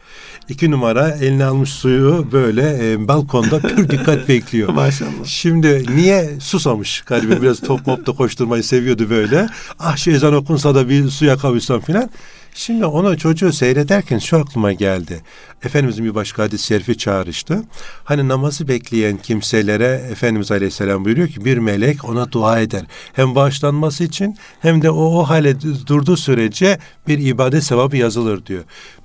İki 0.49 0.70
numara 0.70 1.09
eline 1.11 1.44
almış 1.44 1.70
suyu 1.70 2.28
böyle 2.32 2.92
e, 2.92 3.09
balkonda 3.09 3.61
pür 3.61 3.88
dikkat 3.90 4.28
bekliyor. 4.28 4.68
Maşallah. 4.68 5.24
Şimdi 5.24 5.84
niye 5.97 6.30
susamış 6.40 7.01
galiba 7.01 7.42
biraz 7.42 7.61
top 7.61 7.86
mop 7.86 8.07
da 8.07 8.12
koşturmayı 8.12 8.64
seviyordu 8.64 9.11
böyle. 9.11 9.49
Ah 9.78 9.97
şu 9.97 10.11
ezan 10.11 10.34
okunsa 10.34 10.74
da 10.74 10.88
bir 10.88 11.09
suya 11.09 11.36
kavuşsam 11.36 11.80
filan. 11.80 12.11
Şimdi 12.55 12.84
onu 12.86 13.18
çocuğu 13.18 13.53
seyrederken 13.53 14.18
şu 14.18 14.38
aklıma 14.38 14.72
geldi. 14.72 15.22
Efendimizin 15.64 16.04
bir 16.04 16.14
başka 16.14 16.42
hadis-i 16.42 16.66
şerifi 16.66 16.98
çağrıştı. 16.98 17.62
Hani 18.04 18.28
namazı 18.28 18.68
bekleyen 18.68 19.16
kimselere 19.16 20.09
Efendimiz 20.11 20.52
Aleyhisselam 20.52 21.04
buyuruyor 21.04 21.28
ki 21.28 21.44
bir 21.44 21.59
melek 21.59 22.04
ona 22.04 22.32
dua 22.32 22.61
eder. 22.61 22.82
Hem 23.12 23.34
bağışlanması 23.34 24.04
için 24.04 24.36
hem 24.61 24.82
de 24.82 24.90
o, 24.90 25.20
o 25.20 25.22
hale 25.22 25.61
durduğu 25.61 26.16
sürece 26.16 26.78
bir 27.09 27.18
ibadet 27.18 27.64
sevabı 27.64 27.96
yazılır 27.96 28.46
diyor. 28.46 28.64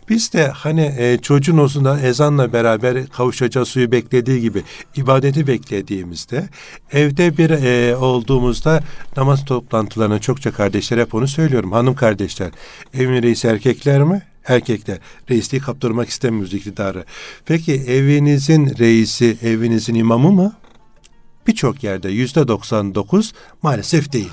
Biz 0.10 0.34
de 0.34 0.47
hani 0.47 0.95
e, 0.97 1.18
çocuğun 1.18 1.58
olsun 1.58 1.86
da 1.86 1.99
ezanla 1.99 2.54
beraber 2.54 3.08
kavuşacağı 3.08 3.66
suyu 3.66 3.91
beklediği 3.91 4.41
gibi 4.41 4.64
ibadeti 4.95 5.47
beklediğimizde 5.47 6.49
evde 6.91 7.38
bir 7.38 7.49
e, 7.49 7.95
olduğumuzda 7.95 8.84
namaz 9.18 9.45
toplantılarına 9.45 10.20
çokça 10.20 10.52
kardeşler 10.52 10.97
hep 10.97 11.14
onu 11.14 11.28
söylüyorum. 11.28 11.72
Hanım 11.72 11.95
kardeşler 11.95 12.52
evin 12.93 13.24
reisi 13.24 13.47
erkekler 13.47 14.04
mi? 14.04 14.31
Erkekler. 14.48 14.98
Reisliği 15.30 15.62
kaptırmak 15.62 16.10
istemiyoruz 16.10 16.54
iktidarı. 16.54 17.06
Peki 17.46 17.74
evinizin 17.74 18.78
reisi 18.80 19.38
evinizin 19.44 19.96
imamı 19.96 20.32
mı? 20.32 20.54
Birçok 21.48 21.84
yerde 21.84 22.10
yüzde 22.10 22.48
99 22.48 23.34
maalesef 23.62 24.14
değil. 24.14 24.32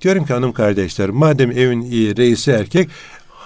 Diyorum 0.00 0.26
ki 0.26 0.32
hanım 0.32 0.52
kardeşler 0.52 1.10
madem 1.10 1.50
evin 1.50 1.82
reisi 2.16 2.50
erkek 2.50 2.88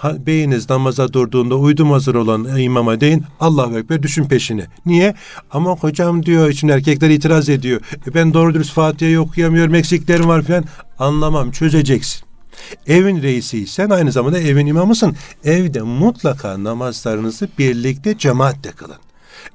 beyiniz 0.03 0.69
namaza 0.69 1.13
durduğunda 1.13 1.55
uydum 1.55 1.91
hazır 1.91 2.15
olan 2.15 2.57
imama 2.57 3.01
deyin 3.01 3.23
Allahu 3.39 3.79
Ekber 3.79 4.03
düşün 4.03 4.25
peşine. 4.25 4.67
Niye? 4.85 5.15
Ama 5.51 5.75
hocam 5.75 6.25
diyor 6.25 6.49
için 6.49 6.67
erkekler 6.67 7.09
itiraz 7.09 7.49
ediyor. 7.49 7.81
E 8.07 8.13
ben 8.13 8.33
doğru 8.33 8.53
dürüst 8.53 8.73
Fatiha'yı 8.73 9.21
okuyamıyorum 9.21 9.75
eksiklerim 9.75 10.27
var 10.27 10.41
falan. 10.41 10.65
Anlamam 10.99 11.51
çözeceksin. 11.51 12.32
Evin 12.87 13.21
reisiysen 13.21 13.89
aynı 13.89 14.11
zamanda 14.11 14.39
evin 14.39 14.65
imamısın. 14.65 15.15
Evde 15.43 15.81
mutlaka 15.81 16.63
namazlarınızı 16.63 17.47
birlikte 17.59 18.17
cemaatle 18.17 18.71
kılın. 18.71 18.97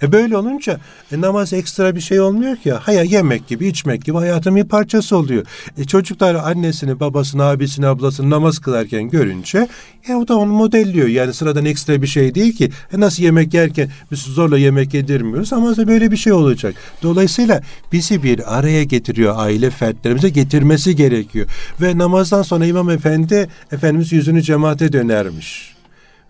E 0.02 0.12
böyle 0.12 0.36
olunca 0.36 0.80
e, 1.12 1.20
namaz 1.20 1.52
ekstra 1.52 1.96
bir 1.96 2.00
şey 2.00 2.20
olmuyor 2.20 2.56
ki. 2.56 2.72
Haya 2.72 3.02
yemek 3.02 3.46
gibi, 3.48 3.66
içmek 3.66 4.04
gibi 4.04 4.16
hayatın 4.16 4.56
bir 4.56 4.64
parçası 4.64 5.16
oluyor. 5.16 5.46
E, 5.78 5.84
çocuklar 5.84 6.34
annesini, 6.34 7.00
babasını, 7.00 7.44
abisini, 7.44 7.86
ablasını 7.86 8.30
namaz 8.30 8.58
kılarken 8.58 9.10
görünce 9.10 9.68
e, 10.08 10.14
o 10.14 10.28
da 10.28 10.36
onu 10.36 10.52
modelliyor. 10.52 11.08
Yani 11.08 11.34
sıradan 11.34 11.64
ekstra 11.64 12.02
bir 12.02 12.06
şey 12.06 12.34
değil 12.34 12.56
ki. 12.56 12.70
E, 12.92 13.00
nasıl 13.00 13.22
yemek 13.22 13.54
yerken 13.54 13.90
biz 14.10 14.18
zorla 14.18 14.58
yemek 14.58 14.94
yedirmiyoruz 14.94 15.52
ama 15.52 15.76
böyle 15.76 16.10
bir 16.10 16.16
şey 16.16 16.32
olacak. 16.32 16.74
Dolayısıyla 17.02 17.62
bizi 17.92 18.22
bir 18.22 18.58
araya 18.58 18.84
getiriyor 18.84 19.34
aile 19.36 19.70
fertlerimize 19.70 20.28
getirmesi 20.28 20.96
gerekiyor. 20.96 21.46
Ve 21.80 21.98
namazdan 21.98 22.42
sonra 22.42 22.66
İmam 22.66 22.90
Efendi 22.90 23.48
Efendimiz 23.72 24.12
yüzünü 24.12 24.42
cemaate 24.42 24.92
dönermiş. 24.92 25.78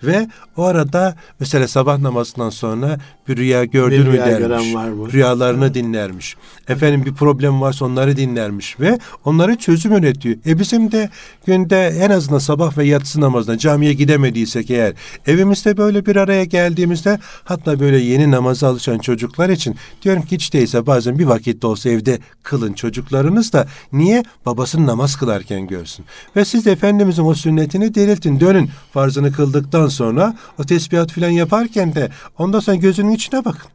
Ve 0.02 0.28
o 0.56 0.64
arada 0.64 1.16
mesela 1.40 1.68
sabah 1.68 1.98
namazından 1.98 2.50
sonra 2.50 2.98
bir 3.28 3.36
rüya 3.36 3.64
gördün 3.64 3.98
Bir 3.98 4.06
mü 4.06 4.12
rüya 4.12 4.26
dermiş. 4.26 4.38
gören 4.38 4.74
var 4.74 4.88
mı? 4.88 5.12
Rüyalarını 5.12 5.74
dinlermiş. 5.74 6.36
Efendim 6.68 7.04
bir 7.04 7.14
problem 7.14 7.60
varsa 7.60 7.84
onları 7.84 8.16
dinlermiş 8.16 8.80
ve 8.80 8.98
onları 9.24 9.56
çözüm 9.56 9.92
üretiyor. 9.92 10.36
E 10.46 10.58
bizim 10.58 10.92
de 10.92 11.10
günde 11.46 11.86
en 11.86 12.10
azından 12.10 12.38
sabah 12.38 12.78
ve 12.78 12.84
yatsı 12.84 13.20
namazına 13.20 13.58
camiye 13.58 13.92
gidemediysek 13.92 14.70
eğer 14.70 14.92
evimizde 15.26 15.76
böyle 15.76 16.06
bir 16.06 16.16
araya 16.16 16.44
geldiğimizde 16.44 17.18
hatta 17.44 17.80
böyle 17.80 17.98
yeni 17.98 18.30
namaza 18.30 18.68
alışan 18.68 18.98
çocuklar 18.98 19.48
için 19.48 19.76
diyorum 20.02 20.22
ki 20.22 20.34
hiç 20.34 20.52
değilse 20.52 20.86
bazen 20.86 21.18
bir 21.18 21.24
vakit 21.24 21.62
de 21.62 21.66
olsa 21.66 21.90
evde 21.90 22.18
kılın 22.42 22.72
çocuklarınız 22.72 23.52
da 23.52 23.68
niye 23.92 24.24
babasını 24.46 24.86
namaz 24.86 25.16
kılarken 25.16 25.66
görsün. 25.66 26.04
Ve 26.36 26.44
siz 26.44 26.66
de 26.66 26.72
Efendimizin 26.72 27.24
o 27.24 27.34
sünnetini 27.34 27.94
diriltin 27.94 28.40
dönün 28.40 28.70
farzını 28.92 29.32
kıldıktan 29.32 29.88
sonra 29.88 30.36
o 30.58 30.64
tesbihat 30.64 31.12
filan 31.12 31.30
yaparken 31.30 31.94
de 31.94 32.08
ondan 32.38 32.60
sonra 32.60 32.76
gözünün 32.76 33.14
içine 33.18 33.44
bakın. 33.44 33.70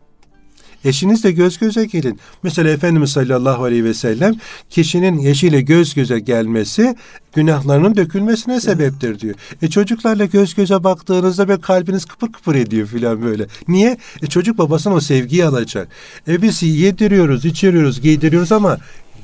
Eşinizle 0.85 1.31
göz 1.31 1.57
göze 1.59 1.85
gelin. 1.85 2.19
Mesela 2.43 2.69
Efendimiz 2.69 3.09
sallallahu 3.09 3.63
aleyhi 3.63 3.83
ve 3.83 3.93
sellem 3.93 4.35
kişinin 4.69 5.25
eşiyle 5.25 5.61
göz 5.61 5.93
göze 5.93 6.19
gelmesi 6.19 6.95
günahlarının 7.33 7.95
dökülmesine 7.95 8.61
sebeptir 8.61 9.19
diyor. 9.19 9.35
E 9.61 9.69
çocuklarla 9.69 10.25
göz 10.25 10.55
göze 10.55 10.83
baktığınızda 10.83 11.47
böyle 11.47 11.61
kalbiniz 11.61 12.05
kıpır 12.05 12.31
kıpır 12.31 12.55
ediyor 12.55 12.87
filan 12.87 13.21
böyle. 13.21 13.47
Niye? 13.67 13.97
E 14.21 14.27
çocuk 14.27 14.57
babasına 14.57 14.93
o 14.93 14.99
sevgiyi 14.99 15.45
alacak. 15.45 15.87
E 16.27 16.41
biz 16.41 16.63
yediriyoruz, 16.63 17.45
içiriyoruz, 17.45 18.01
giydiriyoruz 18.01 18.51
ama 18.51 18.77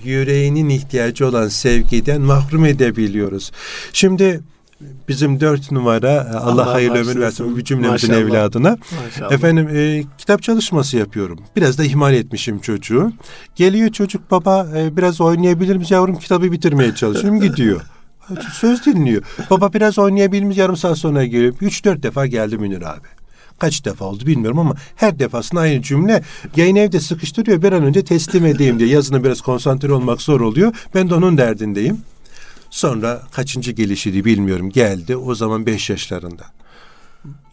yüreğinin 0.03 0.69
ihtiyacı 0.69 1.27
olan 1.27 1.47
sevgiden 1.47 2.21
mahrum 2.21 2.65
edebiliyoruz. 2.65 3.51
Şimdi 3.93 4.41
bizim 5.07 5.39
dört 5.39 5.71
numara 5.71 6.31
Allah, 6.33 6.51
Allah 6.51 6.73
hayırlı 6.73 6.97
ömür 6.97 7.19
versin 7.19 7.55
bu 7.55 7.63
cümlemizin 7.63 8.09
Maşallah. 8.11 8.27
evladına. 8.29 8.77
Maşallah. 9.05 9.31
Efendim 9.31 9.69
e, 9.73 10.03
kitap 10.17 10.43
çalışması 10.43 10.97
yapıyorum. 10.97 11.39
Biraz 11.55 11.77
da 11.77 11.83
ihmal 11.85 12.13
etmişim 12.13 12.59
çocuğu. 12.59 13.11
Geliyor 13.55 13.89
çocuk 13.91 14.31
baba 14.31 14.67
e, 14.77 14.97
biraz 14.97 15.21
oynayabilir 15.21 15.75
miyiz 15.75 15.91
yavrum 15.91 16.15
kitabı 16.19 16.51
bitirmeye 16.51 16.95
çalışıyorum 16.95 17.39
gidiyor. 17.49 17.81
Söz 18.53 18.85
dinliyor. 18.85 19.23
Baba 19.49 19.73
biraz 19.73 19.99
oynayabilir 19.99 20.43
miyiz 20.43 20.57
yarım 20.57 20.77
saat 20.77 20.97
sonra 20.97 21.25
geliyor. 21.25 21.53
Üç 21.61 21.85
dört 21.85 22.03
defa 22.03 22.25
geldi 22.25 22.57
Münir 22.57 22.81
abi. 22.81 23.07
Kaç 23.59 23.85
defa 23.85 24.05
oldu 24.05 24.25
bilmiyorum 24.25 24.59
ama 24.59 24.75
her 24.95 25.19
defasında 25.19 25.61
aynı 25.61 25.81
cümle 25.81 26.23
yayın 26.55 26.75
evde 26.75 26.99
sıkıştırıyor 26.99 27.61
bir 27.61 27.71
an 27.71 27.83
önce 27.83 28.03
teslim 28.05 28.45
edeyim 28.45 28.79
diye 28.79 28.89
yazına 28.89 29.23
biraz 29.23 29.41
konsantre 29.41 29.93
olmak 29.93 30.21
zor 30.21 30.41
oluyor. 30.41 30.73
Ben 30.95 31.09
de 31.09 31.15
onun 31.15 31.37
derdindeyim. 31.37 31.97
Sonra 32.69 33.21
kaçıncı 33.31 33.71
gelişiydi 33.71 34.25
bilmiyorum 34.25 34.69
geldi 34.69 35.15
o 35.15 35.35
zaman 35.35 35.65
beş 35.65 35.89
yaşlarında. 35.89 36.45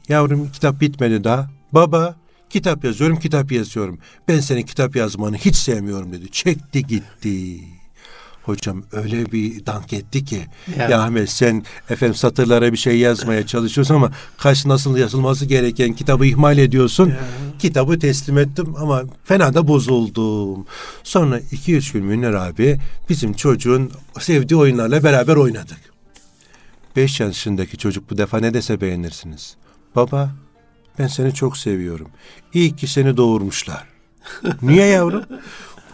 Yavrum 0.08 0.50
kitap 0.52 0.80
bitmedi 0.80 1.24
daha. 1.24 1.50
Baba 1.72 2.16
kitap 2.50 2.84
yazıyorum 2.84 3.18
kitap 3.18 3.52
yazıyorum. 3.52 3.98
Ben 4.28 4.40
senin 4.40 4.62
kitap 4.62 4.96
yazmanı 4.96 5.36
hiç 5.36 5.56
sevmiyorum 5.56 6.12
dedi. 6.12 6.30
Çekti 6.30 6.86
gitti. 6.86 7.60
Hocam 8.46 8.82
öyle 8.92 9.32
bir 9.32 9.66
dank 9.66 9.92
etti 9.92 10.24
ki. 10.24 10.46
Ya. 10.78 10.88
Ya, 10.88 11.02
Ahmet 11.02 11.30
sen 11.30 11.64
efendim 11.90 12.14
satırlara 12.14 12.72
bir 12.72 12.76
şey 12.76 12.98
yazmaya 12.98 13.46
çalışıyorsun 13.46 13.94
ama 13.94 14.10
kaç 14.38 14.66
nasıl 14.66 14.96
yazılması 14.96 15.46
gereken 15.46 15.92
kitabı 15.92 16.26
ihmal 16.26 16.58
ediyorsun. 16.58 17.08
Ya. 17.08 17.18
Kitabı 17.58 17.98
teslim 17.98 18.38
ettim 18.38 18.74
ama 18.78 19.02
fena 19.24 19.54
da 19.54 19.68
bozuldum. 19.68 20.66
Sonra 21.02 21.40
iki 21.52 21.76
üç 21.76 21.92
gün 21.92 22.04
Münir 22.04 22.34
abi 22.34 22.78
bizim 23.08 23.32
çocuğun 23.32 23.90
sevdiği 24.20 24.60
oyunlarla 24.60 25.02
beraber 25.02 25.36
oynadık. 25.36 25.80
Beş 26.96 27.20
yaşındaki 27.20 27.76
çocuk 27.76 28.10
bu 28.10 28.18
defa 28.18 28.38
ne 28.38 28.54
dese 28.54 28.80
beğenirsiniz. 28.80 29.56
Baba 29.96 30.30
ben 30.98 31.06
seni 31.06 31.34
çok 31.34 31.56
seviyorum. 31.56 32.08
İyi 32.54 32.76
ki 32.76 32.86
seni 32.86 33.16
doğurmuşlar. 33.16 33.84
Niye 34.62 34.86
yavrum? 34.86 35.24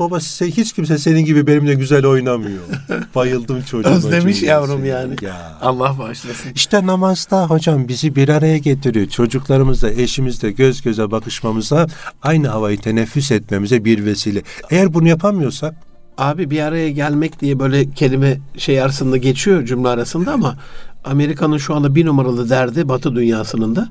Baba 0.03 0.21
size, 0.21 0.51
hiç 0.51 0.73
kimse 0.73 0.99
senin 0.99 1.25
gibi 1.25 1.47
benimle 1.47 1.75
güzel 1.75 2.07
oynamıyor. 2.07 2.63
Bayıldım 3.15 3.63
çocuğun 3.63 3.93
o 3.93 3.95
Özlemiş 3.95 4.43
yavrum 4.43 4.85
yani. 4.85 5.17
Ya. 5.23 5.59
Allah 5.61 5.99
bağışlasın. 5.99 6.51
İşte 6.55 6.87
namazda 6.87 7.47
hocam 7.47 7.89
bizi 7.89 8.17
bir 8.17 8.29
araya 8.29 8.59
getiriyor. 8.59 9.09
Çocuklarımızla, 9.09 9.91
eşimizle 9.91 10.51
göz 10.51 10.83
göze 10.83 11.11
bakışmamıza, 11.11 11.87
aynı 12.23 12.49
havayı 12.49 12.81
teneffüs 12.81 13.33
etmemize 13.33 13.85
bir 13.85 14.05
vesile. 14.05 14.43
Eğer 14.71 14.95
bunu 14.95 15.09
yapamıyorsak 15.09 15.75
Abi 16.19 16.51
bir 16.51 16.61
araya 16.61 16.91
gelmek 16.91 17.41
diye 17.41 17.59
böyle 17.59 17.91
kelime 17.91 18.41
şey 18.57 18.83
arasında 18.83 19.17
geçiyor 19.17 19.65
cümle 19.65 19.89
arasında 19.89 20.33
ama 20.33 20.57
Amerika'nın 21.05 21.59
şu 21.59 21.75
anda 21.75 21.95
bir 21.95 22.07
numaralı 22.07 22.51
derdi 22.51 22.89
Batı 22.89 23.17
dünyasının 23.17 23.77
da 23.77 23.89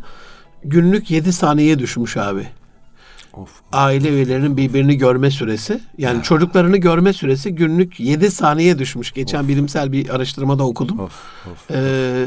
günlük 0.64 1.12
7 1.12 1.34
saniyeye 1.34 1.80
düşmüş 1.80 2.18
abi. 2.18 2.48
Of. 3.34 3.50
Aile 3.72 4.10
üyelerinin 4.10 4.58
birbirini 4.58 4.98
görme 4.98 5.32
süresi 5.32 5.80
yani 5.98 6.24
çocuklarını 6.24 6.78
görme 6.78 7.14
süresi 7.14 7.56
günlük 7.56 8.00
7 8.00 8.32
saniye 8.32 8.80
düşmüş. 8.80 9.12
Geçen 9.12 9.48
bilimsel 9.48 9.92
bir 9.92 10.10
araştırmada 10.16 10.64
okudum. 10.64 11.00
Of. 11.00 11.14
Of. 11.52 11.72
Ee, 11.72 12.26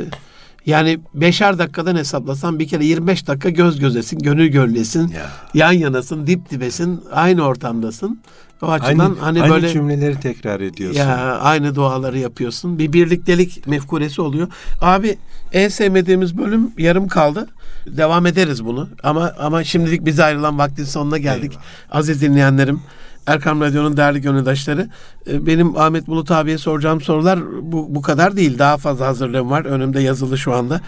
yani 0.67 0.99
beşer 1.15 1.59
dakikadan 1.59 1.97
hesaplasan 1.97 2.59
bir 2.59 2.69
kere 2.69 2.85
25 2.85 3.27
dakika 3.29 3.51
göz 3.51 3.79
gözesin, 3.81 4.19
gönül 4.19 4.47
gönlesin, 4.47 5.09
Ya. 5.09 5.31
yan 5.55 5.73
yanasın, 5.73 6.27
dip 6.27 6.51
dibesin, 6.51 7.01
aynı 7.13 7.43
ortamdasın. 7.43 8.21
O 8.63 8.67
açıdan 8.71 8.99
Aynı, 8.99 9.19
hani 9.19 9.43
aynı 9.43 9.55
böyle 9.55 9.69
cümleleri 9.69 10.21
tekrar 10.21 10.61
ediyorsun. 10.61 11.01
ya 11.01 11.39
aynı 11.39 11.75
duaları 11.75 12.19
yapıyorsun. 12.19 12.79
Bir 12.79 12.93
birliktelik 12.93 13.67
mefkuresi 13.67 14.23
oluyor. 14.23 14.49
Abi 14.81 15.19
en 15.53 15.69
sevmediğimiz 15.69 16.39
bölüm 16.39 16.71
yarım 16.79 17.09
kaldı. 17.09 17.49
Devam 17.87 18.27
ederiz 18.27 18.65
bunu. 18.65 18.89
Ama 19.03 19.33
ama 19.39 19.65
şimdilik 19.65 20.05
bize 20.07 20.25
ayrılan 20.25 20.59
vaktin 20.59 20.85
sonuna 20.85 21.19
geldik. 21.19 21.53
Aziz 21.91 22.23
dinleyenlerim, 22.23 22.81
Erkam 23.27 23.61
Radyo'nun 23.61 23.97
değerli 23.97 24.21
gönüldaşları. 24.21 24.89
e, 25.31 25.47
Benim 25.47 25.77
Ahmet 25.77 26.07
Bulut 26.07 26.31
abiye 26.31 26.59
soracağım 26.59 27.01
sorular 27.01 27.41
bu, 27.63 27.95
bu 27.95 28.03
kadar 28.03 28.37
değil. 28.37 28.59
Daha 28.59 28.77
fazla 28.77 29.07
hazırlığım 29.07 29.51
var. 29.51 29.65
Önümde 29.65 30.01
yazılı 30.01 30.39
şu 30.39 30.55
anda. 30.55 30.81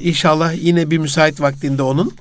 İnşallah 0.00 0.64
yine 0.64 0.90
bir 0.90 0.98
müsait 0.98 1.40
vaktinde 1.40 1.82
onun. 1.82 2.12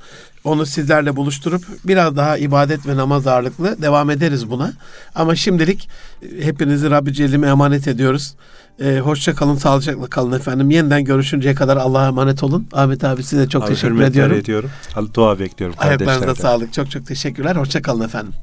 Onu 0.43 0.65
sizlerle 0.65 1.15
buluşturup 1.15 1.61
biraz 1.85 2.17
daha 2.17 2.37
ibadet 2.37 2.87
ve 2.87 2.97
namaz 2.97 3.27
ağırlıklı 3.27 3.81
devam 3.81 4.09
ederiz 4.09 4.49
buna. 4.49 4.73
Ama 5.15 5.35
şimdilik 5.35 5.89
e, 6.21 6.45
hepinizi 6.45 6.89
Rabbi 6.89 7.13
Celle'ime 7.13 7.47
emanet 7.47 7.87
ediyoruz. 7.87 8.35
Ee, 8.79 8.99
hoşça 8.99 9.35
kalın, 9.35 9.55
sağlıcakla 9.55 10.07
kalın 10.07 10.31
efendim. 10.31 10.69
Yeniden 10.71 11.03
görüşünceye 11.03 11.55
kadar 11.55 11.77
Allah'a 11.77 12.07
emanet 12.07 12.43
olun. 12.43 12.67
Ahmet 12.73 13.03
abi 13.03 13.23
size 13.23 13.49
çok 13.49 13.63
Abi 13.63 13.69
teşekkür 13.69 14.01
ediyorum. 14.01 14.37
ediyorum. 14.37 14.69
Dua 15.13 15.39
bekliyorum 15.39 15.75
Ayaklarınıza 15.79 16.35
sağlık. 16.35 16.73
Çok 16.73 16.91
çok 16.91 17.05
teşekkürler. 17.05 17.55
Hoşça 17.55 17.81
kalın 17.81 18.05
efendim. 18.05 18.33